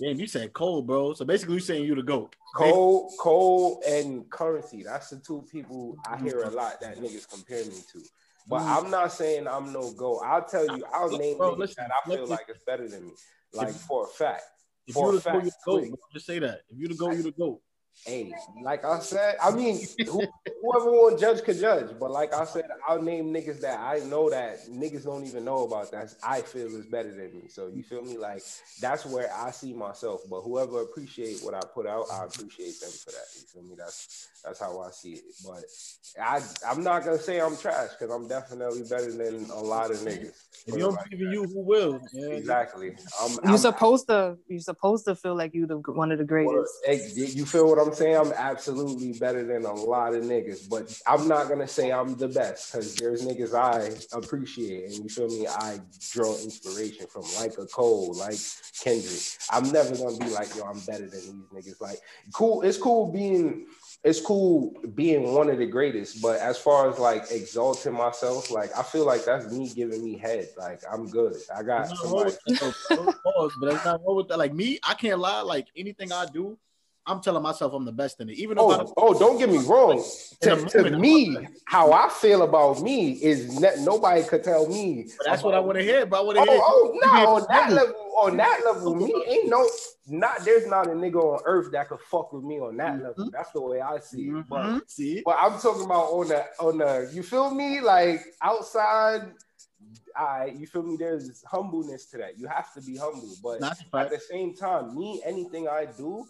Damn, 0.00 0.18
you 0.18 0.26
said 0.26 0.52
Cole, 0.52 0.82
bro. 0.82 1.12
So 1.12 1.24
basically, 1.24 1.54
you 1.54 1.60
saying 1.60 1.84
you 1.84 1.94
the 1.94 2.02
goat. 2.02 2.34
Cole 2.56 3.12
Cole 3.18 3.82
and 3.86 4.28
Curren$y 4.30 4.82
that's 4.84 5.10
the 5.10 5.18
two 5.18 5.44
people 5.50 5.96
I 6.08 6.18
hear 6.18 6.42
a 6.42 6.50
lot 6.50 6.80
that 6.80 6.98
niggas 6.98 7.28
compare 7.30 7.64
me 7.66 7.76
to 7.92 8.00
but 8.48 8.62
I'm 8.62 8.90
not 8.90 9.12
saying 9.12 9.46
I'm 9.46 9.72
no 9.72 9.92
go. 9.92 10.18
I'll 10.20 10.44
tell 10.44 10.64
you, 10.76 10.84
I'll 10.92 11.16
name 11.16 11.36
Bro, 11.38 11.52
listen, 11.54 11.84
that 11.86 11.92
I 11.92 12.08
feel 12.08 12.20
listen. 12.22 12.30
like 12.30 12.46
it's 12.48 12.64
better 12.64 12.88
than 12.88 13.06
me, 13.06 13.12
like 13.52 13.68
If- 13.68 13.76
for 13.82 14.04
a 14.04 14.08
fact. 14.08 14.42
If 14.86 14.94
For 14.94 15.12
you 15.12 15.18
a 15.18 15.20
the 15.20 15.30
goat, 15.30 15.42
fact, 15.44 15.56
goat. 15.66 15.98
Just 16.12 16.26
say 16.26 16.38
that. 16.40 16.62
If 16.68 16.78
you're 16.78 16.88
the 16.88 16.94
goat, 16.96 17.12
you're 17.12 17.22
the 17.22 17.30
goat. 17.30 17.60
Hey, 18.06 18.32
like 18.62 18.82
I 18.82 18.98
said, 19.00 19.36
I 19.42 19.50
mean, 19.50 19.78
whoever 19.98 20.90
want 20.90 21.20
judge 21.20 21.42
could 21.44 21.58
judge. 21.58 21.90
But 22.00 22.10
like 22.10 22.32
I 22.32 22.44
said, 22.44 22.64
I'll 22.88 23.02
name 23.02 23.26
niggas 23.32 23.60
that 23.60 23.78
I 23.78 23.98
know 24.08 24.30
that 24.30 24.66
niggas 24.70 25.04
don't 25.04 25.26
even 25.26 25.44
know 25.44 25.66
about 25.66 25.90
that 25.90 26.14
I 26.24 26.40
feel 26.40 26.68
is 26.68 26.86
better 26.86 27.10
than 27.10 27.34
me. 27.34 27.48
So 27.48 27.66
you 27.66 27.82
feel 27.82 28.02
me? 28.02 28.16
Like 28.16 28.42
that's 28.80 29.04
where 29.04 29.30
I 29.34 29.50
see 29.50 29.74
myself. 29.74 30.22
But 30.30 30.40
whoever 30.40 30.80
appreciate 30.80 31.40
what 31.42 31.52
I 31.52 31.60
put 31.74 31.86
out, 31.86 32.06
I 32.10 32.24
appreciate 32.24 32.80
them 32.80 32.90
for 32.90 33.10
that. 33.10 33.26
You 33.36 33.42
feel 33.52 33.62
me? 33.64 33.74
That's 33.76 34.28
that's 34.44 34.60
how 34.60 34.80
I 34.80 34.90
see 34.92 35.12
it. 35.12 35.24
But 35.46 35.64
I 36.18 36.40
I'm 36.66 36.82
not 36.82 37.04
gonna 37.04 37.18
say 37.18 37.38
I'm 37.40 37.56
trash 37.56 37.90
because 37.98 38.14
I'm 38.14 38.26
definitely 38.26 38.82
better 38.88 39.12
than 39.12 39.50
a 39.50 39.60
lot 39.60 39.90
of 39.90 39.98
niggas. 39.98 40.32
If 40.66 40.74
you 40.74 40.80
don't 40.80 40.98
believe 41.10 41.26
in 41.26 41.32
you, 41.32 41.44
who 41.44 41.60
will? 41.60 42.00
Yeah. 42.12 42.34
Exactly. 42.34 42.94
I'm, 43.20 43.30
You 43.32 43.38
I'm- 43.44 43.56
supposed 43.58 44.06
to. 44.08 44.36
You're 44.46 44.60
supposed 44.60 45.06
to 45.06 45.14
feel 45.16 45.34
like 45.34 45.54
you 45.54 45.66
the 45.66 45.78
one 45.78 46.12
of 46.12 46.18
the 46.18 46.24
greatest. 46.24 46.72
Hey, 46.84 47.00
you 47.14 47.46
feel 47.46 47.66
what 47.68 47.78
I'm 47.86 47.94
saying? 47.94 48.16
I'm 48.16 48.32
absolutely 48.32 49.18
better 49.18 49.44
than 49.44 49.64
a 49.64 49.72
lot 49.72 50.14
of 50.14 50.24
niggas, 50.24 50.68
but 50.68 50.96
I'm 51.06 51.28
not 51.28 51.48
gonna 51.48 51.68
say 51.68 51.92
I'm 51.92 52.16
the 52.16 52.28
best 52.28 52.72
because 52.72 52.94
there's 52.96 53.24
niggas 53.24 53.54
I 53.54 53.92
appreciate, 54.16 54.84
and 54.84 55.04
you 55.04 55.08
feel 55.08 55.28
me? 55.28 55.46
I 55.46 55.80
draw 56.10 56.32
inspiration 56.34 57.06
from, 57.06 57.22
like 57.38 57.58
a 57.58 57.66
Cole, 57.66 58.14
like 58.14 58.38
Kendrick. 58.80 59.20
I'm 59.50 59.70
never 59.70 59.94
gonna 59.96 60.16
be 60.16 60.30
like, 60.30 60.54
yo, 60.56 60.64
I'm 60.64 60.80
better 60.80 61.08
than 61.08 61.46
these 61.52 61.74
niggas. 61.74 61.80
Like, 61.80 62.00
cool. 62.32 62.62
It's 62.62 62.78
cool 62.78 63.12
being. 63.12 63.66
It's 64.02 64.18
cool 64.18 64.72
being 64.94 65.34
one 65.34 65.50
of 65.50 65.58
the 65.58 65.66
greatest, 65.66 66.22
but 66.22 66.40
as 66.40 66.56
far 66.56 66.88
as 66.88 66.98
like 66.98 67.30
exalting 67.30 67.92
myself, 67.92 68.50
like 68.50 68.74
I 68.74 68.82
feel 68.82 69.04
like 69.04 69.26
that's 69.26 69.52
me 69.52 69.68
giving 69.68 70.02
me 70.02 70.16
head. 70.16 70.48
Like 70.56 70.80
I'm 70.90 71.06
good. 71.06 71.36
I 71.54 71.62
got 71.62 71.88
somebody. 71.88 72.34
Pause, 72.48 73.52
but 73.60 73.66
there's 73.68 73.84
not 73.84 74.00
wrong 74.02 74.16
with 74.16 74.28
that. 74.28 74.38
Like 74.38 74.54
me, 74.54 74.78
I 74.88 74.94
can't 74.94 75.18
lie. 75.18 75.42
Like 75.42 75.66
anything 75.76 76.12
I 76.12 76.24
do, 76.24 76.56
I'm 77.06 77.20
telling 77.20 77.42
myself 77.42 77.72
I'm 77.72 77.84
the 77.84 77.92
best 77.92 78.20
in 78.20 78.28
it. 78.28 78.34
Even 78.38 78.56
though 78.56 78.70
Oh, 78.70 78.76
don't- 78.76 78.92
oh, 78.96 79.18
don't 79.18 79.38
get 79.38 79.48
me 79.50 79.58
wrong. 79.58 80.02
To, 80.42 80.56
to 80.56 80.90
me, 80.98 81.36
how 81.64 81.92
I 81.92 82.08
feel 82.08 82.42
about 82.42 82.82
me 82.82 83.12
is 83.12 83.60
ne- 83.60 83.82
nobody 83.84 84.22
could 84.22 84.44
tell 84.44 84.66
me. 84.66 85.08
but 85.18 85.26
that's 85.26 85.42
what 85.42 85.54
I 85.54 85.60
want 85.60 85.78
to 85.78 85.84
hear. 85.84 86.06
But 86.06 86.20
I 86.20 86.22
want 86.22 86.38
Oh, 86.38 86.44
to 86.44 86.50
hear. 86.50 86.60
oh, 86.62 86.92
you 86.94 87.00
no, 87.00 87.34
on 87.36 87.46
that 87.48 87.72
level, 87.72 87.94
on 88.20 88.36
that 88.36 88.60
level, 88.64 88.94
me 88.94 89.24
ain't 89.26 89.48
no, 89.48 89.68
not 90.06 90.44
there's 90.44 90.66
not 90.66 90.86
a 90.88 90.90
nigga 90.90 91.16
on 91.16 91.40
earth 91.44 91.72
that 91.72 91.88
could 91.88 92.00
fuck 92.00 92.32
with 92.32 92.44
me 92.44 92.60
on 92.60 92.76
that 92.76 92.94
Mhm. 92.94 93.02
level. 93.04 93.30
That's 93.32 93.50
the 93.52 93.60
way 93.60 93.80
I 93.80 93.98
see 93.98 94.28
it. 94.28 94.48
But, 94.48 94.66
Mhm. 94.66 94.80
See, 94.86 95.22
but 95.24 95.36
I'm 95.40 95.58
talking 95.58 95.84
about 95.84 96.10
on 96.12 96.28
the 96.28 96.44
on 96.60 96.78
the, 96.78 97.10
you 97.12 97.22
feel 97.22 97.50
me? 97.50 97.80
Like 97.80 98.22
outside 98.42 99.32
I 100.14 100.46
you 100.56 100.66
feel 100.66 100.82
me? 100.82 100.96
There's 100.96 101.42
humbleness 101.44 102.06
to 102.06 102.18
that. 102.18 102.38
You 102.38 102.46
have 102.46 102.72
to 102.74 102.82
be 102.82 102.96
humble, 102.96 103.34
but 103.42 103.60
at 103.94 104.10
the 104.10 104.18
same 104.20 104.54
time, 104.54 104.94
me 104.96 105.22
anything 105.24 105.68
I 105.68 105.86
do, 105.86 106.26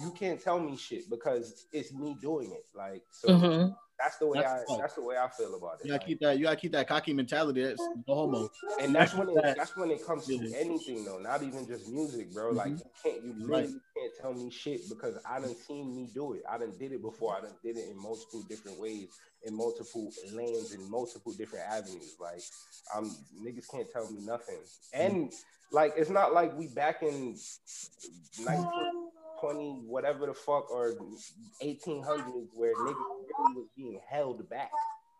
you 0.00 0.10
can't 0.10 0.40
tell 0.40 0.58
me 0.60 0.76
shit 0.76 1.08
because 1.08 1.66
it's 1.72 1.92
me 1.92 2.16
doing 2.20 2.52
it. 2.52 2.66
Like 2.74 3.02
so, 3.12 3.28
Mhm. 3.28 3.74
that's 3.98 4.18
the 4.18 4.26
way 4.26 4.38
That's 4.40 4.52
I 4.52 4.56
a 4.56 4.66
fact. 4.66 4.80
that's 4.80 4.94
the 4.94 5.02
way 5.02 5.16
I 5.16 5.28
feel 5.28 5.54
about 5.54 5.80
it. 5.80 5.86
You 5.86 5.92
gotta 5.92 5.98
Like, 6.00 6.06
keep 6.06 6.20
that. 6.20 6.38
You 6.38 6.44
gotta 6.44 6.56
keep 6.56 6.72
that 6.72 6.88
cocky 6.88 7.12
mentality. 7.12 7.62
That's 7.62 7.82
no 8.06 8.14
homo. 8.14 8.50
and 8.80 8.94
that's 8.94 9.14
when 9.14 9.28
it, 9.30 9.56
that's 9.56 9.76
when 9.76 9.90
it 9.90 10.04
comes 10.04 10.26
to 10.26 10.52
anything 10.54 11.04
though, 11.04 11.18
not 11.18 11.42
even 11.42 11.66
just 11.66 11.88
music, 11.88 12.32
bro. 12.34 12.50
Like 12.52 12.72
Mhm. 12.72 12.78
you 12.78 12.90
can't 13.02 13.22
you 13.24 13.32
Right. 13.46 13.68
literally 13.68 13.80
can't 13.96 14.12
tell 14.20 14.32
me 14.34 14.50
shit 14.50 14.88
because 14.88 15.16
I 15.24 15.40
done 15.40 15.54
seen 15.54 15.94
me 15.96 16.08
do 16.12 16.34
it. 16.34 16.42
I 16.48 16.58
done 16.58 16.74
did 16.78 16.92
it 16.92 17.00
before. 17.02 17.36
I 17.36 17.40
done 17.40 17.56
did 17.62 17.76
it 17.76 17.88
in 17.88 17.96
multiple 17.96 18.42
different 18.48 18.78
ways, 18.78 19.08
in 19.44 19.54
multiple 19.54 20.12
lanes, 20.32 20.72
in 20.72 20.90
multiple 20.90 21.32
different 21.32 21.64
avenues. 21.66 22.16
Like 22.20 22.42
um 22.94 23.16
niggas 23.42 23.70
can't 23.70 23.90
tell 23.90 24.10
me 24.10 24.20
nothing. 24.20 24.58
And 24.92 25.32
like 25.72 25.94
it's 25.96 26.10
not 26.10 26.32
like 26.34 26.56
we 26.56 26.66
back 26.68 27.02
in 27.02 27.36
1920 29.42 29.82
whatever 29.86 30.26
the 30.26 30.34
fuck 30.34 30.70
or 30.70 30.94
1800s 31.62 32.48
where 32.54 32.74
niggas 32.76 32.96
really 33.38 33.54
was 33.54 33.68
being 33.76 34.00
held 34.08 34.48
back. 34.48 34.70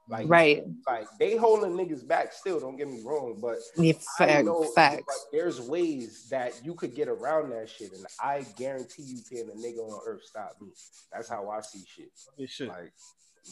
Like 0.08 0.28
Right. 0.28 0.64
like 0.86 1.08
they 1.18 1.36
holding 1.36 1.72
niggas 1.72 2.06
back 2.06 2.32
still. 2.32 2.60
Don't 2.60 2.76
get 2.76 2.88
me 2.88 3.02
wrong, 3.04 3.38
but 3.40 3.58
Yeah, 3.76 3.94
I 4.20 4.26
fact, 4.26 4.44
know, 4.44 4.62
facts. 4.62 5.02
like, 5.08 5.32
there's 5.32 5.60
ways 5.60 6.28
that 6.30 6.64
you 6.64 6.74
could 6.74 6.94
get 6.94 7.08
around 7.08 7.50
that 7.50 7.68
shit, 7.68 7.92
and 7.92 8.06
I 8.22 8.42
guarantee 8.56 9.02
you 9.02 9.18
can 9.28 9.50
a 9.50 9.54
nigga 9.54 9.78
on 9.78 10.00
earth 10.06 10.22
stop 10.22 10.56
me. 10.60 10.68
That's 11.12 11.28
how 11.28 11.50
I 11.50 11.60
see 11.60 11.84
shit. 11.86 12.10
This 12.38 12.50
shit. 12.50 12.68
Like 12.68 12.92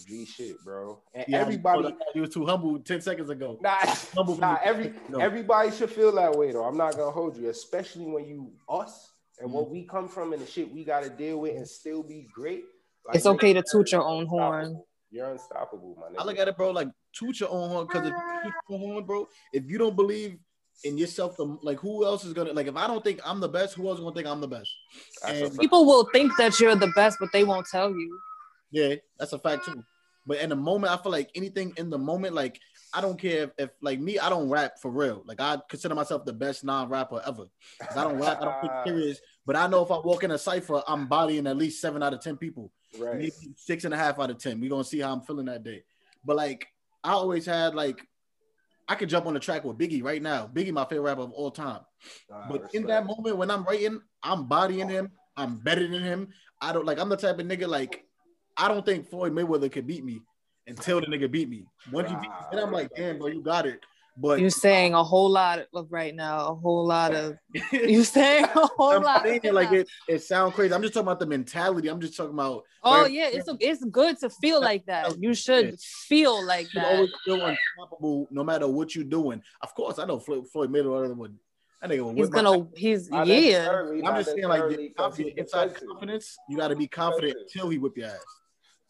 G 0.07 0.24
shit, 0.27 0.57
bro. 0.64 1.03
And 1.12 1.24
Yeah, 1.29 1.38
everybody, 1.38 1.96
you 2.14 2.20
were 2.22 2.27
too 2.29 2.46
humble 2.46 2.79
ten 2.79 3.00
seconds 3.00 3.31
ago. 3.31 3.59
nah, 3.61 3.77
Humble 4.16 4.37
nah, 4.37 4.59
every 4.62 4.92
No. 5.09 5.18
everybody 5.18 5.72
should 5.72 5.90
feel 5.90 6.12
that 6.12 6.37
way 6.37 6.53
though. 6.53 6.64
I'm 6.64 6.77
not 6.77 6.96
gonna 6.96 7.11
hold 7.11 7.37
you, 7.37 7.48
especially 7.48 8.07
when 8.07 8.27
you 8.27 8.53
us 8.68 9.12
and 9.38 9.49
Mm-hmm. 9.49 9.55
what 9.57 9.70
we 9.70 9.83
come 9.85 10.09
from 10.09 10.33
and 10.33 10.40
the 10.42 10.47
shit 10.47 10.73
we 10.73 10.85
gotta 10.85 11.11
deal 11.11 11.38
with 11.40 11.57
and 11.57 11.66
still 11.68 12.03
be 12.03 12.27
great. 12.35 12.64
Like, 13.07 13.16
It's 13.16 13.27
okay 13.27 13.53
to 13.53 13.62
toot 13.70 13.92
your 13.92 14.03
own 14.03 14.27
horn. 14.27 14.81
You're 15.11 15.31
unstoppable, 15.31 15.97
my 16.01 16.09
nigga. 16.09 16.20
I 16.23 16.25
look 16.25 16.38
at 16.38 16.49
it, 16.49 16.57
bro. 16.57 16.70
Like 16.70 16.88
toot 17.12 17.38
your 17.40 17.51
own 17.51 17.70
horn 17.70 17.87
because 17.87 18.07
if 18.07 18.12
you 18.14 18.42
toot 18.44 18.53
your 18.70 18.79
horn, 18.79 19.05
bro, 19.05 19.29
if 19.53 19.64
you 19.66 19.79
don't 19.79 19.94
believe 19.97 20.38
in 20.83 20.99
yourself, 20.99 21.37
like 21.62 21.79
who 21.79 22.05
else 22.05 22.25
is 22.25 22.33
gonna 22.33 22.53
like? 22.53 22.66
If 22.66 22.77
I 22.77 22.87
don't 22.87 23.03
think 23.05 23.20
I'm 23.25 23.40
the 23.40 23.49
best, 23.49 23.75
who 23.75 23.87
else 23.88 23.99
is 23.99 24.05
gonna 24.05 24.14
think 24.14 24.27
I'm 24.27 24.40
the 24.40 24.49
best? 24.49 24.70
And- 25.27 25.57
People 25.59 25.85
will 25.87 26.09
think 26.12 26.37
that 26.38 26.59
you're 26.59 26.75
the 26.75 26.92
best, 26.97 27.18
but 27.20 27.31
they 27.33 27.44
won't 27.44 27.66
tell 27.70 27.90
you. 27.90 28.18
Yeah, 28.70 28.94
that's 29.18 29.33
a 29.33 29.38
fact 29.38 29.66
too. 29.66 29.85
But 30.27 30.38
in 30.38 30.49
the 30.49 30.57
moment, 30.57 30.92
I 30.92 30.97
feel 31.03 31.12
like 31.12 31.31
anything 31.35 31.75
in 31.77 31.90
the 31.90 31.99
moment, 31.99 32.35
like 32.35 32.59
I 32.96 33.00
don't 33.00 33.18
care 33.20 33.44
if, 33.44 33.50
if 33.59 33.70
like 33.83 33.98
me, 33.98 34.18
I 34.18 34.28
don't 34.28 34.48
rap 34.48 34.78
for 34.80 34.90
real. 34.90 35.22
Like 35.26 35.40
I 35.40 35.59
consider 35.68 35.94
myself 35.94 36.24
the 36.24 36.33
best 36.33 36.62
non-rapper 36.64 37.20
ever. 37.26 37.46
'Cause 37.80 37.96
I 37.96 38.04
don't 38.04 38.18
rap, 38.20 38.40
I 38.40 38.44
don't 38.44 38.61
think 38.61 38.72
serious. 38.87 39.20
But 39.46 39.57
I 39.57 39.66
know 39.66 39.83
if 39.85 39.90
I 39.90 39.98
walk 39.98 40.22
in 40.24 40.30
a 40.30 40.38
cipher, 40.38 40.83
I'm 40.87 41.07
bodying 41.07 41.46
at 41.46 41.57
least 41.57 41.80
seven 41.80 42.02
out 42.02 42.14
of 42.14 42.20
ten 42.20 42.37
people. 42.37 42.70
right. 42.98 43.16
maybe 43.16 43.33
six 43.57 43.85
and 43.85 43.92
a 43.92 43.96
half 43.96 44.18
out 44.20 44.30
of 44.30 44.38
ten. 44.38 44.61
We're 44.61 44.70
gonna 44.70 44.85
see 44.85 45.00
how 45.00 45.12
I'm 45.12 45.22
feeling 45.22 45.46
that 45.46 45.64
day. 45.64 45.83
But 46.24 46.37
like 46.37 46.66
I 47.02 47.11
always 47.12 47.44
had 47.46 47.74
like 47.74 48.07
I 48.88 48.94
could 48.94 49.09
jump 49.09 49.26
on 49.26 49.35
the 49.35 49.40
track 49.40 49.64
with 49.64 49.78
Biggie 49.78 50.02
right 50.04 50.20
now. 50.22 50.46
Biggie, 50.46 50.70
my 50.72 50.85
favorite 50.85 51.02
rapper 51.02 51.22
of 51.22 51.33
all 51.33 51.50
time. 51.50 51.80
But 52.50 52.74
in 52.74 52.87
that 52.87 53.07
moment 53.07 53.37
when 53.38 53.50
I'm 53.50 53.64
writing, 53.64 54.00
I'm 54.22 54.46
bodying 54.46 54.88
him. 54.88 55.11
I'm 55.37 55.57
better 55.57 55.88
than 55.88 56.02
him. 56.02 56.28
I 56.61 56.72
don't 56.72 56.85
like. 56.87 56.98
I'm 57.00 57.09
the 57.09 57.16
type 57.16 57.38
of 57.38 57.46
nigga 57.46 57.66
like. 57.66 58.04
I 58.57 58.68
don't 58.68 58.87
think 58.87 59.09
Floyd 59.09 59.33
Mayweather 59.33 59.72
could 59.72 59.87
beat 59.87 60.04
me 60.04 60.20
until 60.66 61.00
the 61.00 61.07
nigga 61.07 61.31
beat 61.31 61.48
me. 61.48 61.66
Once 61.92 62.11
you 62.11 62.16
beat 62.16 62.29
me, 62.29 62.37
then 62.53 62.62
I'm 62.62 62.72
like, 62.72 62.90
damn, 62.94 63.18
bro, 63.18 63.29
you 63.29 63.42
got 63.42 63.66
it. 63.66 63.81
But 64.16 64.38
You're 64.38 64.50
saying 64.50 64.94
a 64.94 65.03
whole 65.03 65.29
lot 65.29 65.66
of 65.74 65.90
right 65.90 66.14
now, 66.14 66.46
a 66.46 66.55
whole 66.55 66.87
lot 66.87 67.14
of 67.16 67.37
you're 67.72 68.05
saying 68.05 68.44
a 68.44 68.48
whole 68.77 68.92
I'm 68.92 69.03
lot. 69.03 69.24
saying 69.24 69.40
like 69.53 69.72
it, 69.72 69.88
it 70.09 70.22
sounds 70.22 70.55
crazy. 70.55 70.72
I'm 70.72 70.83
just 70.83 70.94
talking 70.94 71.09
about 71.09 71.18
the 71.18 71.27
mentality. 71.27 71.88
I'm 71.88 72.00
just 72.00 72.16
talking 72.16 72.33
about 72.33 72.62
oh 72.85 73.03
right- 73.03 73.11
yeah, 73.12 73.29
it's 73.33 73.48
it's 73.59 73.85
good 73.87 74.16
to 74.20 74.31
feel 74.31 74.61
like 74.61 74.87
that. 74.87 75.20
You 75.20 75.35
should 75.35 75.81
feel 75.81 76.46
like 76.46 76.72
you 76.72 76.81
that. 76.81 76.94
always 76.94 77.11
feel 77.24 77.44
unstoppable 77.44 78.29
no 78.31 78.44
matter 78.44 78.68
what 78.68 78.94
you're 78.94 79.03
doing. 79.03 79.42
Of 79.61 79.74
course, 79.74 79.98
I 79.98 80.05
know 80.05 80.20
Floyd, 80.20 80.46
Floyd 80.48 80.70
Mayweather 80.70 81.16
would. 81.16 81.37
That 81.83 81.90
nigga 81.90 82.05
would 82.07 82.16
He's 82.16 82.29
gonna 82.29 82.68
he's 82.77 83.11
Not 83.11 83.27
yeah. 83.27 83.35
necessarily, 83.35 84.05
I'm 84.05 84.14
just 84.14 84.31
saying, 84.31 84.44
like, 84.44 84.61
necessarily, 84.62 84.88
the 84.88 84.94
'cause 84.94 85.18
inside 85.18 85.74
confidence, 85.88 86.37
you 86.48 86.57
got 86.57 86.68
to 86.68 86.77
be 86.77 86.87
confident 86.87 87.37
until 87.40 87.68
he 87.68 87.79
whip 87.79 87.96
your 87.96 88.07
ass. 88.07 88.24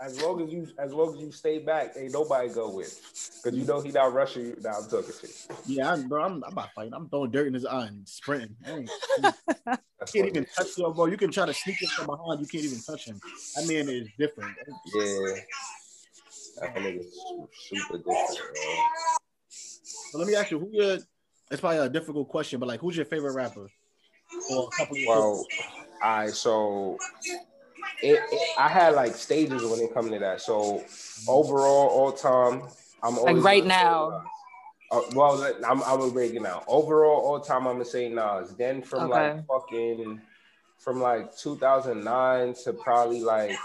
As 0.00 0.20
long 0.20 0.42
as 0.42 0.52
you, 0.52 0.66
as 0.78 0.92
long 0.92 1.14
as 1.14 1.20
you 1.20 1.30
stay 1.30 1.59
back, 1.61 1.92
ain't 1.96 2.12
nobody 2.12 2.48
go 2.48 2.68
with. 2.68 3.00
Cause 3.44 3.54
you 3.54 3.64
know 3.64 3.80
he 3.80 3.92
not 3.92 4.12
rushing 4.12 4.46
you. 4.46 4.57
Now 4.61 4.78
I'm 4.83 4.88
talking 4.88 5.12
shit. 5.20 5.46
Yeah, 5.66 5.92
I'm, 5.92 6.09
bro, 6.09 6.24
I'm, 6.24 6.42
I'm 6.44 6.54
not 6.54 6.70
fighting. 6.74 6.92
I'm 6.94 7.09
throwing 7.09 7.30
dirt 7.30 7.46
in 7.46 7.54
his 7.54 7.64
eye 7.64 7.87
and 7.87 8.07
sprinting. 8.09 8.57
I 8.66 8.70
can't 9.22 9.80
funny. 10.09 10.28
even 10.28 10.46
touch 10.46 10.76
you, 10.76 10.92
bro. 10.92 11.07
You 11.07 11.16
can 11.16 11.30
try 11.30 11.46
to 11.46 11.54
sneak 11.54 11.80
him 11.80 11.88
from 11.90 12.07
behind. 12.07 12.40
You 12.40 12.46
can't 12.46 12.64
even 12.64 12.80
touch 12.80 13.04
him. 13.04 13.20
That 13.54 13.68
man 13.68 13.88
is 13.88 14.09
different. 14.18 14.57
Yeah. 14.94 15.35
That 16.61 16.74
nigga's 16.76 17.16
super 17.68 17.98
different, 17.98 18.54
bro. 18.54 18.74
So 19.48 20.18
let 20.18 20.26
me 20.26 20.35
ask 20.35 20.50
you, 20.50 20.59
who 20.59 20.70
your? 20.72 20.98
It's 21.50 21.61
probably 21.61 21.78
a 21.78 21.88
difficult 21.88 22.28
question, 22.28 22.59
but 22.59 22.66
like, 22.66 22.80
who's 22.80 22.96
your 22.96 23.07
favorite 23.07 23.35
rapper? 23.35 23.68
Or 24.50 24.68
a 24.72 24.76
couple 24.76 24.96
of 24.96 25.02
Well, 25.07 25.46
I 26.02 26.28
so 26.28 26.98
it, 28.04 28.20
it, 28.30 28.48
I 28.58 28.68
had 28.68 28.94
like 28.94 29.14
stages 29.14 29.62
when 29.64 29.80
it 29.80 29.94
come 29.94 30.10
to 30.10 30.18
that. 30.18 30.40
So 30.40 30.84
overall, 31.26 31.88
all 31.88 32.12
time, 32.12 32.62
I'm 33.02 33.18
always 33.18 33.42
right 33.42 33.64
now. 33.64 34.30
Uh, 34.90 35.00
well, 35.14 35.42
I'm 35.66 35.82
I'm 35.82 35.98
gonna 35.98 36.12
break 36.12 36.40
now. 36.40 36.62
Overall, 36.68 37.20
all 37.24 37.40
time, 37.40 37.66
I'm 37.66 37.74
gonna 37.74 37.84
say 37.84 38.08
Nas. 38.08 38.54
Then 38.56 38.82
from 38.82 39.08
Okay. 39.10 39.32
like 39.34 39.46
fucking 39.46 40.20
from 40.78 41.00
like 41.00 41.34
2009 41.36 42.54
to 42.64 42.72
probably 42.74 43.20
like 43.20 43.56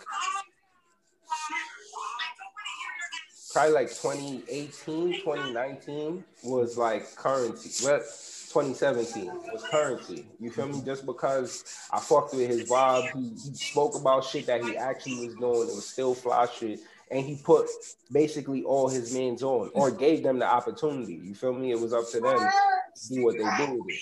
probably 3.52 3.74
like 3.74 3.90
2018, 3.90 5.20
2019 5.22 6.24
was 6.44 6.78
like 6.78 7.14
Curren$y. 7.16 7.72
Well, 7.84 8.02
2017 8.50 9.32
was 9.54 9.64
Curren$y. 9.70 10.24
You 10.40 10.50
feel 10.50 10.68
me? 10.68 10.82
Just 10.84 11.06
because 11.06 11.64
I 11.92 12.00
fucked 12.00 12.34
with 12.34 12.50
his 12.50 12.70
vibe, 12.70 13.12
he, 13.14 13.30
he 13.30 13.54
spoke 13.56 13.96
about 13.96 14.26
shit 14.26 14.48
that 14.48 14.64
he 14.64 14.76
actually 14.76 15.28
was 15.28 15.36
doing. 15.36 15.70
It 15.70 15.76
was 15.76 15.88
still 15.88 16.16
fly 16.16 16.48
shit. 16.48 16.80
And 17.12 17.26
he 17.26 17.36
put 17.36 17.68
basically 18.12 18.64
all 18.64 18.88
his 18.90 19.14
mans 19.14 19.44
on 19.44 19.70
or 19.74 19.92
gave 19.92 20.24
them 20.24 20.40
the 20.40 20.46
opportunity. 20.46 21.20
You 21.24 21.36
feel 21.36 21.54
me? 21.54 21.72
It 21.72 21.80
was 21.80 21.94
up 21.94 22.10
to 22.12 22.20
them 22.20 22.40
to 22.40 23.14
do 23.14 23.24
what 23.24 23.34
they 23.34 23.66
do 23.66 23.84
with 23.84 23.96
it. 23.96 24.00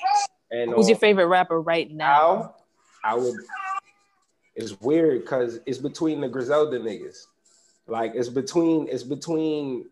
And 0.50 0.72
Who's 0.72 0.88
your 0.88 0.96
uh, 0.96 1.00
favorite 1.00 1.28
rapper 1.28 1.62
right 1.62 1.90
now? 1.92 1.98
now, 1.98 2.56
I 3.04 3.16
would. 3.16 3.36
It's 4.56 4.80
weird 4.80 5.22
because 5.22 5.60
it's 5.66 5.78
between 5.78 6.22
the 6.22 6.30
Griselda 6.30 6.80
niggas. 6.80 7.26
Like 7.88 8.14
it's 8.16 8.30
between 8.30 8.88
it's 8.90 9.04
between 9.04 9.86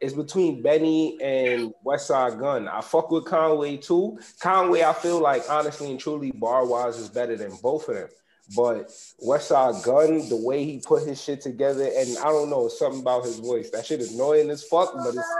it's 0.00 0.14
between 0.14 0.62
Benny 0.62 1.20
and 1.20 1.72
Westside 1.84 2.38
Gun. 2.38 2.68
I 2.68 2.80
fuck 2.80 3.10
with 3.10 3.24
Conway 3.24 3.76
too. 3.76 4.18
Conway, 4.40 4.82
I 4.82 4.92
feel 4.92 5.20
like 5.20 5.42
honestly 5.50 5.90
and 5.90 5.98
truly, 5.98 6.30
bar 6.30 6.66
wise, 6.66 6.98
is 6.98 7.08
better 7.08 7.36
than 7.36 7.52
both 7.62 7.88
of 7.88 7.96
them. 7.96 8.08
But 8.56 8.88
Westside 9.26 9.84
Gun, 9.84 10.28
the 10.28 10.36
way 10.36 10.64
he 10.64 10.82
put 10.84 11.06
his 11.06 11.22
shit 11.22 11.40
together, 11.40 11.84
and 11.84 12.16
I 12.18 12.24
don't 12.24 12.48
know, 12.48 12.68
something 12.68 13.00
about 13.00 13.24
his 13.24 13.38
voice. 13.38 13.70
That 13.70 13.84
shit 13.84 14.00
is 14.00 14.14
annoying 14.14 14.50
as 14.50 14.64
fuck, 14.64 14.94
but 14.94 15.14
it's 15.14 15.34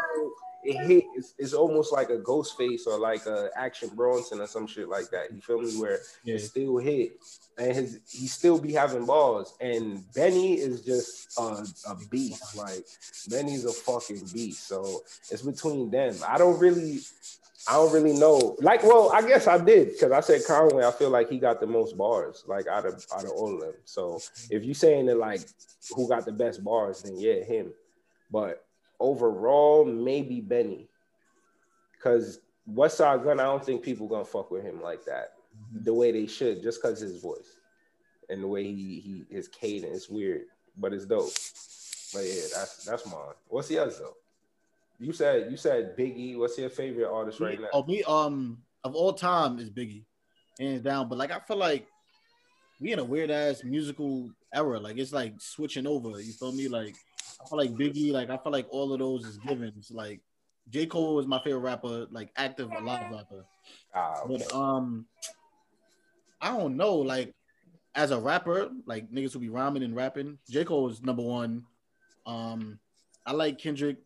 it 0.69 0.87
hit. 0.87 1.05
It's, 1.17 1.35
it's 1.39 1.53
almost 1.55 1.93
like 1.93 2.11
a 2.11 2.19
Ghostface 2.19 2.87
or 2.87 2.99
like 2.99 3.25
a 3.27 3.49
Action 3.57 3.89
Bronson 3.95 4.41
or 4.41 4.47
some 4.47 4.67
shit 4.67 4.89
like 4.89 5.11
that. 5.11 5.33
You 5.33 5.41
feel 5.41 5.61
me? 5.61 5.73
Where 5.81 5.99
Yeah. 6.25 6.35
it 6.35 6.41
still 6.41 6.77
hit, 6.77 7.13
and 7.57 7.75
his 7.75 8.01
he 8.11 8.27
still 8.27 8.59
be 8.59 8.73
having 8.73 9.07
balls. 9.07 9.55
And 9.61 10.05
Benny 10.15 10.55
is 10.59 10.83
just 10.83 11.39
a, 11.39 11.67
a 11.91 11.97
beast. 12.11 12.57
Like 12.57 12.85
Benny's 13.31 13.65
a 13.65 13.73
fucking 13.73 14.27
beast. 14.33 14.69
So 14.69 15.03
it's 15.31 15.43
between 15.43 15.91
them. 15.91 16.15
I 16.27 16.37
don't 16.39 16.59
really. 16.61 17.01
I 17.69 17.73
don't 17.73 17.93
really 17.93 18.19
know. 18.19 18.57
Like, 18.61 18.83
well, 18.83 19.11
I 19.13 19.21
guess 19.21 19.47
I 19.47 19.59
did 19.63 19.93
because 19.93 20.13
I 20.13 20.21
said 20.21 20.41
Conway. 20.47 20.85
I 20.85 20.91
feel 20.93 21.11
like 21.11 21.29
he 21.29 21.39
got 21.39 21.61
the 21.61 21.67
most 21.67 21.99
bars, 21.99 22.45
like 22.47 22.67
out 22.67 22.87
of 22.87 23.05
out 23.15 23.25
of 23.25 23.31
all 23.33 23.53
of 23.55 23.61
them. 23.61 23.75
So 23.85 24.21
if 24.49 24.65
you 24.65 24.73
saying 24.75 25.07
that 25.07 25.19
like 25.19 25.41
who 25.95 26.09
got 26.09 26.25
the 26.25 26.33
best 26.33 26.63
bars, 26.65 27.03
then 27.03 27.19
yeah, 27.19 27.43
him. 27.45 27.73
But 28.31 28.65
overall, 29.01 29.85
maybe 29.85 30.41
Benny, 30.41 30.89
because 31.93 32.41
Westside 32.71 33.25
Gun. 33.25 33.41
I 33.41 33.45
don't 33.45 33.65
think 33.65 33.83
people 33.83 34.09
gonna 34.09 34.25
fuck 34.25 34.51
with 34.51 34.65
him 34.65 34.83
like 34.83 35.05
that, 35.05 35.35
the 35.73 35.95
way 35.95 36.13
they 36.13 36.27
should, 36.27 36.63
just 36.63 36.83
because 36.83 37.01
his 37.01 37.21
voice 37.21 37.57
and 38.29 38.43
the 38.43 38.49
way 38.49 38.65
he 38.65 39.01
he 39.01 39.25
his 39.31 39.49
cadence. 39.49 40.09
Weird, 40.09 40.43
but 40.77 40.93
it's 40.93 41.07
dope. 41.07 41.33
But 42.13 42.25
yeah, 42.25 42.43
that's 42.55 42.85
that's 42.85 43.07
mine. 43.07 43.35
What's 43.49 43.71
yours 43.71 43.99
though? 43.99 44.15
You 44.99 45.13
said 45.13 45.51
you 45.51 45.57
said 45.57 45.97
Biggie. 45.97 46.37
What's 46.37 46.59
your 46.59 46.71
favorite 46.71 47.11
artist 47.11 47.41
right 47.41 47.61
now? 47.61 47.69
Oh, 47.73 47.85
me, 47.85 48.03
um, 48.05 48.59
of 48.85 48.95
all 48.95 49.13
time 49.13 49.59
is 49.59 49.71
Biggie, 49.71 50.05
hands 50.59 50.83
down. 50.83 51.09
But 51.09 51.19
like, 51.19 51.31
I 51.31 51.39
feel 51.41 51.57
like 51.57 51.87
we 52.81 52.93
in 52.93 52.99
a 52.99 53.05
weird 53.05 53.31
ass 53.31 53.63
musical 53.65 54.31
era. 54.53 54.81
Like, 54.81 54.99
it's 54.99 55.13
like 55.13 55.35
switching 55.39 55.87
over. 55.87 56.21
You 56.21 56.33
feel 56.33 56.53
me? 56.53 56.69
Like, 56.69 56.97
I 57.41 57.49
feel 57.49 57.59
like 57.59 57.71
Biggie. 57.71 58.13
Like, 58.13 58.31
I 58.31 58.37
feel 58.37 58.53
like 58.53 58.67
all 58.71 58.93
of 58.93 58.99
those 58.99 59.25
is 59.25 59.39
given. 59.39 59.73
It's 59.77 59.91
like 59.91 60.21
J. 60.71 60.87
Cole 60.87 61.19
is 61.21 61.27
my 61.27 61.39
favorite 61.43 61.61
rapper, 61.61 62.07
like 62.11 62.31
active 62.37 62.71
alive 62.73 63.11
rapper. 63.11 63.45
Ah, 63.95 64.23
okay. 64.25 64.37
But 64.39 64.55
um, 64.55 65.07
I 66.41 66.57
don't 66.57 66.77
know. 66.77 66.97
Like 66.97 67.35
as 67.95 68.11
a 68.11 68.19
rapper, 68.19 68.71
like 68.87 69.11
niggas 69.11 69.33
who 69.33 69.39
be 69.41 69.49
rhyming 69.49 69.83
and 69.83 69.97
rapping, 69.97 70.39
J. 70.49 70.65
Cole 70.65 70.89
is 70.91 71.03
number 71.03 71.23
one. 71.23 71.65
Um, 72.27 72.79
I 73.27 73.33
like 73.33 73.59
Kendrick 73.59 73.99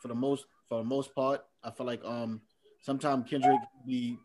for 0.00 0.08
the 0.08 0.14
most 0.14 0.46
for 0.68 0.78
the 0.78 0.84
most 0.84 1.14
part. 1.14 1.44
I 1.62 1.70
feel 1.70 1.86
like 1.86 2.04
um 2.04 2.40
sometimes 2.82 3.28
Kendrick 3.28 3.60
be 3.86 4.18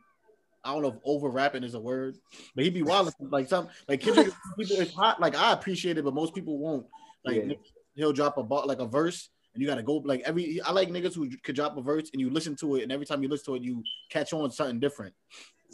I 0.63 0.73
don't 0.73 0.81
know 0.81 0.89
if 0.89 0.95
over 1.03 1.29
rapping 1.29 1.63
is 1.63 1.75
a 1.75 1.79
word, 1.79 2.17
but 2.55 2.63
he 2.63 2.69
be 2.69 2.81
wild 2.81 3.13
like 3.19 3.47
some 3.47 3.69
like 3.87 4.01
Kendrick 4.01 4.27
people 4.59 4.79
it's 4.79 4.93
hot 4.93 5.21
like 5.21 5.35
I 5.35 5.53
appreciate 5.53 5.97
it, 5.97 6.03
but 6.03 6.13
most 6.13 6.33
people 6.33 6.57
won't. 6.57 6.85
Like 7.23 7.43
Yeah. 7.45 7.53
He'll 7.95 8.13
drop 8.13 8.37
a 8.37 8.43
bar 8.43 8.65
like 8.65 8.79
a 8.79 8.85
verse 8.85 9.29
and 9.53 9.61
you 9.61 9.67
gotta 9.67 9.83
go 9.83 9.95
like 9.97 10.21
every 10.25 10.61
I 10.61 10.71
like 10.71 10.89
niggas 10.89 11.15
who 11.15 11.29
could 11.43 11.55
drop 11.55 11.77
a 11.77 11.81
verse 11.81 12.09
and 12.11 12.19
you 12.21 12.29
listen 12.29 12.55
to 12.57 12.75
it 12.75 12.83
and 12.83 12.91
every 12.91 13.05
time 13.05 13.23
you 13.23 13.29
listen 13.29 13.45
to 13.45 13.55
it 13.55 13.63
you 13.63 13.83
catch 14.09 14.33
on 14.33 14.51
something 14.51 14.79
different. 14.79 15.13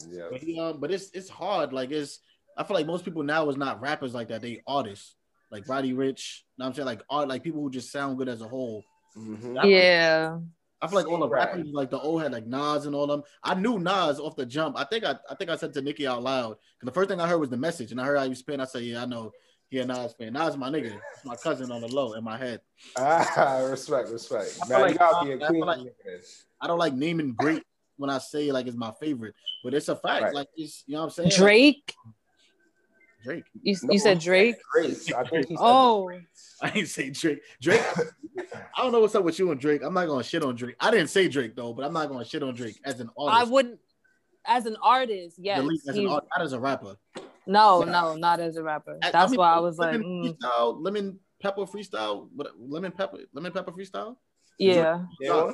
yeah. 0.09 0.28
But 0.32 0.41
um, 0.59 0.80
but 0.80 0.91
it's 0.91 1.09
it's 1.13 1.30
hard. 1.30 1.74
Like 1.74 1.91
it's 1.91 2.19
I 2.57 2.63
feel 2.63 2.76
like 2.76 2.86
most 2.86 3.05
people 3.05 3.24
now 3.24 3.49
is 3.49 3.57
not 3.57 3.82
rappers 3.82 4.13
like 4.13 4.28
that. 4.30 4.41
They 4.41 4.61
artists 4.67 5.15
like 5.51 5.67
Roddy 5.67 5.93
Ricch. 5.93 6.41
You 6.57 6.59
know 6.59 6.65
what 6.65 6.67
I'm 6.67 6.74
saying 6.76 6.86
like 6.86 7.01
art 7.09 7.28
like 7.28 7.43
people 7.43 7.61
who 7.61 7.69
just 7.72 7.91
sound 7.91 8.17
good 8.17 8.30
as 8.30 8.41
a 8.41 8.47
whole. 8.47 8.84
Mhm. 9.17 9.59
I- 9.59 9.67
Yeah. 9.67 10.39
I 10.84 10.88
feel 10.88 10.95
like 10.97 11.07
all 11.07 11.19
the 11.19 11.30
Right. 11.30 11.47
rappers 11.47 11.67
like 11.74 11.91
the 11.91 11.99
old 11.99 12.24
had 12.24 12.32
like 12.32 12.47
Nas 12.47 12.86
and 12.88 12.95
all 12.95 13.05
them. 13.05 13.22
I 13.43 13.53
knew 13.53 13.78
Nas 13.78 14.19
off 14.19 14.36
the 14.36 14.45
jump. 14.47 14.78
I 14.80 14.84
think 14.86 15.03
I 15.03 15.15
I 15.30 15.36
think 15.36 15.49
I 15.51 15.55
said 15.55 15.74
to 15.74 15.82
Nikki 15.82 16.07
out 16.07 16.24
loud. 16.24 16.57
And 16.82 16.88
the 16.88 16.91
first 16.91 17.07
thing 17.09 17.19
I 17.22 17.28
heard 17.28 17.39
was 17.39 17.49
the 17.51 17.57
message, 17.57 17.91
and 17.91 18.01
I 18.01 18.05
heard 18.05 18.17
how 18.17 18.24
you 18.24 18.34
spin. 18.36 18.59
I 18.59 18.65
said, 18.65 18.84
yeah, 18.84 19.03
I 19.03 19.05
know. 19.05 19.32
Yeah, 19.72 19.86
Nas 19.86 20.13
fan. 20.13 20.34
Nas 20.34 20.57
my 20.57 20.69
nigga. 20.69 20.88
It's 21.15 21.26
my 21.26 21.36
cousin 21.36 21.72
on 21.72 21.80
the 21.82 21.88
low 21.88 22.13
in 22.13 22.24
my 22.24 22.38
head. 22.38 22.59
Ah, 22.97 23.65
respect, 23.69 24.09
respect. 24.09 24.57
I 24.61 24.65
feel 24.67 24.78
Man, 24.78 24.82
like- 24.82 24.91
you 24.91 24.97
gotta 24.99 25.26
be 25.26 25.32
a 25.32 25.36
I 25.36 25.39
feel 25.39 25.47
queen. 25.47 25.61
like- 25.61 25.93
I 26.59 26.67
don't 26.67 26.78
like 26.78 26.93
naming 26.93 27.34
great 27.34 27.63
when 27.97 28.09
I 28.09 28.17
say 28.17 28.51
like 28.51 28.67
it's 28.67 28.76
my 28.78 28.91
favorite, 28.99 29.34
but 29.63 29.74
it's 29.74 29.88
a 29.88 29.95
fact. 29.95 30.24
Right. 30.24 30.34
Like 30.34 30.47
it's 30.55 30.84
you 30.88 30.95
know 30.95 30.99
what 31.01 31.05
I'm 31.05 31.11
saying. 31.11 31.30
Drake. 31.36 31.95
Drake. 33.24 33.43
You, 33.61 33.76
No, 33.84 33.97
said 33.97 34.19
Drake. 34.19 34.55
Grace. 34.74 35.11
I 35.13 35.24
think 35.24 35.47
he 35.47 35.55
said 35.55 35.61
Oh, 35.63 36.11
I 36.61 36.69
didn't 36.72 36.88
say 36.89 37.11
Drake. 37.11 37.41
Drake. 37.61 37.82
I 38.76 38.82
don't 38.82 38.91
know 38.91 38.99
what's 38.99 39.13
up 39.15 39.24
with 39.24 39.38
you 39.39 39.51
and 39.51 39.59
Drake. 39.61 39.84
I'm 39.84 39.93
not 39.93 40.07
gonna 40.07 40.24
shit 40.24 40.43
on 40.43 40.55
Drake. 40.55 40.76
I 40.80 40.91
didn't 40.91 41.09
say 41.11 41.28
Drake 41.30 41.55
though, 41.55 41.72
but 41.74 41.86
I'm 41.86 41.93
not 41.93 42.09
gonna 42.09 42.26
shit 42.26 42.43
on 42.43 42.53
Drake 42.55 42.80
as 42.84 42.99
an 42.99 43.09
artist. 43.17 43.47
I 43.47 43.49
wouldn't. 43.51 43.80
As 44.43 44.65
an 44.65 44.76
artist, 44.82 45.38
yes. 45.39 45.59
Delete 45.61 45.82
as 45.88 45.97
an 45.97 46.07
artist, 46.07 46.30
not 46.36 46.43
as 46.45 46.53
a 46.53 46.59
rapper. 46.59 46.95
No, 47.47 47.83
Yeah. 47.83 47.91
no, 47.91 48.15
not 48.15 48.39
as 48.39 48.57
a 48.57 48.63
rapper. 48.63 48.97
That's 49.01 49.15
I 49.15 49.27
mean, 49.27 49.37
why 49.37 49.53
I 49.53 49.59
was 49.59 49.77
like, 49.79 49.93
lemon 49.93 50.37
mm, 50.39 50.83
lemon 50.83 51.19
pepper 51.41 51.61
freestyle, 51.65 52.29
what 52.35 52.51
lemon 52.59 52.91
pepper, 52.91 53.19
lemon 53.33 53.51
pepper 53.51 53.71
freestyle. 53.71 54.17
yeah. 54.57 55.05
Yeah. 55.19 55.51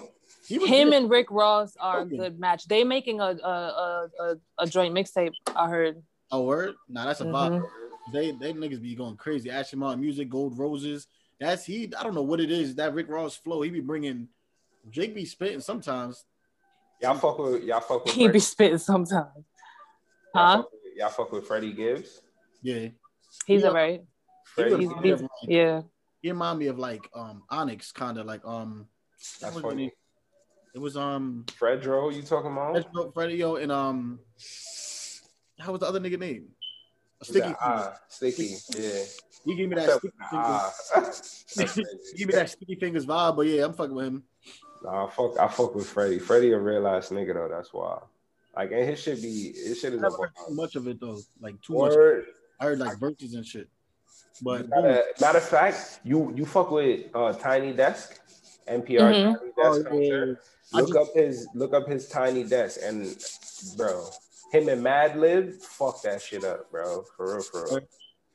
Him 0.50 0.92
and 0.92 1.10
Rick 1.10 1.28
Ross 1.32 1.76
are 1.80 2.02
a 2.02 2.06
good 2.06 2.40
match. 2.40 2.68
They 2.68 2.84
making 2.84 3.22
a 3.22 3.26
a 3.42 3.50
a, 3.50 4.10
a, 4.20 4.36
a 4.60 4.68
joint 4.68 4.94
mixtape. 4.94 5.32
I 5.56 5.70
heard. 5.70 6.04
a 6.32 6.42
word. 6.42 6.76
Nah, 6.90 7.06
that's 7.06 7.22
a 7.22 7.26
Mhm. 7.26 7.64
They 8.12 8.32
they 8.32 8.54
niggas 8.54 8.82
be 8.82 8.96
going 8.96 9.16
crazy. 9.18 9.50
Aston 9.50 9.80
Martin 9.80 10.02
music, 10.02 10.30
Gold 10.30 10.58
Roses. 10.58 11.08
That's 11.40 11.66
he. 11.66 11.92
I 11.98 12.04
don't 12.04 12.16
know 12.16 12.22
what 12.22 12.40
it 12.42 12.52
is. 12.52 12.76
That 12.76 12.94
Rick 12.94 13.10
Ross 13.10 13.36
flow. 13.38 13.62
He 13.62 13.70
be 13.70 13.80
bringing. 13.80 14.28
Jake 14.90 15.16
be 15.16 15.26
spitting 15.26 15.60
sometimes. 15.62 16.26
Y'all 17.02 17.16
fuck 17.16 17.38
with 17.38 17.64
y'all 17.64 17.80
fuck 17.82 18.06
with 18.06 18.14
He 18.16 18.28
be 18.28 18.40
spitting 18.40 18.78
sometimes. 18.78 19.46
Huh? 20.36 20.64
Fuck 20.98 21.10
with- 21.10 21.16
Y'all 21.18 21.26
fuck 21.26 21.32
with 21.32 21.48
Freddie 21.48 21.74
Gibbs? 21.74 22.22
Yeah. 22.62 22.90
He's 23.46 23.62
Yeah. 23.62 23.68
alright. 23.68 24.02
He 24.02 24.06
Freddie 24.46 24.78
He's, 24.78 24.90
Gibbs. 24.90 25.04
he's, 25.04 25.22
like- 25.22 25.30
yeah. 25.44 25.82
He 26.22 26.32
remind 26.32 26.60
me 26.60 26.68
of 26.68 26.80
like 26.80 27.08
um 27.14 27.44
Onyx, 27.50 27.92
kind 27.92 28.18
of 28.18 28.26
like 28.26 28.46
um. 28.46 28.88
That's 29.42 29.54
was 29.56 29.64
the 29.64 29.70
funny. 29.70 29.82
name? 29.84 29.92
It 30.76 30.80
was 30.80 30.98
um 30.98 31.46
Fredro, 31.48 32.14
you 32.14 32.22
talking 32.24 32.52
about? 32.52 33.14
Freddie 33.14 33.36
Yo 33.36 33.56
and 33.56 33.72
um. 33.72 34.20
How 35.60 35.72
was 35.72 35.80
the 35.82 35.88
other 35.88 36.00
nigga 36.00 36.20
name? 36.20 36.50
Sticky. 37.24 37.48
That, 37.48 37.58
ah, 37.62 37.94
sticky. 38.10 38.56
Yeah. 38.78 39.04
He 39.46 39.56
gave 39.56 39.70
me 39.70 39.76
that 39.76 39.86
Except- 39.86 40.00
Sticky 40.02 40.18
Fingaz. 40.32 40.38
ah. 40.38 40.74
That's 41.56 42.12
He 42.12 42.18
gave 42.18 42.28
me 42.28 42.34
that 42.34 42.50
Sticky 42.50 42.76
Fingaz 42.76 43.06
vibe, 43.06 43.36
but 43.38 43.48
yeah, 43.48 43.66
I'm 43.66 43.74
fucking 43.74 43.96
with 43.96 44.06
him. 44.08 44.24
Nah, 44.84 45.08
I 45.08 45.10
fuck, 45.10 45.40
I 45.40 45.48
fuck 45.48 45.74
with 45.74 45.88
Freddie. 45.88 46.20
Freddie 46.20 46.52
a 46.52 46.60
real 46.60 46.88
ass 46.88 47.10
nigga 47.10 47.34
though. 47.34 47.48
That's 47.50 47.74
why. 47.74 48.00
Like, 48.58 48.72
and 48.72 48.90
his 48.90 49.00
shit 49.00 49.22
be, 49.22 49.54
his 49.54 49.80
shit 49.80 49.94
I 49.94 49.98
is 49.98 50.02
a 50.02 50.10
heard 50.10 50.32
too 50.48 50.56
much 50.56 50.76
of 50.76 50.88
it 50.88 51.00
though, 51.00 51.20
like 51.40 51.62
too 51.62 51.74
much. 51.74 51.94
word. 51.94 52.26
I 52.60 52.66
heard 52.66 52.80
like 52.80 52.98
verses 53.00 53.36
and 53.36 53.46
shit. 53.46 53.68
But 54.42 54.68
Matter, 54.70 55.04
matter 55.22 55.38
of 55.38 55.44
fact, 55.44 56.00
you 56.04 56.34
you 56.36 56.44
fuck 56.46 56.72
with 56.72 57.06
uh, 57.14 57.34
Tiny 57.34 57.72
Desk, 57.74 58.20
NPR 58.68 59.12
Mhm. 59.14 59.36
Tiny 59.38 59.52
Desk 59.52 59.58
Oh, 59.58 59.84
concert. 59.84 60.40
yeah. 60.74 60.80
Look 60.80 60.88
just- 60.90 60.98
up 61.00 61.08
his 61.16 61.48
look 61.54 61.74
up 61.74 61.88
his 61.88 62.08
Tiny 62.10 62.44
Desk 62.44 62.80
and 62.84 63.16
bro, 63.78 64.06
him 64.52 64.70
and 64.70 64.84
Madlib, 64.84 65.62
fuck 65.62 66.02
that 66.02 66.20
shit 66.22 66.44
up, 66.44 66.72
bro. 66.72 67.04
For 67.16 67.34
real, 67.36 67.42
for 67.44 67.66
real. 67.66 67.78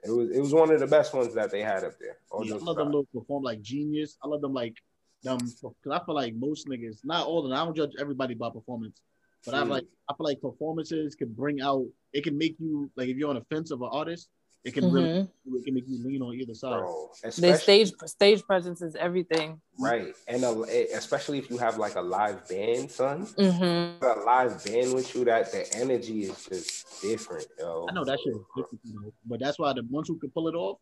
It 0.05 0.11
was 0.11 0.31
it 0.31 0.41
was 0.41 0.55
one 0.55 0.71
of 0.71 0.79
the 0.79 0.87
best 0.87 1.15
ones 1.15 1.35
that 1.35 1.51
they 1.51 1.63
had 1.63 1.83
up 1.83 1.99
there. 1.99 2.17
Yeah, 2.33 2.39
I 2.41 2.45
jokes 2.47 2.63
love 2.63 2.77
them 2.77 2.89
aside. 2.89 2.95
little 2.95 3.21
perform 3.21 3.43
like 3.43 3.61
genius. 3.61 4.17
I 4.23 4.29
love 4.29 4.41
them 4.41 4.55
like 4.55 4.77
them 5.25 5.39
because 5.39 5.75
I 6.01 6.05
feel 6.05 6.15
like 6.15 6.35
most 6.35 6.69
niggas, 6.69 7.05
not 7.05 7.27
all 7.27 7.41
of 7.45 7.49
them. 7.51 7.59
I 7.59 7.65
don't 7.65 7.77
judge 7.77 7.93
everybody 8.01 8.35
by 8.35 8.51
performance, 8.51 9.01
but 9.45 9.55
I 9.55 9.63
like 9.63 9.85
I 10.09 10.15
feel 10.15 10.25
like 10.27 10.41
performances 10.41 11.15
can 11.15 11.33
bring 11.33 11.61
out. 11.61 11.85
It 12.13 12.25
can 12.25 12.37
make 12.37 12.57
you 12.59 12.91
like 12.97 13.09
if 13.09 13.17
you're 13.17 13.31
on 13.31 13.37
the 13.37 13.45
fence 13.55 13.71
of 13.71 13.81
an 13.83 13.89
artist, 13.91 14.29
it 14.65 14.75
can 14.75 14.91
really 14.93 15.09
Mhm. 15.09 15.29
it 15.59 15.65
can 15.65 15.75
make 15.75 15.85
you 15.89 15.99
lean 16.05 16.23
on 16.23 16.35
either 16.35 16.55
side. 16.55 16.79
Bro, 16.81 17.11
The 17.23 17.55
stage 17.57 17.93
stage 18.07 18.43
presence 18.45 18.81
is 18.83 18.95
everything. 18.97 19.61
right, 19.79 20.15
and 20.29 20.45
a, 20.45 20.51
especially 20.95 21.39
if 21.39 21.51
you 21.51 21.57
have 21.59 21.79
like 21.79 21.97
a 21.97 22.03
live 22.03 22.47
band, 22.49 22.91
son. 22.91 23.27
Mm-hmm. 23.27 24.05
A 24.05 24.25
live 24.25 24.65
band 24.65 24.95
with 24.95 25.15
you, 25.15 25.25
that 25.25 25.51
the 25.51 25.75
energy 25.77 26.25
is 26.25 26.45
just 26.47 27.03
different, 27.03 27.47
yo. 27.59 27.87
I 27.89 27.93
know 27.93 28.05
that 28.05 28.19
shit 28.21 28.35
is 28.35 28.43
different, 28.57 28.81
you 28.85 28.95
know, 29.01 29.13
but 29.27 29.41
that's 29.41 29.59
why 29.59 29.73
the 29.73 29.83
ones 29.91 30.07
who 30.09 30.19
can 30.19 30.31
pull 30.31 30.47
it 30.49 30.55
off 30.55 30.79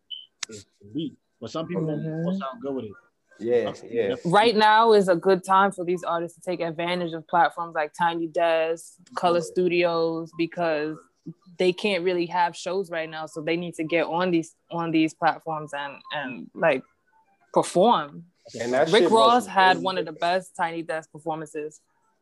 is 0.49 0.65
elite. 0.81 1.17
But 1.39 1.49
some 1.49 1.65
people 1.65 1.87
don't 1.87 2.03
Mhm. 2.03 2.23
don't 2.25 2.37
sound 2.37 2.61
good 2.61 2.75
with 2.75 2.85
it. 2.85 2.91
Yeah, 3.41 3.73
yeah. 3.89 4.15
Right 4.25 4.55
now 4.55 4.93
is 4.93 5.07
a 5.07 5.15
good 5.15 5.43
time 5.43 5.71
for 5.71 5.83
these 5.83 6.03
artists 6.03 6.37
to 6.37 6.49
take 6.49 6.61
advantage 6.61 7.13
of 7.13 7.27
platforms 7.27 7.73
like 7.75 7.91
Tiny 7.97 8.27
Desk, 8.27 8.93
Color 9.15 9.41
Studios, 9.41 10.31
because 10.37 10.97
they 11.57 11.73
can't 11.73 12.03
really 12.03 12.25
have 12.27 12.55
shows 12.55 12.89
right 12.91 13.09
now. 13.09 13.25
So 13.25 13.41
they 13.41 13.57
need 13.57 13.75
to 13.75 13.83
get 13.83 14.05
on 14.05 14.31
these 14.31 14.55
on 14.69 14.91
these 14.91 15.13
platforms 15.13 15.71
and 15.73 15.93
and 16.13 16.47
like 16.53 16.83
perform. 17.53 18.25
And 18.59 18.73
that 18.73 18.91
Rick 18.91 19.09
Ross 19.09 19.45
had 19.45 19.79
one 19.79 19.97
of 19.97 20.05
the 20.05 20.11
best 20.11 20.51
Tiny 20.55 20.81
Desk 20.83 21.11
performances. 21.11 21.81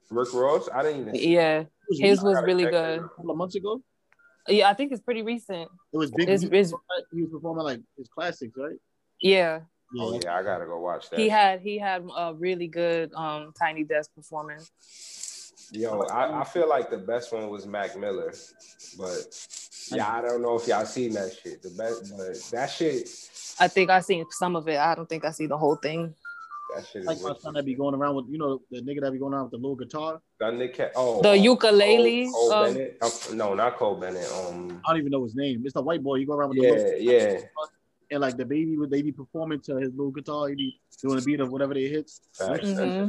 Rick 0.09 0.33
Ross. 0.33 0.69
I 0.73 0.83
didn't 0.83 1.01
even. 1.01 1.15
see 1.15 1.35
Yeah, 1.35 1.63
was 1.89 1.99
his 1.99 2.21
was 2.21 2.41
really 2.43 2.63
good. 2.63 2.99
a 2.99 3.09
couple 3.09 3.31
of 3.31 3.37
months 3.37 3.55
ago. 3.55 3.81
Yeah, 4.47 4.69
I 4.69 4.73
think 4.73 4.91
it's 4.91 5.01
pretty 5.01 5.21
recent. 5.21 5.69
It 5.93 5.97
was 5.97 6.11
big. 6.11 6.27
It's, 6.29 6.43
it's, 6.43 6.73
he 7.11 7.21
was 7.21 7.31
performing 7.31 7.65
like 7.65 7.81
his 7.97 8.07
classics, 8.07 8.53
right? 8.57 8.77
yeah, 9.21 9.61
Oh 9.97 10.19
yeah, 10.23 10.35
I 10.35 10.43
gotta 10.43 10.65
go 10.65 10.79
watch 10.79 11.09
that. 11.09 11.19
he 11.19 11.29
had 11.29 11.61
he 11.61 11.79
had 11.79 12.05
a 12.15 12.33
really 12.33 12.67
good 12.67 13.11
um 13.13 13.53
Tiny 13.57 13.83
Desk 13.83 14.13
performance. 14.13 14.69
Yo, 15.71 16.01
I, 16.01 16.41
I 16.41 16.43
feel 16.43 16.67
like 16.67 16.89
the 16.89 16.97
best 16.97 17.31
one 17.31 17.49
was 17.49 17.65
Mac 17.67 17.97
Miller, 17.97 18.33
but 18.97 19.21
yeah, 19.91 20.11
I 20.11 20.21
don't 20.21 20.41
know 20.41 20.55
if 20.55 20.67
y'all 20.67 20.85
seen 20.85 21.13
that 21.13 21.31
shit. 21.43 21.61
The 21.61 21.69
best, 21.69 22.11
but 22.17 22.51
that 22.51 22.67
shit, 22.67 23.07
I 23.59 23.67
think 23.67 23.89
I 23.89 23.99
seen 23.99 24.25
some 24.31 24.55
of 24.55 24.67
it. 24.67 24.77
I 24.77 24.95
don't 24.95 25.07
think 25.07 25.25
I 25.25 25.31
see 25.31 25.45
the 25.45 25.57
whole 25.57 25.75
thing. 25.75 26.13
that 26.75 26.85
shit 26.85 27.01
is 27.01 27.07
Like 27.07 27.21
my 27.21 27.33
son 27.41 27.53
that 27.53 27.65
be 27.65 27.75
going 27.75 27.93
around 27.93 28.15
with, 28.15 28.25
you 28.29 28.37
know, 28.37 28.61
the 28.71 28.81
nigga 28.81 29.01
that 29.01 29.11
be 29.11 29.19
going 29.19 29.33
around 29.33 29.45
with 29.45 29.51
the 29.51 29.57
little 29.57 29.75
guitar. 29.75 30.21
That 30.39 30.53
Nick, 30.53 30.77
Ca- 30.77 30.91
oh, 30.95 31.21
The 31.21 31.31
uh, 31.31 31.33
ukulele, 31.33 32.31
Cole, 32.31 32.49
Cole 32.49 32.67
um, 32.67 32.73
Bennett. 32.73 32.97
Uh, 33.01 33.09
no, 33.33 33.53
not 33.53 33.77
Cole 33.77 33.95
Bennett. 33.95 34.31
Um, 34.31 34.81
I 34.85 34.91
don't 34.91 35.01
even 35.01 35.11
know 35.11 35.23
his 35.23 35.35
name. 35.35 35.61
It's 35.65 35.73
the 35.73 35.81
white 35.81 36.01
boy. 36.01 36.15
You 36.15 36.25
go 36.25 36.33
around 36.33 36.49
with 36.49 36.59
the 36.59 36.63
yeah, 36.63 36.71
little 36.71 37.41
yeah. 37.41 37.47
and 38.11 38.21
like 38.21 38.37
the 38.37 38.45
baby 38.45 38.77
would 38.77 38.89
they 38.89 39.01
be 39.01 39.11
performing 39.11 39.59
to 39.61 39.77
his 39.77 39.91
little 39.91 40.11
guitar. 40.11 40.49
He 40.49 40.55
be 40.55 40.81
doing 41.01 41.19
a 41.19 41.21
beat 41.21 41.39
of 41.39 41.51
whatever 41.51 41.73
they 41.73 41.87
hits. 41.87 42.21
That, 42.39 42.53
that 42.53 42.61
shit 42.61 42.69
is 42.69 42.77
fire. 42.77 43.07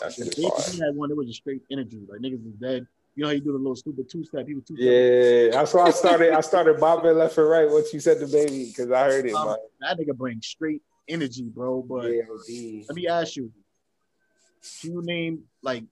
That 0.00 0.08
The 0.08 0.10
shit 0.10 0.26
is 0.28 0.34
baby, 0.34 0.48
fire. 0.50 0.70
he 0.72 0.78
had 0.80 0.96
one 0.96 1.08
that 1.08 1.16
was 1.16 1.26
just 1.26 1.40
straight 1.40 1.62
energy. 1.70 2.00
Like 2.08 2.20
niggas 2.20 2.46
is 2.46 2.54
dead. 2.60 2.86
You 3.16 3.22
know 3.22 3.28
how 3.28 3.34
you 3.34 3.40
do 3.40 3.52
the 3.52 3.58
little 3.58 3.76
stupid 3.76 4.10
two 4.10 4.24
step. 4.24 4.46
He 4.48 4.54
was 4.54 4.64
two 4.64 4.76
step. 4.76 4.84
Yeah, 4.84 5.50
that's 5.58 5.72
why 5.72 5.86
I 5.86 5.90
started. 5.90 6.32
I 6.32 6.40
started 6.40 6.78
bopping 6.78 7.16
left 7.16 7.38
and 7.38 7.48
right 7.48 7.70
once 7.70 7.92
you 7.94 8.00
said 8.00 8.18
the 8.18 8.26
baby 8.26 8.66
because 8.66 8.90
I 8.90 9.04
heard 9.04 9.26
it. 9.26 9.34
Um, 9.34 9.46
man. 9.48 9.56
that 9.80 9.98
nigga 9.98 10.16
brings 10.16 10.46
straight 10.46 10.82
energy, 11.08 11.44
bro. 11.44 11.82
But 11.82 12.10
Yeah, 12.10 12.22
let 12.88 12.96
me 12.96 13.06
ask 13.06 13.36
you: 13.36 13.52
Can 14.80 14.92
you 14.94 15.02
name 15.04 15.44
like 15.62 15.84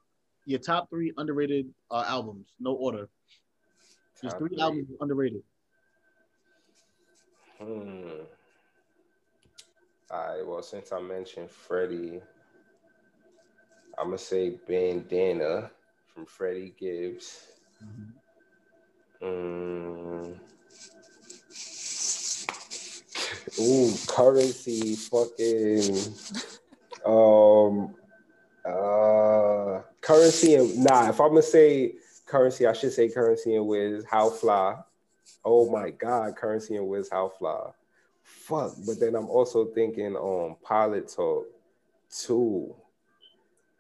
your 0.46 0.59
top 0.59 0.90
three 0.90 1.12
underrated 1.16 1.72
uh, 1.92 2.05
albums? 2.09 2.48
No 2.59 2.72
order. 2.72 3.09
Just 4.20 4.38
three 4.38 4.48
three. 4.48 4.61
albums 4.61 4.88
underrated. 5.00 5.42
Hmm. 7.63 8.25
All 10.11 10.37
right. 10.37 10.47
Well, 10.47 10.63
since 10.63 10.91
I 10.93 11.01
mentioned 11.01 11.49
Freddie, 11.49 12.21
I'm 13.97 14.07
gonna 14.07 14.19
say 14.19 14.59
Bandana 14.67 15.71
from 16.13 16.27
Freddie 16.27 16.75
Gibbs. 16.79 17.47
Mm. 19.23 20.35
Ooh, 23.61 23.95
Curren$y, 24.09 24.97
fucking. 24.97 26.15
Um. 27.07 27.95
Uh. 28.65 29.83
Curren$y 30.01 30.55
and 30.55 30.85
nah. 30.85 31.11
If 31.11 31.21
I'm 31.21 31.29
gonna 31.29 31.43
say 31.43 31.95
Curren$y, 32.27 32.67
I 32.69 32.73
should 32.73 32.93
say 32.93 33.09
Curren$y 33.09 33.53
and 33.53 33.67
Wiz. 33.69 34.05
How 34.05 34.31
fly? 34.31 34.79
Oh 35.45 35.70
my 35.70 35.90
God, 35.90 36.36
Curren$y 36.36 36.76
and 36.76 36.86
Wiz. 36.88 37.09
How 37.11 37.28
fly? 37.28 37.70
Fuck. 38.22 38.72
But 38.86 39.01
then 39.01 39.14
I'm 39.16 39.28
also 39.28 39.66
thinking 39.66 40.14
on 40.16 40.51
um, 40.53 40.57
Pilot 40.62 41.09
Talk 41.14 41.47
two 42.11 42.74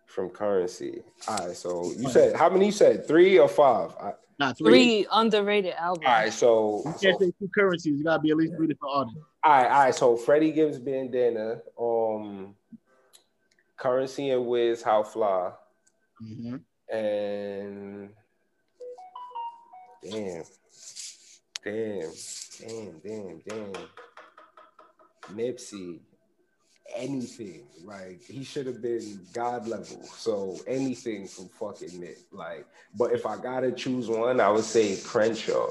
from 0.06 0.28
Curren$y. 0.30 0.92
All 1.28 1.46
right. 1.46 1.56
So 1.56 1.92
you 1.96 2.08
said 2.10 2.34
how 2.36 2.50
many? 2.50 2.66
You 2.66 2.72
said 2.72 3.06
three 3.06 3.38
or 3.38 3.48
five? 3.48 3.94
I, 4.00 4.12
Nah, 4.38 4.52
three. 4.54 4.70
Three 4.72 5.06
underrated 5.12 5.74
albums. 5.74 6.06
all 6.06 6.12
right. 6.12 6.32
So, 6.32 6.82
You 6.84 6.92
so 6.92 6.98
can't 6.98 7.20
say 7.20 7.32
two 7.38 7.50
currencies. 7.54 7.98
You 7.98 8.02
gotta 8.02 8.20
be 8.20 8.30
at 8.30 8.36
least 8.36 8.54
three 8.56 8.66
different 8.66 8.92
artists. 8.92 9.20
all 9.44 9.52
right. 9.52 9.64
All 9.70 9.80
right. 9.84 9.94
So 9.94 10.16
Freddie 10.16 10.50
Gibbs 10.50 10.78
bandana. 10.80 11.60
Um, 11.78 12.56
Curren$y 13.76 14.24
and 14.32 14.46
Wiz. 14.46 14.82
How 14.82 15.02
fly? 15.04 15.52
Mm-hmm. 16.22 16.56
and 16.96 18.10
damn, 20.02 20.44
damn, 21.64 22.10
damn, 22.60 22.98
damn, 23.04 23.38
damn. 23.46 23.72
Nipsey, 25.34 26.00
anything. 26.94 27.66
Like 27.84 28.22
he 28.22 28.44
should 28.44 28.66
have 28.66 28.82
been 28.82 29.20
God 29.32 29.66
level. 29.66 30.02
So 30.04 30.58
anything 30.66 31.26
from 31.26 31.48
fucking 31.48 32.00
Nip. 32.00 32.18
Like, 32.30 32.66
but 32.96 33.12
if 33.12 33.26
I 33.26 33.36
gotta 33.36 33.72
choose 33.72 34.08
one, 34.08 34.40
I 34.40 34.48
would 34.48 34.64
say 34.64 34.96
Crenshaw. 34.96 35.70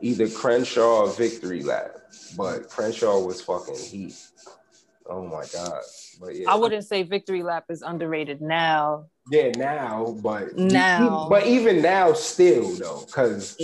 Either 0.00 0.28
Crenshaw 0.28 1.02
or 1.02 1.10
Victory 1.10 1.62
Lap. 1.62 1.96
But 2.36 2.68
Crenshaw 2.68 3.20
was 3.20 3.40
fucking 3.40 3.76
heat. 3.76 4.14
Oh 5.06 5.26
my 5.26 5.44
god. 5.52 5.82
But 6.20 6.36
yeah. 6.36 6.50
I 6.50 6.54
wouldn't 6.54 6.84
say 6.84 7.02
Victory 7.02 7.42
Lap 7.42 7.64
is 7.68 7.82
underrated 7.82 8.40
now. 8.40 9.06
Yeah, 9.30 9.50
now, 9.56 10.16
but 10.20 10.56
Now. 10.56 11.28
but 11.28 11.46
even 11.46 11.80
now, 11.80 12.12
still 12.12 12.74
though, 12.74 13.04
because 13.06 13.56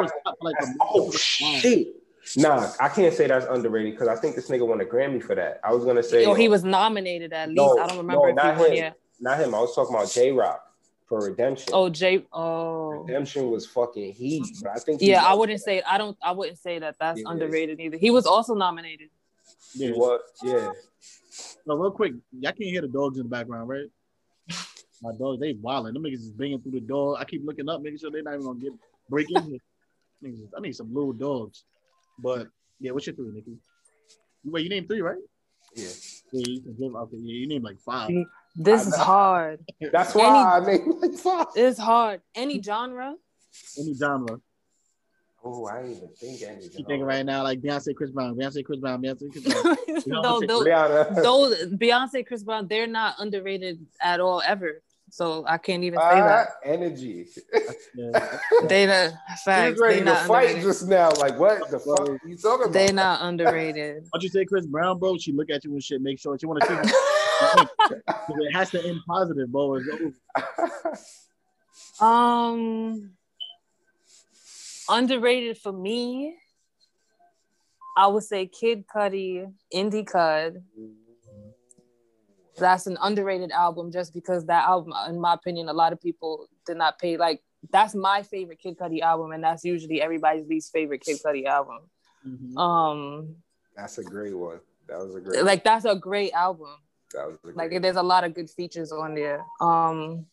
was, 0.00 0.10
Victory 0.10 0.20
it 0.24 0.26
Lap. 0.26 0.36
was 0.36 0.36
top 0.36 0.36
like 0.40 0.56
a 0.60 0.66
Oh 0.80 1.10
shit! 1.12 1.88
Nah, 2.36 2.70
I 2.80 2.88
can't 2.88 3.12
say 3.14 3.26
that's 3.26 3.46
underrated 3.46 3.92
because 3.92 4.08
I 4.08 4.16
think 4.16 4.36
this 4.36 4.48
nigga 4.48 4.66
won 4.66 4.80
a 4.80 4.84
Grammy 4.84 5.22
for 5.22 5.34
that. 5.34 5.60
I 5.64 5.72
was 5.72 5.84
gonna 5.84 6.02
say, 6.02 6.24
Or 6.24 6.36
he 6.36 6.48
was 6.48 6.64
nominated 6.64 7.32
at 7.32 7.48
least. 7.48 7.56
No, 7.56 7.78
I 7.78 7.86
don't 7.86 7.98
remember 7.98 8.28
no, 8.28 8.32
not 8.34 8.58
him. 8.58 8.74
yet. 8.74 8.96
not 9.20 9.38
him. 9.38 9.54
I 9.54 9.58
was 9.60 9.74
talking 9.74 9.94
about 9.94 10.10
Jay 10.10 10.30
Rock 10.30 10.62
for 11.08 11.20
Redemption. 11.20 11.72
Oh, 11.74 11.88
J. 11.90 12.24
Oh. 12.32 13.02
Redemption 13.06 13.50
was 13.50 13.66
fucking 13.66 14.12
heat, 14.12 14.46
but 14.62 14.70
I 14.70 14.78
think 14.78 15.00
he 15.00 15.10
Yeah, 15.10 15.24
I 15.24 15.34
wouldn't 15.34 15.58
that. 15.58 15.64
say 15.64 15.82
I 15.82 15.98
don't 15.98 16.16
I 16.22 16.32
wouldn't 16.32 16.58
say 16.58 16.78
that 16.78 16.96
that's 16.98 17.20
Yeah. 17.20 17.30
underrated 17.30 17.80
either. 17.80 17.96
He 17.96 18.10
was 18.10 18.24
also 18.26 18.54
nominated. 18.54 19.10
He 19.74 19.86
Yeah. 19.86 19.92
was, 19.94 20.20
yeah. 20.42 20.68
So 21.66 21.74
real 21.76 21.90
quick, 21.90 22.12
y'all 22.32 22.52
can't 22.52 22.58
hear 22.70 22.80
the 22.82 22.88
dogs 22.88 23.18
in 23.18 23.24
the 23.24 23.28
background, 23.28 23.68
right? 23.68 23.86
My 25.02 25.12
dogs, 25.18 25.40
they 25.40 25.54
wilding. 25.54 25.94
Them 25.94 26.02
niggas 26.04 26.14
is 26.14 26.30
banging 26.30 26.60
through 26.60 26.72
the 26.72 26.80
door. 26.80 27.16
I 27.18 27.24
keep 27.24 27.44
looking 27.44 27.68
up, 27.68 27.82
making 27.82 27.98
sure 27.98 28.10
they're 28.10 28.22
not 28.22 28.34
even 28.34 28.46
gonna 28.46 28.60
get 28.60 28.72
break 29.08 29.30
in 29.30 29.42
here. 29.50 29.58
Niggas, 30.22 30.50
I 30.56 30.60
need 30.60 30.74
some 30.76 30.92
little 30.92 31.12
dogs. 31.12 31.64
But 32.18 32.48
yeah, 32.80 32.92
what's 32.92 33.06
your 33.06 33.16
three, 33.16 33.30
Nikki? 33.32 33.56
Wait, 34.44 34.62
you 34.64 34.68
named 34.70 34.88
three, 34.88 35.00
right? 35.02 35.18
Yeah, 35.74 35.88
Yeah, 36.32 36.44
you 36.48 36.60
can 36.60 36.74
give 36.74 36.94
okay. 36.94 37.16
Yeah, 37.16 37.34
you 37.34 37.48
named 37.48 37.64
like 37.64 37.78
five. 37.80 38.10
This 38.54 38.84
I 38.84 38.88
is 38.88 38.90
know. 38.98 39.04
hard. 39.04 39.60
that's 39.92 40.14
why 40.14 40.60
I 40.60 40.66
named 40.66 40.94
like 41.00 41.14
five. 41.14 41.46
It's 41.56 41.78
hard. 41.78 42.20
Any 42.34 42.60
genre? 42.62 43.14
Any 43.78 43.94
genre. 43.94 44.38
Oh, 45.44 45.66
I 45.66 45.82
didn't 45.82 45.96
even 45.96 46.08
think 46.14 46.42
anything. 46.42 46.62
You 46.78 46.84
thinking 46.86 47.02
right 47.02 47.26
now 47.26 47.42
like 47.42 47.60
Beyonce, 47.60 47.96
Chris 47.96 48.10
Brown, 48.10 48.36
Beyonce, 48.36 48.64
Chris 48.64 48.78
Brown, 48.78 49.02
Beyonce, 49.02 49.30
Chris 49.32 49.42
Brown. 49.42 49.76
no, 50.06 50.40
those, 50.40 50.66
Rihanna. 50.66 51.22
those 51.22 51.64
Beyonce, 51.72 52.24
Chris 52.24 52.44
Brown, 52.44 52.68
they're 52.68 52.86
not 52.86 53.16
underrated 53.18 53.84
at 54.00 54.20
all 54.20 54.40
ever. 54.46 54.82
So 55.14 55.44
I 55.46 55.58
can't 55.58 55.84
even 55.84 55.98
say 55.98 56.04
Ah, 56.06 56.24
that. 56.24 56.48
energy. 56.64 57.26
Yeah. 57.94 58.38
They 58.66 58.86
not 58.86 59.10
He 59.10 59.16
facts. 59.44 59.72
was 59.72 59.80
ready 59.82 59.94
They 59.96 59.98
to 59.98 60.04
not 60.06 60.26
fight 60.26 60.44
underrated. 60.46 60.62
just 60.62 60.88
now. 60.88 61.10
Like, 61.10 61.38
what 61.38 61.70
the 61.70 61.78
fuck 61.80 62.00
are 62.08 62.18
you 62.26 62.38
talking 62.38 62.62
about? 62.62 62.72
They 62.72 62.92
not 62.92 63.20
underrated. 63.20 64.04
Once 64.14 64.24
you 64.24 64.30
say 64.30 64.46
Chris 64.46 64.64
Brown, 64.64 64.98
bro, 64.98 65.18
she 65.18 65.32
look 65.32 65.50
at 65.50 65.64
you 65.64 65.72
and 65.72 65.84
shit, 65.84 66.00
make 66.00 66.18
sure 66.18 66.38
she 66.38 66.46
want 66.46 66.62
to 66.62 66.66
see 66.66 67.60
it 68.38 68.54
has 68.54 68.70
to 68.70 68.82
end 68.82 69.00
positive, 69.06 69.52
bro. 69.52 69.78
Um, 72.00 73.10
underrated 74.88 75.58
for 75.58 75.72
me, 75.72 76.36
I 77.98 78.06
would 78.06 78.22
say 78.22 78.46
Kid 78.46 78.84
Cudi, 78.86 79.52
Indicud. 79.74 80.62
That's 82.58 82.86
an 82.86 82.98
underrated 83.00 83.50
album 83.50 83.90
just 83.90 84.12
because 84.12 84.44
that 84.46 84.64
album, 84.66 84.92
in 85.08 85.18
my 85.20 85.34
opinion, 85.34 85.68
a 85.68 85.72
lot 85.72 85.92
of 85.92 86.00
people 86.00 86.48
did 86.66 86.76
not 86.76 86.98
pay. 86.98 87.16
Like, 87.16 87.40
that's 87.70 87.94
my 87.94 88.22
favorite 88.22 88.58
Kid 88.58 88.76
Cudi 88.78 89.00
album, 89.00 89.32
and 89.32 89.42
that's 89.42 89.64
usually 89.64 90.02
everybody's 90.02 90.46
least 90.46 90.72
favorite 90.72 91.00
Kid 91.00 91.18
Cudi 91.24 91.46
album. 91.46 91.78
Mhm. 92.26 92.56
Um, 92.58 93.36
That's 93.76 93.98
a 93.98 94.04
great 94.04 94.36
one. 94.36 94.60
That 94.88 94.98
was 94.98 95.14
a 95.14 95.20
great. 95.20 95.44
like 95.44 95.64
that's 95.64 95.84
a 95.86 95.94
great 95.96 96.32
album. 96.32 96.76
that 97.14 97.26
was 97.26 97.36
a 97.36 97.38
great. 97.52 97.56
Like, 97.56 97.82
there's 97.82 97.96
a 97.96 98.02
lot 98.02 98.24
of 98.24 98.34
good 98.34 98.50
features 98.50 98.92
on 98.92 99.14
there. 99.14 99.44
Um, 99.60 100.26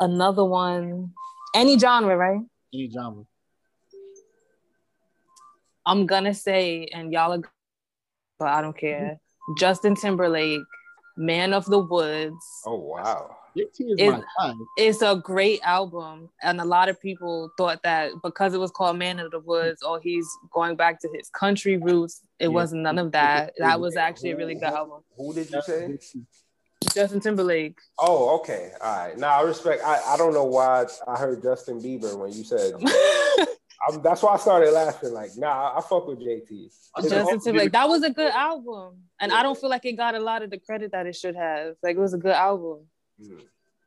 another 0.00 0.44
one, 0.44 1.12
any 1.54 1.78
genre, 1.78 2.16
right? 2.16 2.40
Any 2.74 2.90
genre. 2.90 3.24
I'm 5.84 6.06
gonna 6.06 6.34
say, 6.34 6.86
and 6.92 7.12
y'all 7.12 7.32
are, 7.32 7.51
but 8.38 8.48
I 8.48 8.60
don't 8.60 8.76
care. 8.76 9.18
Justin 9.58 9.94
Timberlake, 9.94 10.60
Man 11.16 11.52
of 11.52 11.64
the 11.66 11.78
Woods. 11.80 12.36
oh 12.66 12.76
wow. 12.76 13.36
JT 13.56 13.66
is 13.80 13.94
Is- 13.98 14.12
my. 14.38 14.54
It's 14.78 15.02
a 15.02 15.14
great 15.16 15.60
album, 15.62 16.30
and 16.42 16.58
a 16.58 16.64
lot 16.64 16.88
of 16.88 16.98
people 16.98 17.50
thought 17.58 17.82
that 17.82 18.12
because 18.22 18.54
it 18.54 18.58
was 18.58 18.70
called 18.70 18.96
Man 18.98 19.18
of 19.20 19.30
the 19.30 19.40
Woods, 19.40 19.82
or 19.82 20.00
he's 20.00 20.26
going 20.54 20.74
back 20.74 21.00
to 21.02 21.08
his 21.12 21.28
country 21.28 21.76
roots. 21.76 22.22
It 22.38 22.44
Yeah. 22.44 22.48
wasn't 22.48 22.80
none 22.82 22.98
of 22.98 23.12
that. 23.12 23.52
That 23.58 23.78
was 23.78 23.94
actually 23.96 24.30
a 24.30 24.36
really 24.38 24.54
good 24.54 24.64
album. 24.72 25.02
Who 25.18 25.34
did 25.34 25.50
you 25.50 25.60
say? 25.62 25.98
Justin 26.94 27.20
Timberlake. 27.20 27.78
Oh, 27.98 28.36
okay. 28.40 28.72
All 28.80 28.96
right. 28.96 29.18
Now 29.18 29.38
I 29.38 29.42
respect. 29.42 29.82
I, 29.84 30.00
I 30.14 30.16
don't 30.16 30.32
know 30.32 30.44
why 30.44 30.86
I 31.06 31.18
heard 31.18 31.42
Justin 31.42 31.78
Bieber 31.80 32.16
when 32.18 32.32
you 32.32 32.44
said. 32.44 32.72
I'm, 33.88 34.02
that's 34.02 34.22
why 34.22 34.34
I 34.34 34.36
started 34.36 34.70
laughing. 34.72 35.12
Like, 35.12 35.30
nah, 35.36 35.76
I 35.76 35.80
fuck 35.80 36.06
with 36.06 36.20
JT. 36.20 36.72
Justin 37.08 37.40
Timberlake. 37.40 37.72
That 37.72 37.88
was 37.88 38.02
a 38.02 38.10
good 38.10 38.32
album, 38.32 38.98
and 39.20 39.32
I 39.32 39.42
don't 39.42 39.58
feel 39.58 39.70
like 39.70 39.84
it 39.84 39.94
got 39.94 40.14
a 40.14 40.20
lot 40.20 40.42
of 40.42 40.50
the 40.50 40.58
credit 40.58 40.92
that 40.92 41.06
it 41.06 41.16
should 41.16 41.34
have. 41.36 41.74
Like 41.82 41.96
it 41.96 42.00
was 42.00 42.14
a 42.14 42.18
good 42.18 42.32
album. 42.34 42.86
Mm, 43.20 43.40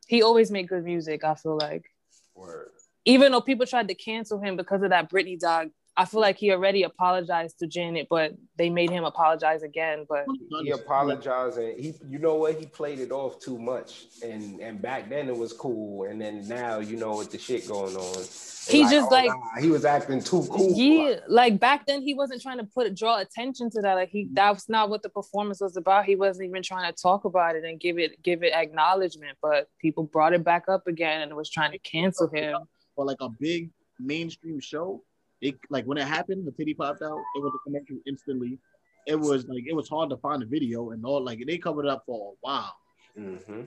He 0.06 0.22
always 0.22 0.50
made 0.50 0.68
good 0.68 0.84
music. 0.84 1.24
I 1.24 1.34
feel 1.34 1.56
like. 1.56 1.86
Word. 2.34 2.68
even 3.06 3.32
though 3.32 3.40
people 3.40 3.64
tried 3.64 3.88
to 3.88 3.94
cancel 3.94 4.38
him 4.38 4.56
because 4.56 4.82
of 4.82 4.90
that 4.90 5.08
Britney 5.10 5.38
dog, 5.38 5.68
I 5.98 6.04
feel 6.04 6.20
like 6.20 6.36
he 6.36 6.52
already 6.52 6.82
apologized 6.82 7.58
to 7.60 7.66
Janet, 7.66 8.08
but 8.10 8.32
they 8.56 8.68
made 8.68 8.90
him 8.90 9.04
apologize 9.04 9.62
again. 9.62 10.04
But 10.06 10.26
He 10.62 10.70
apologized 10.70 11.56
and 11.56 11.78
he, 11.80 11.94
you 12.06 12.18
know 12.18 12.34
what? 12.34 12.58
He 12.58 12.66
played 12.66 12.98
it 12.98 13.10
off 13.10 13.40
too 13.40 13.58
much. 13.58 14.04
And 14.22 14.60
and 14.60 14.80
back 14.82 15.08
then 15.08 15.28
it 15.28 15.36
was 15.36 15.54
cool. 15.54 16.04
And 16.04 16.20
then 16.20 16.46
now 16.46 16.80
you 16.80 16.96
know 16.96 17.16
with 17.16 17.30
the 17.30 17.38
shit 17.38 17.66
going 17.66 17.96
on. 17.96 18.18
it's 18.18 18.68
He 18.68 18.82
just, 18.82 19.10
oh, 19.10 19.14
like- 19.14 19.28
nah, 19.28 19.60
he 19.60 19.68
was 19.68 19.86
acting 19.86 20.20
too 20.20 20.44
cool. 20.50 20.72
yeah, 20.74 21.20
like 21.28 21.58
back 21.58 21.86
then 21.86 22.02
he 22.02 22.12
wasn't 22.12 22.42
trying 22.42 22.58
to 22.58 22.64
put 22.64 22.94
draw 22.94 23.18
attention 23.18 23.70
to 23.70 23.80
that. 23.80 23.94
Like 23.94 24.10
he, 24.10 24.28
that 24.34 24.52
was 24.52 24.68
not 24.68 24.90
what 24.90 25.02
the 25.02 25.08
performance 25.08 25.60
was 25.62 25.76
about. 25.78 26.04
He 26.04 26.14
wasn't 26.16 26.48
even 26.48 26.62
trying 26.62 26.92
to 26.92 27.02
talk 27.02 27.24
about 27.24 27.56
it 27.56 27.64
and 27.64 27.80
give 27.80 27.98
it 27.98 28.22
give 28.22 28.42
it 28.42 28.52
acknowledgement. 28.52 29.38
But 29.40 29.68
people 29.80 30.04
brought 30.04 30.34
it 30.34 30.44
back 30.44 30.68
up 30.68 30.86
again 30.86 31.22
and 31.22 31.34
was 31.34 31.48
trying 31.48 31.72
to 31.72 31.78
cancel 31.78 32.28
him. 32.28 32.58
for 32.94 33.06
like 33.06 33.18
a 33.20 33.30
big 33.40 33.70
mainstream 33.98 34.60
show, 34.60 35.02
it 35.40 35.54
like 35.70 35.84
when 35.84 35.98
it 35.98 36.06
happened, 36.06 36.46
the 36.46 36.52
titty 36.52 36.74
popped 36.74 37.02
out. 37.02 37.18
It 37.36 37.42
was 37.42 37.52
a 37.54 37.58
commercial 37.68 37.96
instantly. 38.06 38.58
It 39.06 39.18
was 39.18 39.46
like 39.46 39.64
it 39.66 39.74
was 39.74 39.88
hard 39.88 40.10
to 40.10 40.16
find 40.16 40.42
the 40.42 40.46
video 40.46 40.90
and 40.90 41.04
all. 41.04 41.22
Like 41.22 41.40
they 41.46 41.58
covered 41.58 41.84
it 41.86 41.90
up 41.90 42.04
for 42.06 42.32
a 42.32 42.36
while. 42.40 42.76
hmm 43.16 43.62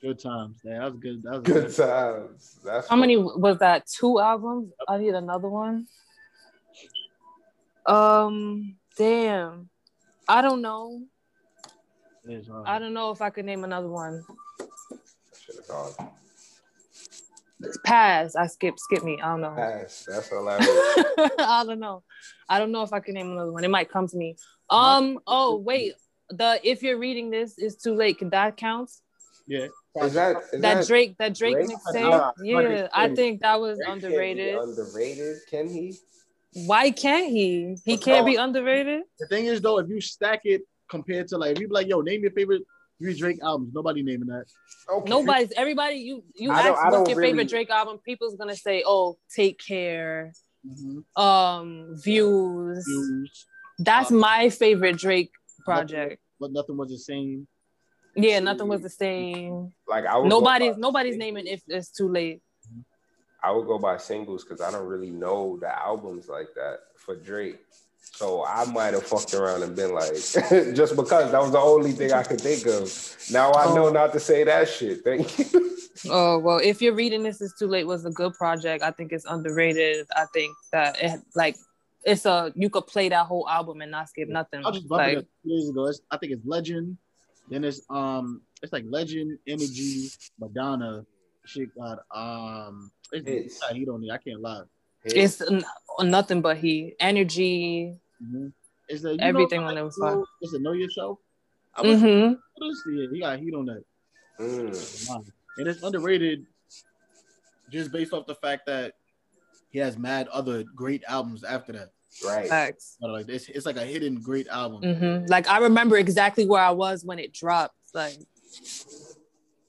Good 0.00 0.18
times. 0.18 0.56
Yeah, 0.64 0.80
that 0.80 0.92
was 0.92 1.00
good. 1.00 1.22
That 1.22 1.32
was 1.32 1.42
Good 1.42 1.66
good. 1.66 1.74
times. 1.76 2.58
That's 2.64 2.88
How 2.88 2.96
many 2.96 3.16
was 3.16 3.58
that? 3.58 3.86
Two 3.86 4.18
albums? 4.18 4.72
I 4.88 4.98
need 4.98 5.14
another 5.14 5.48
one. 5.48 5.86
Um, 7.86 8.76
damn. 8.96 9.68
I 10.28 10.42
don't 10.42 10.62
know. 10.62 11.02
I 12.64 12.78
don't 12.78 12.94
know 12.94 13.10
if 13.10 13.20
I 13.20 13.30
could 13.30 13.44
name 13.44 13.64
another 13.64 13.88
one. 13.88 14.24
Should 17.62 17.72
have 17.74 17.82
Pass. 17.84 18.36
I 18.36 18.46
skip. 18.46 18.78
Skip 18.78 19.04
me. 19.04 19.20
I 19.22 19.28
don't 19.28 19.40
know. 19.40 19.54
pass. 19.56 20.06
That's 20.08 20.28
hilarious. 20.28 20.68
I 21.38 21.64
don't 21.66 21.80
know. 21.80 22.02
I 22.48 22.58
don't 22.58 22.72
know 22.72 22.82
if 22.82 22.92
I 22.92 23.00
can 23.00 23.14
name 23.14 23.30
another 23.30 23.52
one. 23.52 23.64
It 23.64 23.70
might 23.70 23.90
come 23.90 24.08
to 24.08 24.16
me. 24.16 24.36
Um. 24.70 25.18
Oh 25.26 25.56
wait. 25.56 25.94
The 26.30 26.60
if 26.62 26.82
you're 26.82 26.98
reading 26.98 27.30
this 27.30 27.54
it's 27.58 27.76
too 27.76 27.94
late. 27.94 28.18
Can 28.18 28.30
that 28.30 28.56
count? 28.56 28.90
yeah. 29.46 29.66
Is 30.00 30.14
that 30.14 30.36
is 30.52 30.62
That 30.62 30.86
Drake. 30.86 31.16
That 31.18 31.34
Drake, 31.34 31.54
Drake? 31.54 31.68
mixtape. 31.68 32.10
Nah, 32.10 32.32
yeah, 32.42 32.88
I 32.94 33.14
think 33.14 33.42
that 33.42 33.60
was 33.60 33.76
Drake 33.78 33.86
can't 33.86 34.04
underrated. 34.04 34.54
Underrated? 34.54 35.36
Can 35.50 35.68
he? 35.68 35.94
Why 36.66 36.90
can't 36.90 37.30
he? 37.30 37.76
He 37.84 37.96
can't 37.96 38.26
be 38.26 38.36
underrated. 38.36 39.02
The 39.18 39.26
thing 39.26 39.46
is 39.46 39.60
though, 39.60 39.78
if 39.78 39.88
you 39.88 40.00
stack 40.00 40.40
it 40.44 40.62
compared 40.88 41.28
to 41.28 41.38
like 41.38 41.52
if 41.56 41.60
you 41.60 41.68
be 41.68 41.74
like, 41.74 41.88
yo, 41.88 42.00
name 42.00 42.22
your 42.22 42.30
favorite 42.30 42.62
Three 43.02 43.18
Drake 43.18 43.38
albums. 43.42 43.72
Nobody 43.74 44.02
naming 44.02 44.28
that. 44.28 44.44
Okay. 44.88 45.10
Nobody's 45.10 45.52
everybody. 45.56 45.96
You 45.96 46.22
you 46.34 46.50
I 46.52 46.62
don't- 46.62 46.78
ask 46.78 46.92
what's 46.92 47.10
your 47.10 47.18
really- 47.18 47.30
favorite 47.32 47.48
Drake 47.48 47.70
album? 47.70 47.98
People's 47.98 48.36
gonna 48.36 48.56
say, 48.56 48.82
"Oh, 48.86 49.18
Take 49.34 49.58
Care," 49.58 50.32
Mm-hmm. 50.66 51.20
um, 51.22 51.96
Views. 51.96 52.84
Views, 52.86 53.46
That's 53.78 54.12
Uh, 54.12 54.16
my 54.16 54.48
favorite 54.50 54.96
Drake 54.98 55.32
project. 55.64 56.22
but 56.38 56.52
nothing 56.52 56.76
was 56.76 56.90
the 56.90 56.98
same. 56.98 57.48
Yeah, 58.14 58.38
nothing 58.40 58.68
was 58.68 58.82
the 58.82 58.90
same. 58.90 59.72
Like 59.88 60.04
I 60.06 60.18
would 60.18 60.28
Nobody's 60.28 60.74
go 60.74 60.80
nobody's 60.80 61.16
naming 61.16 61.46
if 61.48 61.62
it's 61.66 61.90
too 61.90 62.08
late. 62.08 62.42
I 63.42 63.50
would 63.50 63.66
go 63.66 63.78
by 63.78 63.96
singles 63.96 64.44
because 64.44 64.60
I 64.60 64.70
don't 64.70 64.86
really 64.86 65.10
know 65.10 65.56
the 65.60 65.70
albums 65.76 66.28
like 66.28 66.54
that 66.54 66.78
for 66.96 67.16
Drake. 67.16 67.58
So 68.02 68.44
I 68.44 68.64
might 68.66 68.94
have 68.94 69.04
fucked 69.06 69.32
around 69.34 69.62
and 69.62 69.74
been 69.74 69.94
like, 69.94 70.12
just 70.74 70.96
because 70.96 71.32
that 71.32 71.40
was 71.40 71.52
the 71.52 71.58
only 71.58 71.92
thing 71.92 72.12
I 72.12 72.22
could 72.22 72.40
think 72.40 72.66
of. 72.66 73.16
Now 73.30 73.52
I 73.52 73.74
know 73.74 73.86
Oh. 73.86 73.92
not 73.92 74.12
to 74.12 74.20
say 74.20 74.44
that 74.44 74.68
shit. 74.68 75.02
Thank 75.04 75.38
you. 75.38 75.68
Oh 76.10 76.38
well, 76.38 76.58
if 76.58 76.82
you're 76.82 76.94
reading 76.94 77.22
this 77.22 77.40
is 77.40 77.54
too 77.56 77.68
late 77.68 77.86
was 77.86 78.04
a 78.04 78.10
good 78.10 78.32
project. 78.34 78.82
I 78.82 78.90
think 78.90 79.12
it's 79.12 79.24
underrated. 79.26 80.04
I 80.16 80.24
think 80.32 80.52
that 80.72 81.00
it 81.00 81.20
like 81.36 81.54
it's 82.04 82.24
a 82.26 82.52
you 82.56 82.70
could 82.70 82.88
play 82.88 83.08
that 83.10 83.26
whole 83.26 83.48
album 83.48 83.82
and 83.82 83.90
not 83.92 84.08
skip 84.08 84.28
nothing. 84.28 84.64
I 84.64 84.68
was 84.70 84.78
just 84.78 84.88
bumping 84.88 85.14
Like 85.16 85.18
it 85.24 85.28
two 85.44 85.50
days 85.50 85.68
ago. 85.68 85.86
It's, 85.86 86.00
I 86.10 86.16
think 86.16 86.32
it's 86.32 86.44
Legend. 86.44 86.96
Then 87.50 87.62
it's 87.62 87.82
um, 87.88 88.40
it's 88.62 88.72
like 88.72 88.84
Legend, 88.88 89.38
Energy, 89.46 90.08
Madonna. 90.40 91.04
Shit 91.44 91.68
got 91.76 91.98
um, 92.12 92.90
it's, 93.12 93.28
Hits. 93.28 93.46
it's 93.46 93.60
got 93.60 93.76
heat 93.76 93.88
on 93.88 94.02
it. 94.02 94.10
I 94.10 94.18
can't 94.18 94.40
lie. 94.40 94.62
It's 95.04 95.40
n- 95.40 95.64
nothing 96.02 96.40
but 96.40 96.56
he 96.56 96.94
energy. 97.00 97.98
Mm-hmm. 98.22 98.48
It's 98.88 99.02
the, 99.02 99.12
you 99.12 99.18
Everything 99.20 99.60
know, 99.60 99.66
when 99.66 99.78
it 99.78 99.82
was 99.82 99.98
like, 99.98 100.14
fun. 100.14 100.24
It's 100.40 100.52
a 100.54 100.58
know 100.60 100.72
yourself. 100.72 101.18
I 101.74 101.82
was 101.82 102.00
hmm 102.00 102.32
honestly, 102.60 103.08
he 103.12 103.20
got 103.20 103.38
heat 103.38 103.54
on 103.54 103.66
that. 103.66 103.82
Mm. 104.40 105.30
And 105.58 105.68
it's 105.68 105.82
underrated 105.82 106.46
just 107.70 107.92
based 107.92 108.12
off 108.12 108.26
the 108.26 108.34
fact 108.34 108.66
that 108.66 108.94
he 109.70 109.78
has 109.78 109.96
mad 109.96 110.28
other 110.28 110.64
great 110.74 111.02
albums 111.08 111.44
after 111.44 111.72
that. 111.72 111.90
Right. 112.24 112.48
Facts. 112.48 112.96
Like 113.00 113.28
it's, 113.28 113.48
it's 113.48 113.66
like 113.66 113.76
a 113.76 113.84
hidden 113.84 114.20
great 114.20 114.46
album. 114.48 114.94
hmm 114.94 115.26
Like 115.26 115.48
I 115.48 115.58
remember 115.58 115.96
exactly 115.96 116.46
where 116.46 116.62
I 116.62 116.70
was 116.70 117.04
when 117.04 117.18
it 117.18 117.32
dropped. 117.32 117.74
Like 117.94 118.18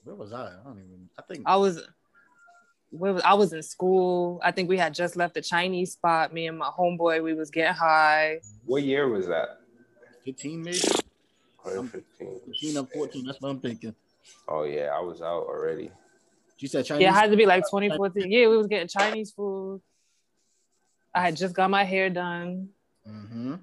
Where 0.03 0.15
was 0.15 0.33
I? 0.33 0.47
I 0.47 0.63
don't 0.65 0.79
even. 0.79 1.09
I 1.17 1.21
think 1.21 1.43
I 1.45 1.55
was, 1.55 1.77
where 1.77 1.85
was 2.93 3.21
I 3.23 3.33
was 3.33 3.53
in 3.53 3.63
school. 3.63 4.39
I 4.43 4.51
think 4.51 4.69
we 4.69 4.77
had 4.77 4.93
just 4.93 5.15
left 5.15 5.33
the 5.33 5.41
Chinese 5.41 5.93
spot. 5.93 6.33
Me 6.33 6.47
and 6.47 6.57
my 6.57 6.69
homeboy, 6.69 7.23
we 7.23 7.33
was 7.33 7.49
getting 7.49 7.73
high. 7.73 8.39
What 8.65 8.83
year 8.83 9.09
was 9.09 9.27
that? 9.27 9.59
15 10.25 10.63
maybe. 10.63 10.77
2015. 10.77 12.39
15 12.45 12.77
or 12.77 12.85
14. 12.85 13.25
That's 13.25 13.41
what 13.41 13.49
I'm 13.49 13.59
thinking. 13.59 13.95
Oh 14.47 14.63
yeah, 14.63 14.91
I 14.95 14.99
was 15.01 15.21
out 15.21 15.45
already. 15.47 15.91
She 16.57 16.67
said 16.67 16.85
Chinese. 16.85 17.01
Yeah, 17.01 17.09
it 17.09 17.13
had 17.19 17.31
to 17.31 17.37
be 17.37 17.45
like 17.45 17.63
2014. 17.63 18.31
Yeah, 18.31 18.47
we 18.47 18.57
was 18.57 18.67
getting 18.67 18.87
Chinese 18.87 19.31
food. 19.31 19.81
I 21.13 21.21
had 21.21 21.35
just 21.35 21.53
got 21.53 21.69
my 21.69 21.83
hair 21.83 22.09
done. 22.09 22.69
Mm-hmm. 23.07 23.55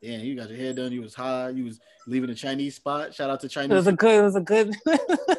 Yeah, 0.00 0.16
you 0.18 0.34
got 0.34 0.48
your 0.48 0.58
hair 0.58 0.72
done. 0.72 0.92
You 0.92 1.02
was 1.02 1.14
high. 1.14 1.50
You 1.50 1.64
was 1.64 1.78
leaving 2.06 2.30
the 2.30 2.34
Chinese 2.34 2.76
spot. 2.76 3.14
Shout 3.14 3.28
out 3.28 3.40
to 3.40 3.48
Chinese. 3.48 3.66
It 3.66 3.74
Chinese 3.74 3.76
was 3.76 3.86
a 3.86 3.92
good, 3.92 4.14
it 4.18 4.22
was 4.22 4.36
a 4.36 4.40
good, 4.40 4.68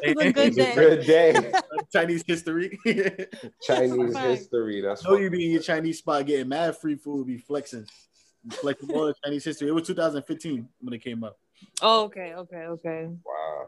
it 0.02 0.16
was 0.16 0.26
a 0.26 0.32
good 0.32 0.46
It's 0.48 0.56
a 0.56 0.60
day. 0.60 0.74
good 0.74 1.06
day. 1.06 1.52
Chinese 1.92 2.24
history. 2.26 2.78
Chinese 3.62 4.16
history. 4.16 4.80
That's 4.80 5.04
know 5.04 5.16
you 5.16 5.30
be 5.30 5.46
in 5.46 5.50
your 5.52 5.62
Chinese 5.62 5.98
spot 5.98 6.26
getting 6.26 6.48
mad 6.48 6.76
free 6.76 6.94
food, 6.94 7.26
be 7.26 7.38
flexing, 7.38 7.86
flexing 8.52 8.90
all 8.92 9.06
the 9.06 9.14
Chinese 9.24 9.44
history. 9.44 9.68
It 9.68 9.72
was 9.72 9.86
2015 9.86 10.68
when 10.80 10.94
it 10.94 10.98
came 11.02 11.24
up. 11.24 11.38
Oh, 11.80 12.04
okay, 12.04 12.34
okay, 12.34 12.64
okay. 12.66 13.08
Wow. 13.24 13.66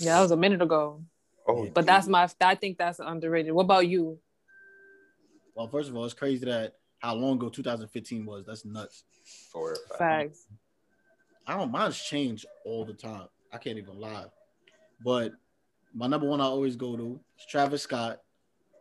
Yeah, 0.00 0.16
that 0.16 0.22
was 0.22 0.30
a 0.32 0.36
minute 0.36 0.60
ago. 0.60 1.02
Oh, 1.46 1.68
But 1.72 1.86
that's 1.86 2.08
my, 2.08 2.28
I 2.40 2.54
think 2.56 2.78
that's 2.78 2.98
underrated. 2.98 3.52
What 3.52 3.64
about 3.64 3.86
you? 3.86 4.18
Well, 5.54 5.68
first 5.68 5.88
of 5.88 5.96
all, 5.96 6.04
it's 6.04 6.14
crazy 6.14 6.46
that 6.46 6.74
how 7.00 7.14
long 7.14 7.36
ago 7.36 7.48
2015 7.48 8.24
was. 8.24 8.44
That's 8.46 8.64
nuts. 8.64 9.04
for 9.52 9.72
a 9.72 9.76
fact. 9.76 9.98
Facts. 9.98 10.46
I 11.46 11.56
don't 11.56 11.72
mine's 11.72 11.98
changed 12.00 12.46
all 12.64 12.84
the 12.84 12.92
time. 12.94 13.26
I 13.52 13.58
can't 13.58 13.78
even 13.78 13.98
lie. 13.98 14.26
But 15.04 15.32
my 15.94 16.06
number 16.06 16.28
one 16.28 16.40
I 16.40 16.44
always 16.44 16.76
go 16.76 16.96
to 16.96 17.18
is 17.38 17.46
Travis 17.46 17.82
Scott, 17.82 18.20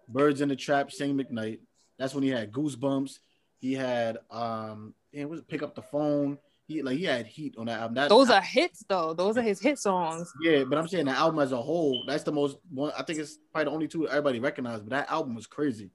Birds 0.08 0.42
in 0.42 0.50
the 0.50 0.56
Trap, 0.56 0.92
Sing 0.92 1.18
McKnight. 1.18 1.60
That's 1.98 2.14
when 2.14 2.24
he 2.24 2.30
had 2.30 2.52
Goosebumps. 2.52 3.20
He 3.58 3.74
had 3.74 4.18
um 4.30 4.94
it 5.12 5.28
was 5.28 5.42
pick 5.42 5.64
up 5.64 5.76
the 5.76 5.82
phone. 5.82 6.38
He 6.68 6.84
like 6.84 6.98
he 6.98 7.06
had 7.06 7.26
heat 7.26 7.56
on 7.58 7.66
that 7.66 7.80
album. 7.80 7.96
That, 7.96 8.10
Those 8.10 8.30
are 8.30 8.42
hits 8.42 8.84
though. 8.88 9.14
Those 9.14 9.38
are 9.38 9.42
his 9.42 9.60
hit 9.60 9.80
songs. 9.80 10.32
yeah, 10.44 10.64
but 10.66 10.78
I'm 10.78 10.88
saying 10.88 11.06
the 11.06 11.12
album 11.12 11.40
as 11.40 11.52
a 11.52 11.62
whole, 11.62 12.04
that's 12.06 12.24
the 12.24 12.32
most 12.32 12.58
one 12.70 12.92
I 12.98 13.02
think 13.04 13.18
it's 13.20 13.40
probably 13.52 13.66
the 13.66 13.72
only 13.72 13.88
two 13.88 14.08
everybody 14.08 14.40
recognized, 14.40 14.84
but 14.84 14.92
that 14.92 15.10
album 15.12 15.34
was 15.34 15.48
crazy. 15.48 15.90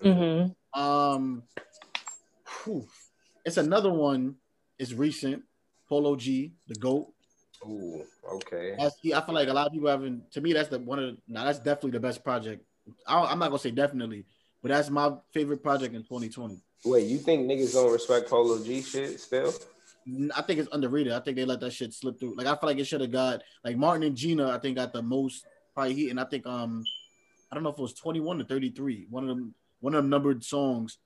hmm 0.00 0.44
Um 0.72 1.42
whew. 2.64 2.86
it's 3.44 3.56
another 3.56 3.90
one, 3.90 4.36
it's 4.78 4.92
recent. 4.92 5.42
Polo 5.88 6.14
G, 6.14 6.52
the 6.68 6.76
GOAT. 6.76 7.08
Ooh, 7.66 8.04
okay. 8.34 8.76
That's, 8.78 8.96
I 9.04 9.20
feel 9.20 9.34
like 9.34 9.48
a 9.48 9.52
lot 9.52 9.66
of 9.66 9.72
people 9.72 9.88
haven't. 9.88 10.30
To 10.32 10.40
me, 10.40 10.52
that's 10.52 10.68
the 10.68 10.78
one 10.78 10.98
of. 10.98 11.16
Now 11.28 11.44
that's 11.44 11.58
definitely 11.58 11.90
the 11.90 12.00
best 12.00 12.24
project. 12.24 12.64
I, 13.06 13.20
I'm 13.20 13.38
not 13.38 13.48
gonna 13.48 13.58
say 13.58 13.72
definitely, 13.72 14.24
but 14.62 14.70
that's 14.70 14.88
my 14.88 15.12
favorite 15.32 15.62
project 15.62 15.94
in 15.94 16.02
2020. 16.02 16.58
Wait, 16.84 17.06
you 17.06 17.18
think 17.18 17.50
niggas 17.50 17.74
don't 17.74 17.92
respect 17.92 18.30
Polo 18.30 18.62
G 18.64 18.80
shit 18.80 19.20
still? 19.20 19.52
I 20.34 20.42
think 20.42 20.60
it's 20.60 20.68
underrated. 20.72 21.12
I 21.12 21.20
think 21.20 21.36
they 21.36 21.44
let 21.44 21.60
that 21.60 21.72
shit 21.72 21.92
slip 21.92 22.18
through. 22.18 22.36
Like 22.36 22.46
I 22.46 22.56
feel 22.56 22.68
like 22.68 22.78
it 22.78 22.86
should 22.86 23.02
have 23.02 23.10
got 23.10 23.42
like 23.64 23.76
Martin 23.76 24.04
and 24.04 24.16
Gina. 24.16 24.50
I 24.50 24.58
think 24.58 24.76
got 24.76 24.92
the 24.92 25.02
most 25.02 25.44
probably 25.74 25.94
heat, 25.94 26.10
and 26.10 26.20
I 26.20 26.24
think 26.24 26.46
um 26.46 26.84
I 27.50 27.54
don't 27.54 27.64
know 27.64 27.70
if 27.70 27.78
it 27.78 27.82
was 27.82 27.94
21 27.94 28.38
to 28.38 28.44
33. 28.44 29.08
One 29.10 29.24
of 29.24 29.28
them 29.28 29.54
one 29.80 29.94
of 29.94 30.02
them 30.02 30.10
numbered 30.10 30.44
songs. 30.44 30.98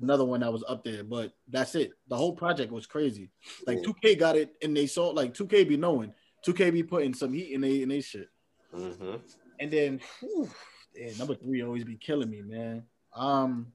Another 0.00 0.24
one 0.24 0.40
that 0.40 0.52
was 0.52 0.64
up 0.68 0.82
there, 0.84 1.04
but 1.04 1.32
that's 1.48 1.74
it. 1.74 1.92
The 2.08 2.16
whole 2.16 2.32
project 2.34 2.72
was 2.72 2.86
crazy. 2.86 3.30
Like 3.66 3.82
Cool. 3.84 3.94
2K 4.02 4.18
got 4.18 4.36
it, 4.36 4.54
and 4.62 4.76
they 4.76 4.86
saw 4.86 5.08
like 5.10 5.34
2K 5.34 5.68
be 5.68 5.76
knowing. 5.76 6.12
2K 6.46 6.72
be 6.72 6.82
putting 6.82 7.14
some 7.14 7.32
heat 7.32 7.52
in 7.52 7.60
they 7.60 7.82
in 7.82 7.88
they 7.88 8.00
shit. 8.00 8.28
Mm-hmm. 8.74 9.16
And 9.60 9.70
then 9.70 10.00
whew, 10.20 10.48
yeah, 10.94 11.10
number 11.18 11.34
three 11.34 11.62
always 11.62 11.84
be 11.84 11.96
killing 11.96 12.30
me, 12.30 12.42
man. 12.42 12.84
Um, 13.14 13.68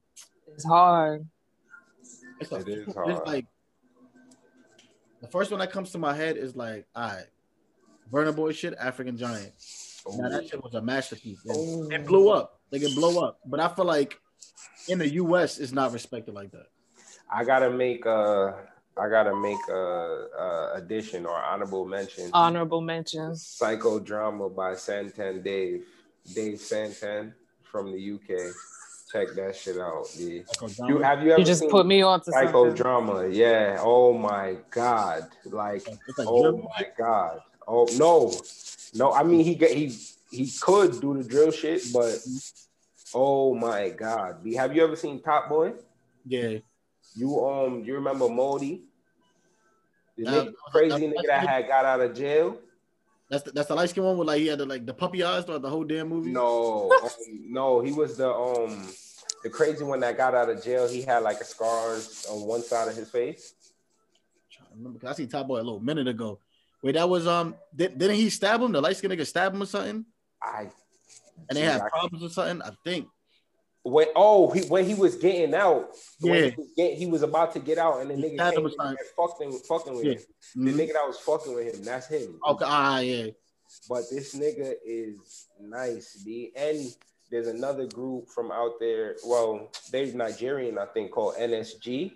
It's 0.52 0.64
hard. 0.64 1.26
it's, 2.40 2.52
a, 2.52 2.56
It 2.56 2.68
is 2.68 2.88
it's 2.88 2.94
hard. 2.94 3.26
like 3.26 3.46
the 5.20 5.28
first 5.28 5.50
one 5.50 5.60
that 5.60 5.72
comes 5.72 5.90
to 5.92 5.98
my 5.98 6.14
head 6.14 6.36
is 6.36 6.54
like, 6.56 6.86
all 6.94 7.08
right, 7.08 7.24
Burna 8.12 8.34
Boy 8.34 8.52
shit, 8.52 8.74
African 8.78 9.16
Giant. 9.16 9.52
Now 10.16 10.28
that 10.30 10.48
shit 10.48 10.62
was 10.62 10.74
a 10.74 10.80
masterpiece. 10.82 11.40
And 11.44 11.92
It 11.92 12.06
blew 12.06 12.30
up. 12.30 12.60
Like 12.70 12.82
it 12.82 12.94
blew 12.94 13.18
up. 13.20 13.38
But 13.46 13.60
I 13.60 13.68
feel 13.68 13.84
like 13.84 14.18
in 14.88 14.98
the 14.98 15.08
US 15.14 15.58
it's 15.58 15.72
not 15.72 15.92
respected 15.92 16.34
like 16.34 16.50
that. 16.52 16.66
I 17.30 17.44
gotta 17.44 17.70
make 17.70 18.06
a, 18.06 18.54
I 18.96 19.08
gotta 19.08 19.34
make 19.34 19.58
a, 19.68 19.74
a 19.74 20.72
addition 20.76 21.26
or 21.26 21.36
honorable 21.36 21.84
mention. 21.84 22.30
Honorable 22.32 22.80
mentions. 22.80 23.58
Psychodrama 23.60 24.54
by 24.54 24.72
Santan 24.72 25.44
Dave, 25.44 25.84
Dave 26.34 26.58
Santan 26.58 27.34
from 27.62 27.92
the 27.92 28.12
UK. 28.12 28.54
Check 29.12 29.28
that 29.36 29.56
shit 29.56 29.78
out. 29.78 30.06
Yeah. 30.16 30.42
You 30.86 30.98
have 30.98 31.22
you 31.22 31.32
ever 31.32 31.40
You 31.40 31.44
just 31.46 31.60
seen 31.60 31.70
put 31.70 31.86
me 31.86 32.02
on 32.02 32.20
to 32.20 32.32
something. 32.32 32.52
Psychodrama? 32.52 33.34
Yeah. 33.34 33.78
Oh 33.80 34.12
my 34.12 34.56
god. 34.70 35.28
Like 35.46 35.86
like 35.88 36.28
Oh 36.28 36.42
drill 36.42 36.70
my 36.78 36.86
god. 36.96 37.40
Oh 37.66 37.86
no, 37.96 38.32
no. 38.94 39.12
I 39.12 39.22
mean, 39.22 39.44
he 39.44 39.54
get 39.54 39.70
he 39.70 39.96
he 40.30 40.50
could 40.60 41.00
do 41.00 41.22
the 41.22 41.28
drill 41.28 41.50
shit, 41.50 41.82
but 41.92 42.04
mm-hmm. 42.04 42.67
Oh 43.14 43.54
my 43.54 43.90
god. 43.90 44.46
Have 44.56 44.74
you 44.74 44.84
ever 44.84 44.96
seen 44.96 45.20
Top 45.22 45.48
Boy? 45.48 45.72
Yeah. 46.26 46.58
You 47.14 47.44
um, 47.46 47.84
you 47.84 47.94
remember 47.94 48.26
Modie? 48.28 48.82
The 50.16 50.24
Nah, 50.24 50.30
nigga, 50.32 50.52
crazy 50.72 50.88
that's- 50.88 51.10
nigga 51.24 51.26
that 51.26 51.46
had 51.48 51.68
got 51.68 51.84
out 51.84 52.00
of 52.00 52.14
jail? 52.14 52.58
That's 53.30 53.42
the, 53.42 53.50
that's 53.52 53.68
the 53.68 53.74
light 53.74 53.90
skin 53.90 54.04
one 54.04 54.16
with 54.16 54.26
like 54.26 54.40
he 54.40 54.46
had 54.46 54.58
the 54.58 54.64
like 54.66 54.86
the 54.86 54.94
puppy 54.94 55.22
eyes 55.22 55.44
throughout 55.44 55.60
the 55.62 55.68
whole 55.68 55.84
damn 55.84 56.08
movie. 56.08 56.30
No, 56.30 56.90
um, 57.02 57.10
no. 57.46 57.80
He 57.80 57.92
was 57.92 58.16
the 58.16 58.30
um, 58.32 58.88
the 59.42 59.50
crazy 59.50 59.84
one 59.84 60.00
that 60.00 60.16
got 60.16 60.34
out 60.34 60.48
of 60.48 60.62
jail. 60.64 60.88
He 60.88 61.02
had 61.02 61.18
like 61.22 61.38
a 61.40 61.44
scars 61.44 62.26
on 62.30 62.46
one 62.46 62.62
side 62.62 62.88
of 62.88 62.96
his 62.96 63.10
face. 63.10 63.52
I 64.60 64.64
remember 64.74 64.98
'cause 64.98 65.10
I 65.10 65.12
seen 65.14 65.28
Top 65.28 65.46
Boy 65.46 65.56
a 65.56 65.62
little 65.62 65.78
minute 65.80 66.08
ago. 66.08 66.38
Wait, 66.82 66.92
that 66.92 67.08
was 67.08 67.26
um 67.26 67.54
did, 67.76 67.98
didn't 67.98 68.16
he 68.16 68.30
stab 68.30 68.62
him? 68.62 68.72
The 68.72 68.80
light 68.80 68.96
skin 68.96 69.10
nigga 69.10 69.26
stab 69.26 69.52
him 69.54 69.62
or 69.62 69.66
something? 69.66 70.06
I 70.42 70.70
And 71.48 71.56
they 71.56 71.62
Yeah, 71.62 71.72
had 71.72 71.88
problems 71.88 72.22
or 72.24 72.30
something. 72.30 72.62
I 72.62 72.70
think. 72.84 73.08
when 73.84 74.06
oh 74.16 74.50
he 74.50 74.60
when 74.62 74.84
he 74.84 74.94
was 74.94 75.14
getting 75.16 75.54
out, 75.54 75.94
when 76.20 76.34
Yeah. 76.34 76.50
he 76.50 76.54
was, 76.56 76.68
get, 76.76 76.92
he 76.98 77.06
was 77.06 77.22
about 77.22 77.52
to 77.54 77.58
get 77.60 77.78
out, 77.78 78.00
and 78.00 78.10
the 78.10 78.16
He 78.16 78.22
nigga 78.36 78.50
came 78.52 78.66
in 78.66 78.72
and 78.80 78.98
fucking 79.16 79.52
fucking 79.68 79.94
with 79.96 80.04
Yeah. 80.04 80.12
him. 80.12 80.20
The 80.66 80.70
Mhm. 80.72 80.74
nigga 80.76 80.92
that 80.94 81.06
was 81.06 81.18
fucking 81.20 81.54
with 81.54 81.74
him, 81.74 81.84
that's 81.84 82.06
him. 82.08 82.38
Okay, 82.46 82.64
ah, 82.68 82.98
yeah. 82.98 83.28
But 83.88 84.04
this 84.10 84.34
nigga 84.34 84.74
is 84.84 85.46
nice, 85.60 86.16
B. 86.24 86.52
And 86.56 86.94
there's 87.30 87.46
another 87.48 87.86
group 87.86 88.28
from 88.28 88.50
out 88.50 88.78
there. 88.80 89.16
Well, 89.24 89.70
they're 89.90 90.06
Nigerian, 90.12 90.76
I 90.78 90.86
think, 90.86 91.10
called 91.12 91.36
NSG. 91.38 92.12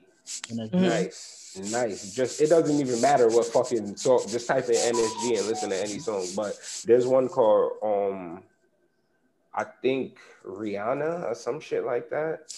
And 0.50 0.58
that's 0.58 0.70
Mhm. 0.70 0.80
Nice, 0.82 1.56
nice. 1.72 2.14
Just 2.14 2.40
it 2.40 2.48
doesn't 2.48 2.78
even 2.80 3.00
matter 3.00 3.28
what 3.28 3.46
fucking 3.46 3.96
song. 3.96 4.22
Just 4.28 4.46
type 4.46 4.68
in 4.68 4.76
NSG 4.76 5.36
and 5.36 5.46
listen 5.46 5.70
to 5.70 5.76
any 5.80 5.98
song. 5.98 6.26
But 6.36 6.58
there's 6.84 7.06
one 7.06 7.28
called 7.28 7.72
um, 7.82 8.42
I 9.54 9.64
think 9.64 10.18
Rihanna 10.46 11.30
or 11.30 11.34
some 11.34 11.60
shit 11.60 11.84
like 11.84 12.10
that. 12.10 12.48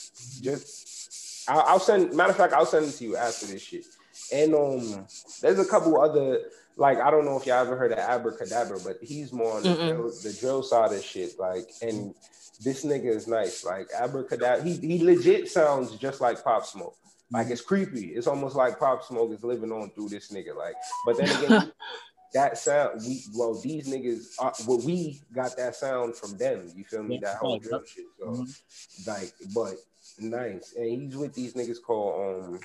Just 0.40 1.48
I'll, 1.48 1.60
I'll 1.60 1.80
send. 1.80 2.14
Matter 2.14 2.30
of 2.30 2.36
fact, 2.36 2.52
I'll 2.52 2.66
send 2.66 2.86
it 2.86 2.92
to 2.92 3.04
you 3.04 3.16
after 3.16 3.46
this 3.46 3.62
shit. 3.62 3.86
And 4.32 4.54
um, 4.54 5.06
there's 5.42 5.58
a 5.58 5.64
couple 5.64 6.00
other 6.00 6.40
like 6.76 6.98
I 6.98 7.10
don't 7.10 7.24
know 7.24 7.38
if 7.38 7.46
y'all 7.46 7.60
ever 7.60 7.76
heard 7.76 7.92
of 7.92 7.98
Abra 7.98 8.32
Cadabra, 8.32 8.84
but 8.84 8.98
he's 9.02 9.32
more 9.32 9.56
on 9.56 9.62
the 9.62 9.74
drill, 9.74 10.10
the 10.22 10.36
drill 10.40 10.62
side 10.62 10.92
of 10.92 11.04
shit. 11.04 11.38
Like, 11.38 11.70
and 11.82 12.14
this 12.62 12.84
nigga 12.84 13.06
is 13.06 13.28
nice. 13.28 13.64
Like 13.64 13.88
Abra 13.98 14.24
Cadabra, 14.24 14.64
he 14.64 14.74
he 14.74 15.04
legit 15.04 15.48
sounds 15.48 15.96
just 15.96 16.20
like 16.20 16.42
Pop 16.42 16.66
Smoke. 16.66 16.96
Like 17.30 17.48
it's 17.48 17.60
creepy. 17.60 18.08
It's 18.08 18.26
almost 18.26 18.56
like 18.56 18.78
Pop 18.78 19.04
Smoke 19.04 19.32
is 19.32 19.44
living 19.44 19.72
on 19.72 19.90
through 19.90 20.08
this 20.08 20.32
nigga. 20.32 20.56
Like, 20.56 20.74
but 21.06 21.16
then 21.16 21.44
again, 21.44 21.72
that 22.34 22.58
sound 22.58 23.00
we 23.06 23.22
well 23.34 23.54
these 23.60 23.88
niggas 23.88 24.34
uh, 24.40 24.50
well 24.66 24.78
we 24.84 25.20
got 25.32 25.56
that 25.56 25.74
sound 25.76 26.16
from 26.16 26.36
them. 26.36 26.70
You 26.76 26.84
feel 26.84 27.02
me? 27.02 27.14
Yeah, 27.16 27.20
That 27.32 27.36
whole 27.38 27.58
drill 27.58 27.82
shit. 27.86 28.04
So 28.18 28.26
Mhm. 28.26 29.06
like, 29.06 29.32
but 29.54 29.74
nice. 30.18 30.74
And 30.76 31.02
he's 31.02 31.16
with 31.16 31.32
these 31.34 31.54
niggas 31.54 31.80
called 31.84 32.44
um 32.44 32.60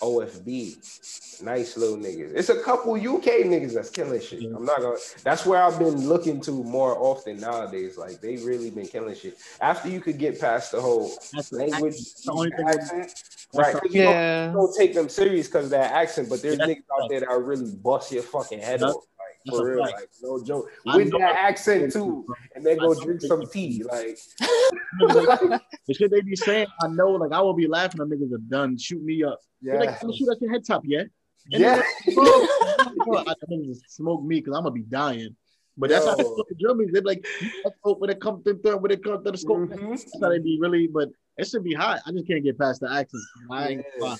OFB. 0.00 1.42
Nice 1.42 1.76
little 1.76 1.96
niggas. 1.96 2.32
It's 2.34 2.48
a 2.48 2.60
couple 2.62 2.94
UK 2.94 3.44
niggas 3.46 3.74
that's 3.74 3.90
killing 3.90 4.20
shit. 4.20 4.42
I'm 4.44 4.64
not 4.64 4.80
gonna 4.80 4.96
that's 5.22 5.46
where 5.46 5.62
I've 5.62 5.78
been 5.78 6.08
looking 6.08 6.40
to 6.42 6.50
more 6.64 6.96
often 6.98 7.38
nowadays. 7.40 7.96
Like 7.96 8.20
they 8.20 8.36
really 8.36 8.70
been 8.70 8.86
killing 8.86 9.14
shit. 9.14 9.38
After 9.60 9.88
you 9.88 10.00
could 10.00 10.18
get 10.18 10.40
past 10.40 10.72
the 10.72 10.80
whole 10.80 11.10
That's 11.32 11.50
the 11.50 11.58
language 11.58 11.94
accent. 11.94 12.24
the 12.26 12.32
only 12.32 12.50
thing. 12.50 12.68
accent, 12.68 13.24
right? 13.54 13.74
'cause 13.74 13.82
you 13.94 14.02
don't- 14.02 14.12
Yeah. 14.12 14.52
don't 14.52 14.74
take 14.76 14.94
them 14.94 15.08
serious 15.08 15.46
because 15.46 15.64
of 15.66 15.70
that 15.70 15.92
accent, 15.92 16.28
but 16.28 16.42
there's 16.42 16.58
Yeah, 16.58 16.66
niggas 16.66 16.84
out 17.02 17.08
there 17.08 17.20
that 17.20 17.28
are 17.28 17.40
really 17.40 17.70
bust 17.70 18.10
your 18.12 18.22
fucking 18.24 18.58
head 18.60 18.80
Yeah. 18.80 18.88
off. 18.88 19.04
Like 19.46 19.52
That's 19.52 19.58
for 19.58 19.66
real, 19.76 19.84
fact. 19.84 19.96
like 20.00 20.08
no 20.22 20.44
joke. 20.44 20.70
With 20.84 21.10
that 21.12 21.36
accent 21.36 21.92
too. 21.92 22.26
And 22.54 22.64
then 22.66 22.78
I 22.80 22.84
go 22.84 22.94
drink 23.02 23.20
some 23.22 23.44
tea. 23.50 23.82
Like 23.84 24.18
the 24.98 25.60
shit 25.94 26.10
they 26.10 26.20
be 26.20 26.36
saying, 26.36 26.66
I 26.82 26.88
know, 26.88 27.10
like 27.12 27.32
I 27.32 27.40
will 27.40 27.54
be 27.54 27.66
laughing. 27.68 27.98
Them 27.98 28.10
niggas 28.10 28.32
are 28.34 28.38
done. 28.38 28.76
Shoot 28.76 29.02
me 29.02 29.22
up. 29.24 29.38
They're 29.62 29.74
yeah. 29.74 29.80
like, 29.80 29.90
I'm 29.90 30.08
gonna 30.08 30.16
shoot 30.16 30.28
at 30.30 30.40
your 30.40 30.50
head 30.50 30.64
top, 30.66 30.82
yeah. 30.84 31.02
And 31.52 31.62
Yeah. 31.62 31.82
then, 32.06 32.14
bro, 32.16 33.18
I 33.26 33.34
just 33.64 33.90
smoke 33.90 34.22
me 34.24 34.40
because 34.40 34.56
I'm 34.56 34.64
gonna 34.64 34.72
be 34.74 34.82
dying. 34.82 35.36
But 35.76 35.90
that's 35.90 36.04
how 36.04 36.16
they 36.16 36.24
Yo. 36.24 36.36
fucking 36.36 36.58
Germans. 36.60 36.90
They're 36.92 37.02
like, 37.02 37.24
you 37.40 37.50
when 37.84 38.10
it 38.10 38.20
comes 38.20 38.44
to 38.44 38.54
third, 38.58 38.82
when 38.82 38.90
it 38.90 39.02
comes 39.04 39.24
to 39.24 39.30
the 39.30 39.38
scope. 39.38 39.60
Mhm. 39.70 39.90
That's 39.90 40.20
how 40.20 40.28
they 40.28 40.40
be 40.40 40.58
really. 40.60 40.88
But 40.88 41.08
it 41.36 41.46
should 41.46 41.62
be 41.62 41.72
hot. 41.74 42.00
I 42.04 42.10
just 42.10 42.26
can't 42.26 42.42
get 42.42 42.58
past 42.58 42.80
the 42.80 42.90
accent. 42.92 43.22
I 43.50 43.68
ain't 43.68 43.84
Yeah. 44.00 44.16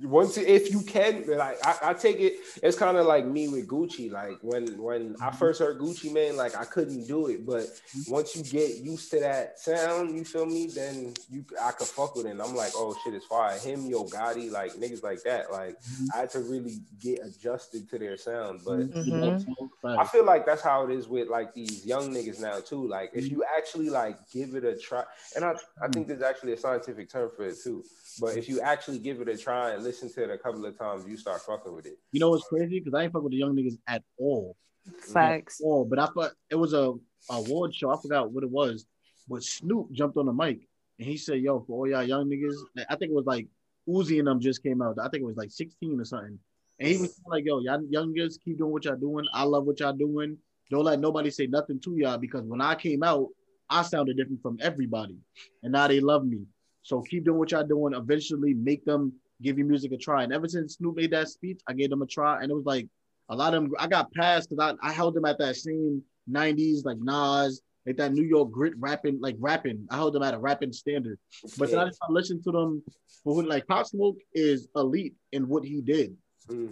Fine. 0.00 0.10
Once 0.10 0.38
if 0.38 0.70
you 0.70 0.80
can, 0.82 1.24
like 1.26 1.56
I, 1.64 1.90
I 1.90 1.94
take 1.94 2.20
it, 2.20 2.34
it's 2.62 2.76
kind 2.76 2.96
of 2.96 3.06
like 3.06 3.26
me 3.26 3.48
with 3.48 3.68
Gucci. 3.68 4.10
Like 4.10 4.38
when 4.42 4.80
when 4.80 5.16
I 5.20 5.28
mm-hmm. 5.28 5.36
first 5.38 5.60
heard 5.60 5.78
Gucci 5.78 6.12
Mane, 6.12 6.36
like 6.36 6.56
I 6.56 6.64
couldn't 6.64 7.06
do 7.06 7.28
it, 7.28 7.44
but 7.44 7.62
mm-hmm. 7.62 8.12
once 8.12 8.36
you 8.36 8.42
get 8.42 8.78
used 8.78 9.10
to 9.10 9.20
that 9.20 9.58
sound, 9.58 10.16
you 10.16 10.24
feel 10.24 10.46
me? 10.46 10.66
Then 10.66 11.14
you 11.30 11.44
I 11.62 11.72
could 11.72 11.86
fuck 11.86 12.14
with 12.16 12.26
it. 12.26 12.30
And 12.30 12.42
I'm 12.42 12.54
like, 12.54 12.72
oh 12.74 12.96
shit, 13.04 13.14
it's 13.14 13.26
fire. 13.26 13.58
Him, 13.58 13.86
Yo 13.86 14.04
Gotti, 14.04 14.50
like 14.50 14.72
niggas 14.74 15.02
like 15.02 15.22
that. 15.24 15.50
Like 15.50 15.80
mm-hmm. 15.80 16.06
I 16.14 16.18
had 16.20 16.30
to 16.30 16.40
really 16.40 16.78
get 17.00 17.20
adjusted 17.24 17.88
to 17.90 17.98
their 17.98 18.16
sound, 18.16 18.60
but. 18.64 18.90
Mhm. 18.90 19.46
I 19.84 20.04
feel 20.04 20.24
like 20.24 20.44
that's 20.44 20.62
how 20.62 20.84
it 20.84 20.92
is 20.92 21.08
with 21.08 21.28
like 21.28 21.54
these 21.54 21.86
young 21.86 22.12
niggas 22.12 22.40
now 22.40 22.58
too. 22.60 22.86
Like 22.86 23.10
if 23.14 23.30
you 23.30 23.44
actually 23.56 23.90
like 23.90 24.16
give 24.30 24.54
it 24.54 24.64
a 24.64 24.76
try, 24.76 25.04
and 25.36 25.44
I, 25.44 25.54
I 25.82 25.88
think 25.88 26.08
there's 26.08 26.22
actually 26.22 26.52
a 26.52 26.56
scientific 26.56 27.10
term 27.10 27.30
for 27.34 27.44
it 27.44 27.56
too. 27.62 27.84
But 28.20 28.36
if 28.36 28.48
you 28.48 28.60
actually 28.60 28.98
give 28.98 29.20
it 29.20 29.28
a 29.28 29.36
try 29.36 29.70
and 29.70 29.84
listen 29.88 30.12
to 30.12 30.24
it 30.24 30.30
a 30.30 30.36
couple 30.36 30.64
of 30.66 30.78
times, 30.78 31.08
you 31.08 31.16
start 31.16 31.40
fucking 31.40 31.74
with 31.74 31.86
it. 31.86 31.98
You 32.12 32.20
know 32.20 32.30
what's 32.30 32.46
crazy? 32.46 32.78
Because 32.78 32.92
I 32.94 33.04
ain't 33.04 33.12
fuck 33.12 33.22
with 33.22 33.32
the 33.32 33.38
young 33.38 33.56
niggas 33.56 33.78
at 33.86 34.02
all. 34.18 34.54
Facts. 35.00 35.60
At 35.60 35.64
all. 35.64 35.86
But 35.86 35.98
I 35.98 36.06
thought 36.06 36.32
it 36.50 36.56
was 36.56 36.74
a, 36.74 36.92
a 37.30 37.34
award 37.34 37.74
show. 37.74 37.90
I 37.90 37.96
forgot 38.00 38.30
what 38.30 38.44
it 38.44 38.50
was. 38.50 38.86
But 39.28 39.42
Snoop 39.42 39.90
jumped 39.92 40.18
on 40.18 40.26
the 40.26 40.32
mic 40.32 40.68
and 40.98 41.08
he 41.08 41.16
said, 41.16 41.40
"Yo, 41.40 41.60
for 41.60 41.72
all 41.78 41.88
y'all 41.88 42.02
young 42.02 42.28
niggas, 42.28 42.56
I 42.88 42.96
think 42.96 43.10
it 43.10 43.14
was 43.14 43.26
like 43.26 43.46
Uzi 43.88 44.18
and 44.18 44.28
them 44.28 44.40
just 44.40 44.62
came 44.62 44.82
out. 44.82 44.98
I 44.98 45.08
think 45.08 45.22
it 45.22 45.26
was 45.26 45.36
like 45.36 45.50
16 45.50 46.00
or 46.00 46.04
something. 46.04 46.38
And 46.78 46.88
he 46.88 46.98
was 46.98 47.18
like, 47.26 47.44
"Yo, 47.46 47.60
y'all 47.60 47.82
young 47.88 48.14
niggas, 48.14 48.38
keep 48.44 48.58
doing 48.58 48.72
what 48.72 48.84
y'all 48.84 48.96
doing. 48.96 49.24
I 49.32 49.44
love 49.44 49.64
what 49.64 49.80
y'all 49.80 49.94
doing. 49.94 50.36
Don't 50.70 50.84
let 50.84 51.00
nobody 51.00 51.30
say 51.30 51.46
nothing 51.46 51.80
to 51.80 51.96
y'all 51.96 52.18
because 52.18 52.44
when 52.44 52.60
I 52.60 52.74
came 52.74 53.02
out, 53.02 53.28
I 53.70 53.82
sounded 53.82 54.18
different 54.18 54.42
from 54.42 54.58
everybody, 54.60 55.16
and 55.62 55.72
now 55.72 55.88
they 55.88 56.00
love 56.00 56.26
me. 56.26 56.44
So 56.82 57.02
keep 57.02 57.24
doing 57.24 57.38
what 57.38 57.50
y'all 57.52 57.66
doing. 57.66 57.94
Eventually, 57.94 58.54
make 58.54 58.84
them 58.84 59.12
give 59.42 59.58
your 59.58 59.66
music 59.66 59.92
a 59.92 59.96
try. 59.96 60.24
And 60.24 60.32
ever 60.32 60.48
since 60.48 60.74
Snoop 60.76 60.96
made 60.96 61.10
that 61.12 61.28
speech, 61.28 61.60
I 61.68 61.72
gave 61.72 61.90
them 61.90 62.02
a 62.02 62.06
try, 62.06 62.42
and 62.42 62.50
it 62.50 62.54
was 62.54 62.64
like 62.66 62.86
a 63.28 63.36
lot 63.36 63.54
of 63.54 63.62
them. 63.62 63.72
I 63.78 63.86
got 63.86 64.12
past 64.12 64.48
because 64.50 64.76
I, 64.82 64.88
I 64.88 64.92
held 64.92 65.14
them 65.14 65.24
at 65.24 65.38
that 65.38 65.56
same 65.56 66.02
'90s 66.30 66.84
like 66.84 66.98
Nas, 66.98 67.62
like 67.86 67.96
that 67.96 68.12
New 68.12 68.24
York 68.24 68.50
grit 68.50 68.74
rapping, 68.78 69.20
like 69.20 69.36
rapping. 69.38 69.86
I 69.90 69.96
held 69.96 70.14
them 70.14 70.22
at 70.22 70.34
a 70.34 70.38
rapping 70.38 70.72
standard. 70.72 71.18
But 71.56 71.70
then 71.70 71.78
I 71.80 71.86
just 71.86 72.00
listening 72.08 72.42
to 72.44 72.52
them 72.52 72.82
for 73.24 73.34
who 73.34 73.42
like 73.48 73.66
Pop 73.66 73.86
Smoke 73.86 74.16
is 74.32 74.68
elite 74.76 75.14
in 75.32 75.48
what 75.48 75.64
he 75.64 75.80
did. 75.80 76.16
hmm 76.48 76.66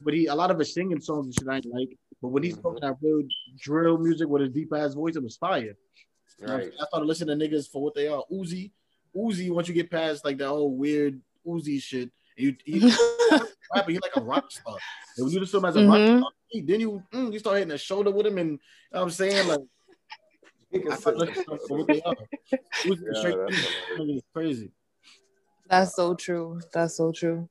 But 0.00 0.14
he 0.14 0.26
a 0.26 0.34
lot 0.34 0.50
of 0.50 0.58
his 0.58 0.74
singing 0.74 1.00
songs 1.00 1.26
and 1.26 1.34
shit 1.34 1.48
I 1.48 1.60
like. 1.76 1.90
But 2.20 2.28
when 2.28 2.42
he's 2.42 2.56
Mhm. 2.56 2.62
talking 2.62 2.80
that 2.82 2.96
real 3.00 3.22
drill 3.58 3.98
music 3.98 4.28
with 4.28 4.42
his 4.42 4.50
deep 4.50 4.72
ass 4.74 4.94
voice, 4.94 5.14
it 5.16 5.22
was 5.22 5.36
fire. 5.36 5.76
You 6.40 6.46
know, 6.46 6.54
Right. 6.56 6.72
I 6.80 6.86
started 6.86 7.06
listening 7.06 7.38
to 7.38 7.48
niggas 7.48 7.68
for 7.70 7.82
what 7.82 7.94
they 7.94 8.06
are. 8.08 8.24
Uzi, 8.30 8.70
Uzi. 9.14 9.50
Once 9.50 9.68
you 9.68 9.74
get 9.74 9.90
past 9.90 10.24
like 10.24 10.38
that 10.38 10.48
whole 10.48 10.74
weird 10.74 11.20
Uzi 11.48 11.80
shit, 11.80 12.10
and 12.36 12.46
you 12.46 12.56
he 12.64 12.80
rapping, 13.74 13.94
he 13.94 14.00
like 14.00 14.16
a 14.16 14.20
rock 14.20 14.50
star. 14.50 14.76
And 15.16 15.24
when 15.26 15.32
you 15.34 15.40
listen 15.40 15.60
to 15.60 15.66
him 15.66 15.70
as 15.70 15.76
a 15.76 15.86
rock 15.88 16.00
Mhm. 16.00 16.18
star, 16.18 16.30
then 16.64 16.80
you 16.80 17.02
mm, 17.12 17.32
you 17.32 17.38
start 17.38 17.56
hitting 17.56 17.68
the 17.68 17.78
shoulder 17.78 18.10
with 18.10 18.26
him, 18.26 18.38
and 18.38 18.50
you 18.52 18.56
know 18.92 19.00
what 19.00 19.02
I'm 19.02 19.10
saying 19.10 19.46
like 19.48 19.60
I 20.90 20.94
started 20.96 21.18
listening 21.20 21.34
to 21.44 21.50
them 21.50 21.58
for 21.66 21.78
what 21.78 21.88
they 21.88 22.02
are. 22.02 22.14
Yeah, 22.84 23.46
that's 23.50 24.22
crazy. 24.32 24.70
That's 25.68 25.96
so 25.96 26.14
true. 26.14 26.60
That's 26.72 26.96
so 26.96 27.12
true. 27.12 27.48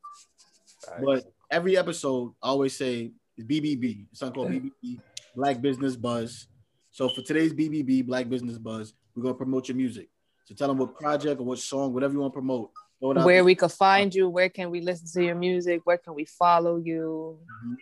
But 1.03 1.25
every 1.51 1.77
episode, 1.77 2.33
I 2.41 2.47
always 2.47 2.75
say 2.75 3.11
BBB. 3.39 4.07
It's 4.09 4.19
something 4.19 4.33
called 4.35 4.51
BBB, 4.51 5.01
Black 5.35 5.61
Business 5.61 5.95
Buzz. 5.95 6.47
So 6.91 7.09
for 7.09 7.21
today's 7.21 7.53
BBB, 7.53 8.05
Black 8.05 8.29
Business 8.29 8.57
Buzz, 8.57 8.93
we're 9.15 9.23
gonna 9.23 9.35
promote 9.35 9.67
your 9.67 9.77
music. 9.77 10.09
So 10.45 10.55
tell 10.55 10.69
them 10.69 10.77
what 10.77 10.95
project 10.95 11.41
or 11.41 11.43
what 11.43 11.59
song, 11.59 11.93
whatever 11.93 12.13
you 12.13 12.19
want 12.21 12.31
to 12.33 12.37
promote. 12.37 12.71
Throw 12.99 13.11
it 13.11 13.17
out 13.19 13.25
Where 13.25 13.43
we 13.43 13.55
could 13.55 13.71
find 13.71 14.13
you, 14.13 14.29
where 14.29 14.49
can 14.49 14.71
we 14.71 14.81
listen 14.81 15.07
to 15.13 15.23
your 15.25 15.35
music, 15.35 15.81
where 15.85 15.97
can 15.97 16.13
we 16.15 16.25
follow 16.25 16.77
you, 16.77 17.39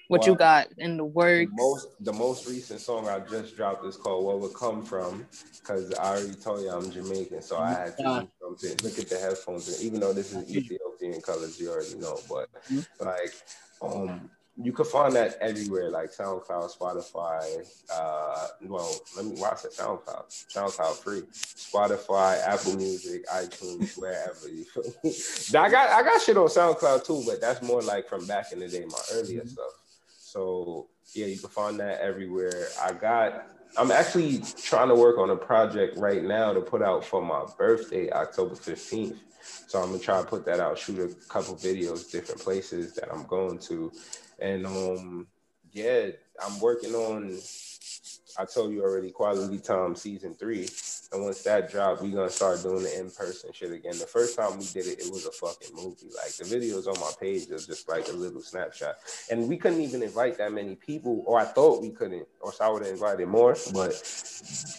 what 0.08 0.26
you 0.28 0.36
got 0.36 0.68
in 0.78 0.98
the 0.98 1.04
The 1.04 1.10
works. 1.10 1.52
most 1.54 1.88
the 2.00 2.14
most 2.14 2.48
recent 2.48 2.80
song 2.80 3.08
I 3.08 3.20
just 3.20 3.56
dropped 3.56 3.86
is 3.86 3.98
called 3.98 4.26
"What 4.26 4.40
Would 4.42 4.54
Come 4.54 4.84
From" 4.86 5.26
because 5.60 5.94
I 5.94 6.12
already 6.18 6.34
told 6.36 6.62
you 6.62 6.70
I'm 6.70 6.92
Jamaican, 6.92 7.42
so 7.42 7.58
I 7.58 7.72
had 7.74 7.98
to 7.98 8.04
Yeah. 8.04 8.20
do 8.22 8.30
something. 8.42 8.78
Look 8.84 9.00
at 9.00 9.10
the 9.10 9.18
headphones, 9.20 9.68
and 9.68 9.82
even 9.86 10.00
though 10.00 10.14
this 10.14 10.32
is 10.32 10.50
Ethiopian 10.50 11.22
colors, 11.22 11.60
you 11.60 11.70
already 11.72 11.96
know. 11.96 12.20
But 12.30 12.50
Mhm. 12.70 12.86
like, 13.00 13.34
um, 13.82 14.30
you 14.62 14.72
can 14.72 14.86
find 14.86 15.14
that 15.16 15.38
everywhere, 15.42 15.90
like 15.90 16.12
SoundCloud, 16.12 16.78
Spotify. 16.78 17.68
Uh, 17.94 18.48
well, 18.62 18.96
let 19.18 19.26
me. 19.26 19.32
Why 19.38 19.52
I 19.52 19.56
said 19.56 19.72
SoundCloud? 19.72 20.48
SoundCloud 20.54 20.96
free. 21.04 21.22
Spotify, 21.34 22.42
Apple 22.48 22.78
Music, 22.78 23.28
iTunes, 23.28 23.98
wherever. 23.98 24.48
You 24.48 24.64
feel 24.64 24.84
me? 25.04 25.14
I 25.60 25.70
got 25.70 25.90
I 25.90 26.04
got 26.04 26.22
shit 26.22 26.38
on 26.38 26.48
SoundCloud 26.48 27.06
too, 27.06 27.24
but 27.26 27.42
that's 27.42 27.62
more 27.62 27.82
like 27.82 28.08
from 28.08 28.26
back 28.28 28.54
in 28.54 28.60
the 28.60 28.68
day, 28.68 28.86
my 28.88 28.98
earlier 29.14 29.46
stuff. 29.46 29.72
So 30.18 30.88
yeah, 31.14 31.26
you 31.26 31.38
can 31.38 31.50
find 31.50 31.80
that 31.80 32.00
everywhere. 32.00 32.68
I 32.82 32.94
got. 32.94 33.48
I'm 33.78 33.92
actually 33.92 34.42
trying 34.58 34.88
to 34.88 34.96
work 34.96 35.18
on 35.18 35.32
a 35.32 35.36
project 35.36 35.98
right 35.98 36.24
now 36.24 36.54
to 36.54 36.62
put 36.62 36.82
out 36.82 37.04
for 37.04 37.22
my 37.22 37.44
birthday, 37.58 38.10
October 38.10 38.56
15th. 38.56 39.18
So 39.68 39.82
I'm 39.82 39.88
gonna 39.90 40.00
try 40.00 40.22
to 40.22 40.28
put 40.28 40.46
that 40.46 40.62
out, 40.62 40.78
shoot 40.78 41.00
a 41.00 41.14
couple 41.28 41.56
videos, 41.56 42.10
different 42.10 42.40
places 42.42 42.94
that 42.96 43.12
I'm 43.12 43.26
going 43.26 43.60
to, 43.60 43.92
and 44.40 44.66
um, 44.66 45.28
yeah, 45.72 46.08
I'm 46.44 46.60
working 46.60 46.94
on. 46.94 47.38
I 48.38 48.44
told 48.44 48.74
you 48.74 48.84
already, 48.84 49.12
Quality 49.12 49.60
Time 49.60 49.96
season 49.96 50.34
three, 50.34 50.68
and 51.14 51.24
once 51.24 51.44
that 51.44 51.72
dropped, 51.72 52.02
we 52.02 52.12
gonna 52.12 52.30
start 52.30 52.62
doing 52.64 52.84
the 52.84 53.00
in 53.00 53.10
person 53.10 53.52
shit 53.54 53.72
again. 53.72 53.98
The 53.98 54.06
first 54.06 54.38
time 54.38 54.58
we 54.58 54.66
did 54.66 54.88
it, 54.88 55.00
it 55.00 55.10
was 55.10 55.26
a 55.26 55.32
fucking 55.32 55.74
movie. 55.74 56.10
Like 56.16 56.36
the 56.36 56.44
videos 56.44 56.88
on 56.88 57.00
my 57.00 57.12
page 57.20 57.48
is 57.50 57.66
just 57.66 57.88
like 57.88 58.10
a 58.10 58.12
little 58.12 58.42
snapshot, 58.42 58.96
and 59.32 59.48
we 59.48 59.56
couldn't 59.56 59.82
even 59.82 60.04
invite 60.04 60.38
that 60.40 60.52
many 60.52 60.76
people, 60.76 61.24
or 61.26 61.40
I 61.40 61.46
thought 61.46 61.82
we 61.82 61.92
couldn't, 61.92 62.28
or 62.42 62.52
so 62.52 62.66
I 62.66 62.70
would 62.70 62.84
have 62.84 62.94
invited 62.94 63.28
more, 63.28 63.56
but 63.74 63.92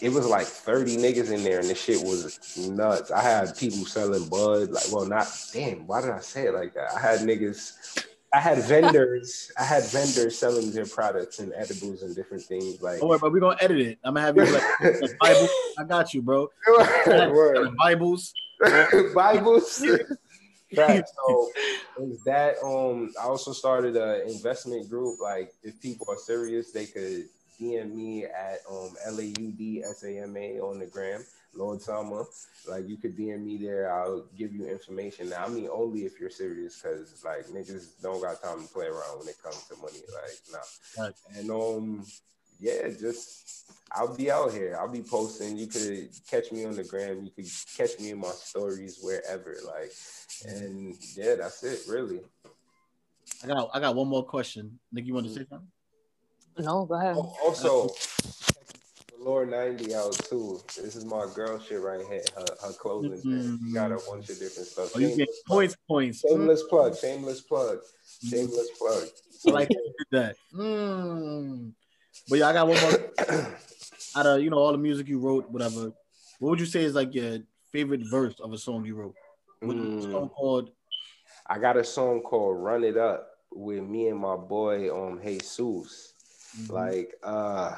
it 0.01 0.11
was 0.11 0.27
like 0.27 0.45
30 0.45 0.97
niggas 0.97 1.31
in 1.31 1.43
there, 1.43 1.59
and 1.59 1.69
the 1.69 1.75
shit 1.75 2.01
was 2.03 2.39
nuts. 2.69 3.09
I 3.09 3.21
had 3.21 3.57
people 3.57 3.85
selling 3.85 4.27
bud, 4.29 4.69
like, 4.69 4.91
well, 4.91 5.05
not 5.05 5.27
damn. 5.51 5.87
Why 5.87 6.01
did 6.01 6.11
I 6.11 6.19
say 6.19 6.45
it 6.47 6.53
like 6.53 6.75
that? 6.75 6.93
I 6.95 6.99
had 6.99 7.21
niggas. 7.21 8.05
I 8.33 8.39
had 8.39 8.57
vendors. 8.63 9.51
I 9.57 9.63
had 9.63 9.83
vendors 9.85 10.37
selling 10.37 10.71
their 10.71 10.85
products 10.85 11.39
and 11.39 11.53
edibles 11.55 12.03
and 12.03 12.15
different 12.15 12.43
things. 12.43 12.81
Like, 12.81 12.99
Don't 12.99 13.09
worry, 13.09 13.19
but 13.19 13.31
we're 13.31 13.39
gonna 13.39 13.57
edit 13.61 13.79
it. 13.79 13.99
I'm 14.03 14.15
gonna 14.15 14.25
have 14.25 14.35
you 14.35 14.43
like 14.43 14.63
the 14.81 15.15
Bible. 15.19 15.47
I 15.77 15.83
got 15.85 16.13
you, 16.13 16.21
bro. 16.21 16.49
Bibles. 17.77 18.33
Bibles. 19.15 19.85
Right. 20.75 21.03
So 21.27 21.49
is 22.01 22.21
that 22.25 22.55
um 22.63 23.13
I 23.21 23.23
also 23.23 23.53
started 23.53 23.95
an 23.95 24.29
investment 24.29 24.89
group. 24.89 25.19
Like 25.21 25.53
if 25.63 25.81
people 25.81 26.07
are 26.09 26.17
serious, 26.17 26.71
they 26.71 26.85
could 26.85 27.25
DM 27.59 27.93
me 27.93 28.25
at 28.25 28.59
um 28.69 28.89
L 29.05 29.19
A 29.19 29.23
U 29.23 29.51
D 29.57 29.83
S 29.87 30.03
A 30.03 30.19
M 30.19 30.35
A 30.35 30.59
on 30.59 30.79
the 30.79 30.85
gram, 30.85 31.23
LAUDsama. 31.57 32.25
Like 32.67 32.87
you 32.87 32.97
could 32.97 33.17
DM 33.17 33.43
me 33.43 33.57
there. 33.57 33.91
I'll 33.91 34.25
give 34.37 34.53
you 34.53 34.67
information. 34.67 35.29
Now 35.29 35.45
I 35.45 35.49
mean 35.49 35.69
only 35.71 36.01
if 36.01 36.19
you're 36.19 36.29
serious, 36.29 36.81
cause 36.81 37.23
like 37.25 37.47
niggas 37.47 38.01
don't 38.01 38.21
got 38.21 38.41
time 38.41 38.61
to 38.61 38.73
play 38.73 38.87
around 38.87 39.19
when 39.19 39.27
it 39.27 39.41
comes 39.41 39.63
to 39.67 39.75
money. 39.77 39.99
Like 40.13 40.39
nah. 40.51 41.03
Right. 41.03 41.13
And 41.37 41.51
um 41.51 42.05
yeah, 42.59 42.89
just 42.89 43.71
I'll 43.91 44.15
be 44.15 44.31
out 44.31 44.51
here. 44.51 44.77
I'll 44.79 44.87
be 44.87 45.01
posting. 45.01 45.57
You 45.57 45.67
could 45.67 46.09
catch 46.29 46.51
me 46.51 46.65
on 46.65 46.75
the 46.75 46.83
gram. 46.83 47.23
You 47.23 47.31
could 47.31 47.51
catch 47.75 47.99
me 47.99 48.11
in 48.11 48.19
my 48.19 48.29
stories 48.29 48.99
wherever. 49.01 49.55
Like, 49.65 49.91
and 50.45 50.95
yeah, 51.15 51.35
that's 51.35 51.63
it. 51.63 51.81
Really. 51.87 52.21
I 53.43 53.47
got 53.47 53.69
I 53.73 53.79
got 53.79 53.95
one 53.95 54.07
more 54.07 54.23
question. 54.23 54.79
Nick, 54.91 55.05
you 55.05 55.13
want 55.13 55.27
to 55.27 55.33
say 55.33 55.45
something? 55.49 55.67
No, 56.59 56.85
go 56.85 56.95
ahead. 56.95 57.15
Oh, 57.17 57.35
also, 57.43 57.89
Lord 59.19 59.49
90 59.49 59.93
out 59.95 60.13
too. 60.13 60.59
This 60.81 60.95
is 60.95 61.05
my 61.05 61.25
girl 61.33 61.59
shit 61.59 61.81
right 61.81 62.05
here. 62.05 62.23
Her, 62.35 62.45
her 62.67 62.73
clothing. 62.73 63.21
She 63.23 63.73
got 63.73 63.91
a 63.91 63.97
bunch 64.09 64.29
of 64.29 64.39
different 64.39 64.67
stuff. 64.67 64.91
Oh, 64.95 64.99
you 64.99 65.09
get 65.09 65.17
Shameless 65.17 65.41
plug. 65.45 65.57
points, 65.57 65.75
points. 65.89 66.21
Shameless 66.21 66.63
plug. 66.63 66.97
Shameless 66.97 67.41
plug. 67.41 67.79
Shameless 68.29 68.69
plug. 68.77 69.03
I 69.47 69.51
like 69.51 69.69
that. 70.11 70.35
Mm. 70.53 71.71
But 72.29 72.39
yeah, 72.39 72.49
I 72.49 72.53
got 72.53 72.67
one 72.67 72.79
more. 72.81 73.13
Out 74.15 74.25
of 74.25 74.41
you 74.41 74.49
know 74.49 74.57
all 74.57 74.71
the 74.71 74.77
music 74.77 75.07
you 75.07 75.19
wrote, 75.19 75.49
whatever. 75.49 75.91
What 76.39 76.49
would 76.49 76.59
you 76.59 76.65
say 76.65 76.83
is 76.83 76.95
like 76.95 77.13
your 77.13 77.39
favorite 77.71 78.01
verse 78.09 78.39
of 78.39 78.53
a 78.53 78.57
song 78.57 78.85
you 78.85 78.95
wrote? 78.95 79.15
What 79.61 79.75
Mm. 79.75 80.11
song 80.11 80.29
called? 80.29 80.71
I 81.47 81.59
got 81.59 81.77
a 81.77 81.83
song 81.83 82.21
called 82.21 82.57
Run 82.61 82.83
It 82.83 82.97
Up 82.97 83.29
with 83.51 83.83
me 83.83 84.09
and 84.09 84.19
my 84.19 84.35
boy 84.35 84.93
um 84.93 85.19
Jesus. 85.23 86.13
Mhm. 86.55 86.69
Like 86.71 87.13
uh 87.23 87.75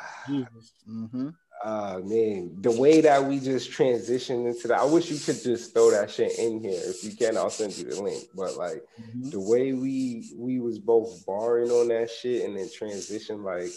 Mm-hmm. 0.88 1.30
uh 1.64 2.00
man, 2.04 2.62
the 2.62 2.72
way 2.72 3.02
that 3.02 3.24
we 3.26 3.40
just 3.40 3.72
transitioned 3.72 4.48
into 4.48 4.68
that, 4.70 4.80
I 4.80 4.86
wish 4.86 5.12
you 5.12 5.18
could 5.20 5.42
just 5.44 5.74
throw 5.74 5.92
that 5.92 6.10
shit 6.10 6.38
in 6.40 6.60
here. 6.62 6.80
If 6.84 7.04
you 7.04 7.12
can, 7.16 7.38
I'll 7.38 7.50
send 7.50 7.78
you 7.78 7.86
the 7.86 8.02
link. 8.02 8.24
But 8.36 8.56
like 8.58 8.84
Mm-hmm. 9.02 9.30
the 9.30 9.40
way 9.40 9.74
we 9.74 10.30
we 10.36 10.60
was 10.60 10.80
both 10.80 11.26
barring 11.26 11.72
on 11.72 11.88
that 11.90 12.10
shit 12.10 12.46
and 12.46 12.58
then 12.58 12.70
transition, 12.72 13.44
like, 13.44 13.72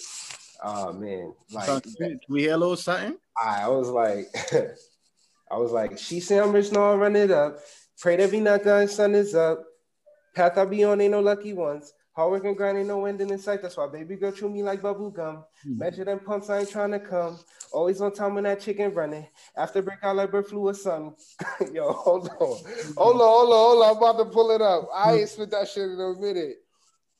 oh 0.62 0.92
man, 0.92 1.34
like 1.52 1.82
Can 1.96 2.20
we 2.28 2.42
hear 2.42 2.54
a 2.54 2.56
little 2.56 2.76
something? 2.76 3.16
I 3.42 3.68
was 3.68 3.88
like, 3.88 4.26
I 5.50 5.56
was 5.56 5.72
like, 5.72 5.98
she 5.98 6.20
say 6.20 6.38
I'm 6.38 6.52
rich, 6.52 6.70
no, 6.72 6.92
I 6.92 6.94
run 6.94 7.16
it 7.16 7.30
up. 7.30 7.58
Pray 7.98 8.16
every 8.16 8.40
not 8.40 8.62
the 8.64 8.86
sun 8.86 9.14
is 9.14 9.34
up. 9.34 9.64
Path 10.34 10.56
I 10.58 10.64
be 10.64 10.82
on 10.84 11.00
ain't 11.00 11.12
no 11.12 11.20
lucky 11.20 11.52
ones. 11.52 11.92
Hard 12.14 12.30
work 12.30 12.44
and 12.44 12.56
grind 12.56 12.76
ain't 12.76 12.88
no 12.88 13.06
ending 13.06 13.30
in 13.30 13.38
sight. 13.38 13.62
That's 13.62 13.76
why 13.76 13.86
baby 13.88 14.16
girl 14.16 14.32
chew 14.32 14.50
me 14.50 14.62
like 14.62 14.82
bubble 14.82 15.10
gum. 15.10 15.44
Hmm. 15.62 15.78
Measure 15.78 16.04
them 16.04 16.20
pumps, 16.20 16.50
I 16.50 16.58
ain't 16.60 16.70
trying 16.70 16.90
to 16.90 17.00
come. 17.00 17.38
Always 17.72 18.02
on 18.02 18.12
time 18.12 18.34
when 18.34 18.44
that 18.44 18.60
chicken 18.60 18.92
running. 18.92 19.26
After 19.56 19.80
break 19.80 19.98
out 20.02 20.16
like 20.16 20.30
bird 20.30 20.46
flu 20.46 20.68
or 20.68 20.74
sun. 20.74 21.14
Yo, 21.72 21.90
hold 21.92 22.28
on. 22.28 22.36
Hold 22.38 22.60
on, 22.60 22.96
hold 22.96 23.20
on, 23.20 23.20
hold 23.20 23.82
on. 23.82 23.90
I'm 23.90 23.96
about 23.96 24.18
to 24.18 24.24
pull 24.26 24.50
it 24.50 24.60
up. 24.60 24.88
I 24.94 25.14
ain't 25.14 25.28
spit 25.30 25.50
that 25.52 25.68
shit 25.68 25.84
in 25.84 25.98
a 26.00 26.12
minute. 26.20 26.56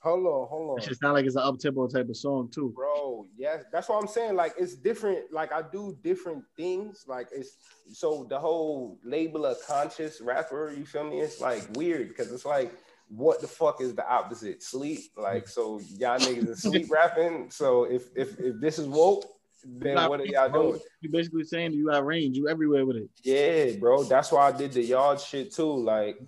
Hold 0.01 0.27
on, 0.27 0.49
hold 0.49 0.71
on 0.73 0.79
It 0.79 0.83
should 0.85 0.99
sound 0.99 1.15
like 1.15 1.25
it's 1.27 1.37
an 1.37 1.43
up 1.43 1.59
tempo 1.61 1.87
type 1.87 2.09
of 2.09 2.17
song 2.17 2.51
too. 2.53 2.73
bro 2.75 3.25
yes 3.37 3.63
that's 3.71 3.89
what 3.89 4.03
i'm 4.03 4.09
saying 4.09 4.35
like 4.35 4.53
it's 4.59 4.75
different 4.75 5.33
like 5.33 5.53
i 5.53 5.63
do 5.63 5.97
different 6.03 6.43
things 6.57 7.05
like 7.07 7.29
it's 7.33 7.57
so 7.93 8.27
the 8.29 8.37
whole 8.37 8.99
label 9.05 9.47
of 9.47 9.57
conscious 9.65 10.21
rapper 10.21 10.75
you 10.77 10.85
feel 10.85 11.05
me 11.05 11.21
it's 11.21 11.41
like 11.41 11.63
weird 11.77 12.09
because 12.09 12.33
it's 12.33 12.45
like 12.45 12.73
what 13.15 13.41
the 13.41 13.47
fuck 13.47 13.81
is 13.81 13.95
the 13.95 14.09
opposite 14.09 14.63
sleep 14.63 15.01
like 15.17 15.47
so 15.47 15.81
y'all 15.99 16.19
niggas 16.19 16.49
is 16.49 16.63
sleep 16.63 16.91
rapping 16.91 17.51
so 17.51 17.85
if 17.85 18.09
if 18.17 18.39
if 18.41 18.59
this 18.61 18.79
is 18.79 18.87
woke 18.87 19.27
then 19.65 20.09
what 20.09 20.21
are 20.21 20.25
y'all 20.25 20.51
doing 20.51 20.81
You 21.01 21.11
basically 21.11 21.45
saying 21.45 21.73
you 21.73 21.87
got 21.87 22.05
range, 22.05 22.37
you 22.37 22.49
everywhere 22.49 22.85
with 22.85 22.97
it. 22.97 23.11
yeah, 23.23 23.79
bro. 23.79 24.05
That's 24.05 24.33
why 24.33 24.49
I 24.49 24.53
did 24.53 24.73
the 24.73 24.83
yard 24.83 25.21
shit 25.21 25.53
too. 25.53 25.73
Like, 25.73 26.19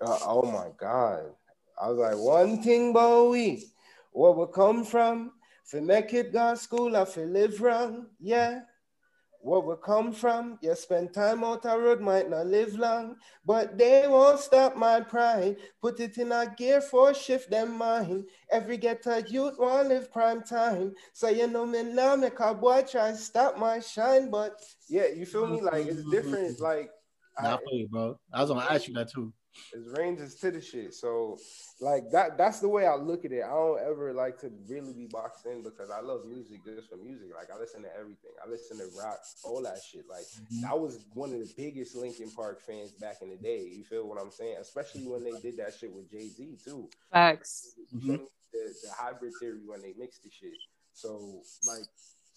uh, 0.00 0.18
oh 0.24 0.50
my 0.50 0.68
god, 0.76 1.24
I 1.80 1.88
was 1.88 1.98
like, 1.98 2.16
one 2.16 2.62
thing, 2.62 2.92
Bowie, 2.92 3.64
where 4.12 4.32
we 4.32 4.46
come 4.52 4.84
from. 4.84 5.32
If 5.64 5.80
make 5.80 6.12
it 6.12 6.32
God 6.32 6.58
school, 6.58 6.96
I 6.96 7.04
feel 7.06 7.26
live 7.26 7.60
wrong. 7.60 8.06
Yeah. 8.20 8.62
Where 9.42 9.58
we 9.58 9.74
come 9.84 10.12
from, 10.12 10.56
you 10.62 10.72
spend 10.76 11.12
time 11.12 11.42
out 11.42 11.64
a 11.64 11.76
road, 11.76 12.00
might 12.00 12.30
not 12.30 12.46
live 12.46 12.74
long, 12.78 13.16
but 13.44 13.76
they 13.76 14.06
won't 14.06 14.38
stop 14.38 14.76
my 14.76 15.00
pride. 15.00 15.56
Put 15.80 15.98
it 15.98 16.16
in 16.16 16.30
a 16.30 16.46
gear 16.56 16.80
for 16.80 17.12
shift 17.12 17.50
them 17.50 17.76
mind. 17.76 18.26
Every 18.52 18.76
ghetto 18.76 19.16
youth 19.26 19.58
want 19.58 19.88
live 19.88 20.12
prime 20.12 20.44
time. 20.44 20.94
So 21.12 21.28
you 21.28 21.48
know 21.48 21.66
me 21.66 21.82
now, 21.82 22.14
make 22.14 22.38
a 22.38 22.54
boy 22.54 22.84
try 22.88 23.12
stop 23.14 23.58
my 23.58 23.80
shine, 23.80 24.30
but 24.30 24.60
yeah, 24.88 25.08
you 25.08 25.26
feel 25.26 25.48
me? 25.48 25.60
Like 25.60 25.86
it's 25.86 26.04
different. 26.08 26.60
Like 26.60 26.90
I 27.36 27.48
I, 27.48 27.58
you, 27.72 27.88
bro. 27.88 28.16
I 28.32 28.42
was 28.42 28.50
gonna 28.50 28.66
ask 28.70 28.86
you 28.86 28.94
that 28.94 29.10
too. 29.10 29.32
It's 29.72 29.88
ranges 29.98 30.34
to 30.36 30.50
the 30.50 30.60
shit. 30.60 30.94
So 30.94 31.38
like 31.80 32.10
that 32.12 32.38
that's 32.38 32.60
the 32.60 32.68
way 32.68 32.86
I 32.86 32.94
look 32.94 33.24
at 33.24 33.32
it. 33.32 33.42
I 33.44 33.48
don't 33.50 33.80
ever 33.80 34.12
like 34.12 34.38
to 34.40 34.50
really 34.68 34.92
be 34.92 35.06
boxed 35.06 35.46
in 35.46 35.62
because 35.62 35.90
I 35.90 36.00
love 36.00 36.24
music 36.26 36.64
just 36.64 36.88
for 36.88 36.96
music. 36.96 37.28
Like 37.34 37.48
I 37.54 37.58
listen 37.58 37.82
to 37.82 37.88
everything. 37.98 38.32
I 38.44 38.48
listen 38.48 38.78
to 38.78 38.86
rock, 38.98 39.18
all 39.44 39.62
that 39.62 39.78
shit. 39.82 40.04
Like 40.08 40.24
Mm-hmm. 40.52 40.70
I 40.70 40.74
was 40.74 41.04
one 41.14 41.32
of 41.32 41.38
the 41.38 41.52
biggest 41.56 41.94
Linkin 41.96 42.30
Park 42.30 42.60
fans 42.60 42.92
back 42.92 43.16
in 43.22 43.30
the 43.30 43.36
day. 43.36 43.62
You 43.76 43.84
feel 43.84 44.08
what 44.08 44.20
I'm 44.20 44.30
saying? 44.30 44.56
Especially 44.60 45.06
when 45.06 45.24
they 45.24 45.38
did 45.40 45.56
that 45.58 45.74
shit 45.78 45.92
with 45.92 46.10
Jay 46.10 46.28
Z 46.28 46.58
too. 46.64 46.88
Facts. 47.12 47.74
You 47.92 48.00
feel 48.00 48.10
me? 48.12 48.26
The, 48.52 48.74
the 48.84 48.90
hybrid 48.96 49.32
theory 49.40 49.60
when 49.66 49.82
they 49.82 49.94
mixed 49.98 50.22
the 50.22 50.30
shit. 50.30 50.52
So 50.94 51.42
like 51.66 51.84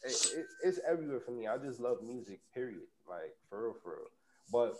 it, 0.03 0.11
it, 0.38 0.45
it's 0.63 0.80
everywhere 0.88 1.20
for 1.20 1.32
me. 1.32 1.47
I 1.47 1.57
just 1.57 1.80
love 1.80 1.97
music. 2.03 2.39
Period. 2.53 2.88
Like 3.07 3.36
for 3.49 3.63
real, 3.66 3.76
for 3.84 3.89
real. 3.91 4.07
But 4.51 4.76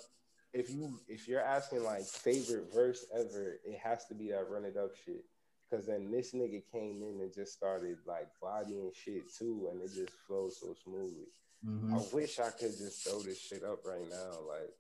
if 0.56 0.70
you 0.70 1.00
if 1.08 1.28
you're 1.28 1.42
asking 1.42 1.84
like 1.84 2.04
favorite 2.04 2.74
verse 2.74 3.06
ever, 3.14 3.60
it 3.66 3.78
has 3.78 4.06
to 4.06 4.16
be 4.16 4.30
that 4.32 4.50
run 4.50 4.64
it 4.66 4.78
up 4.78 4.92
shit. 5.06 5.26
Cause 5.70 5.86
then 5.86 6.10
this 6.12 6.32
nigga 6.34 6.62
came 6.72 7.04
in 7.04 7.20
and 7.22 7.34
just 7.34 7.54
started 7.54 7.98
like 8.08 8.28
bodying 8.42 8.92
shit 8.94 9.24
too, 9.38 9.68
and 9.72 9.82
it 9.82 9.94
just 9.94 10.14
flows 10.26 10.60
so 10.62 10.74
smoothly. 10.84 11.28
Mhm. 11.66 11.94
I 11.94 12.16
wish 12.16 12.40
I 12.40 12.52
could 12.52 12.78
just 12.78 13.06
throw 13.06 13.20
this 13.22 13.40
shit 13.40 13.64
up 13.64 13.86
right 13.86 14.08
now. 14.10 14.40
Like 14.48 14.74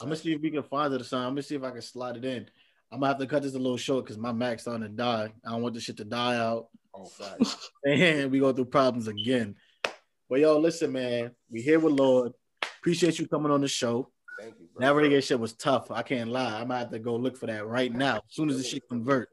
I'm 0.00 0.06
gonna 0.06 0.16
see 0.16 0.32
if 0.32 0.40
we 0.40 0.50
can 0.50 0.62
find 0.62 0.94
it 0.94 1.00
or 1.00 1.04
something. 1.04 1.26
I'm 1.26 1.32
gonna 1.32 1.42
see 1.42 1.56
if 1.56 1.62
I 1.64 1.70
can 1.70 1.82
slide 1.82 2.16
it 2.16 2.24
in. 2.24 2.48
I'm 2.90 3.00
gonna 3.00 3.08
have 3.08 3.18
to 3.18 3.26
cut 3.26 3.42
this 3.42 3.54
a 3.54 3.58
little 3.58 3.76
short 3.76 4.04
because 4.04 4.18
my 4.18 4.32
Mac's 4.32 4.62
starting 4.62 4.82
to 4.82 4.88
die. 4.88 5.32
I 5.44 5.50
don't 5.50 5.62
want 5.62 5.74
this 5.74 5.82
shit 5.84 5.96
to 5.98 6.04
die 6.04 6.36
out. 6.36 6.68
oh. 6.94 7.10
And 7.86 8.30
we 8.30 8.38
go 8.38 8.52
through 8.52 8.66
problems 8.66 9.08
again. 9.08 9.56
But 10.30 10.40
yo, 10.40 10.58
listen, 10.58 10.92
man, 10.92 11.32
we 11.50 11.60
here 11.60 11.80
with 11.80 11.94
Laud. 11.94 12.32
Appreciate 12.78 13.18
you 13.18 13.26
coming 13.26 13.50
on 13.50 13.60
the 13.60 13.68
show. 13.68 14.11
Bro. 14.74 14.86
That 14.86 14.94
renegade 14.94 15.24
shit 15.24 15.38
was 15.38 15.52
tough. 15.52 15.90
I 15.90 16.02
can't 16.02 16.30
lie. 16.30 16.60
I 16.60 16.64
might 16.64 16.78
have 16.78 16.90
to 16.90 16.98
go 16.98 17.16
look 17.16 17.36
for 17.36 17.46
that 17.46 17.66
right 17.66 17.92
now. 17.92 18.16
As 18.16 18.22
soon 18.30 18.50
as 18.50 18.56
the 18.56 18.64
shit 18.64 18.88
convert. 18.88 19.28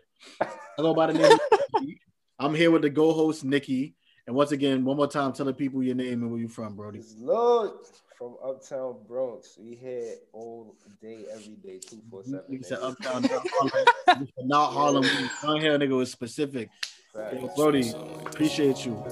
Go 0.77 0.93
by 0.93 1.11
the 1.11 1.13
name. 1.13 1.97
I'm 2.39 2.53
here 2.53 2.71
with 2.71 2.81
the 2.81 2.89
go 2.89 3.13
host 3.13 3.43
Nikki. 3.43 3.95
And 4.27 4.35
once 4.35 4.51
again, 4.51 4.85
one 4.85 4.97
more 4.97 5.07
time, 5.07 5.33
tell 5.33 5.45
the 5.45 5.53
people 5.53 5.81
your 5.81 5.95
name 5.95 6.21
and 6.21 6.31
where 6.31 6.39
you 6.39 6.47
from, 6.47 6.75
Brody. 6.75 7.01
Laud 7.17 7.71
from 8.17 8.35
Uptown 8.45 8.97
Bronx. 9.07 9.57
We 9.59 9.75
here 9.75 10.15
all 10.33 10.75
day, 11.01 11.25
every 11.33 11.55
day, 11.55 11.79
two 11.79 12.01
four 12.11 12.23
seven. 12.23 12.43
You 12.47 12.61
said 12.61 12.79
uptown, 12.79 13.21
not 13.23 13.47
Harlem. 13.49 14.27
Not 14.43 14.73
Harlem. 14.73 15.03
Down 15.41 15.61
here, 15.61 15.79
nigga 15.79 15.97
was 15.97 16.11
specific. 16.11 16.69
Yo, 17.15 17.49
Brody, 17.55 17.91
appreciate 18.25 18.85
you. 18.85 19.03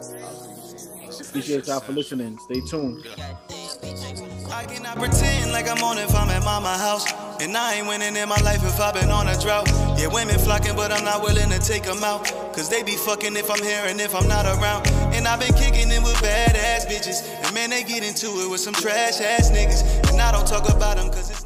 Appreciate 1.29 1.67
y'all 1.67 1.79
for 1.79 1.93
listening. 1.93 2.37
Stay 2.37 2.61
tuned. 2.69 3.03
I 4.51 4.65
cannot 4.65 4.97
pretend 4.97 5.51
like 5.51 5.67
I'm 5.67 5.83
on 5.83 5.97
if 5.97 6.15
I'm 6.15 6.29
at 6.29 6.43
mama 6.43 6.77
house. 6.77 7.05
And 7.39 7.55
I 7.55 7.75
ain't 7.75 7.87
winning 7.87 8.15
in 8.15 8.29
my 8.29 8.39
life 8.41 8.63
if 8.63 8.79
I've 8.79 8.93
been 8.93 9.09
on 9.09 9.27
a 9.27 9.39
drought. 9.39 9.67
Yeah, 9.97 10.07
women 10.07 10.39
flocking, 10.39 10.75
but 10.75 10.91
I'm 10.91 11.03
not 11.03 11.21
willing 11.21 11.49
to 11.49 11.59
take 11.59 11.83
them 11.83 12.03
out. 12.03 12.25
Cause 12.53 12.69
they 12.69 12.81
be 12.81 12.95
fucking 12.95 13.35
if 13.35 13.51
I'm 13.51 13.61
here 13.63 13.83
and 13.85 14.01
if 14.01 14.15
I'm 14.15 14.27
not 14.27 14.45
around. 14.45 14.87
And 15.13 15.27
I've 15.27 15.39
been 15.39 15.53
kicking 15.53 15.91
it 15.91 16.01
with 16.01 16.15
badass 16.15 16.87
bitches. 16.87 17.27
And 17.45 17.53
man, 17.53 17.69
they 17.69 17.83
get 17.83 18.03
into 18.03 18.27
it 18.41 18.49
with 18.49 18.61
some 18.61 18.73
trash 18.73 19.21
ass 19.21 19.51
niggas. 19.51 20.09
And 20.09 20.21
I 20.21 20.31
don't 20.31 20.47
talk 20.47 20.69
about 20.69 20.97
them 20.97 21.09
cause 21.11 21.36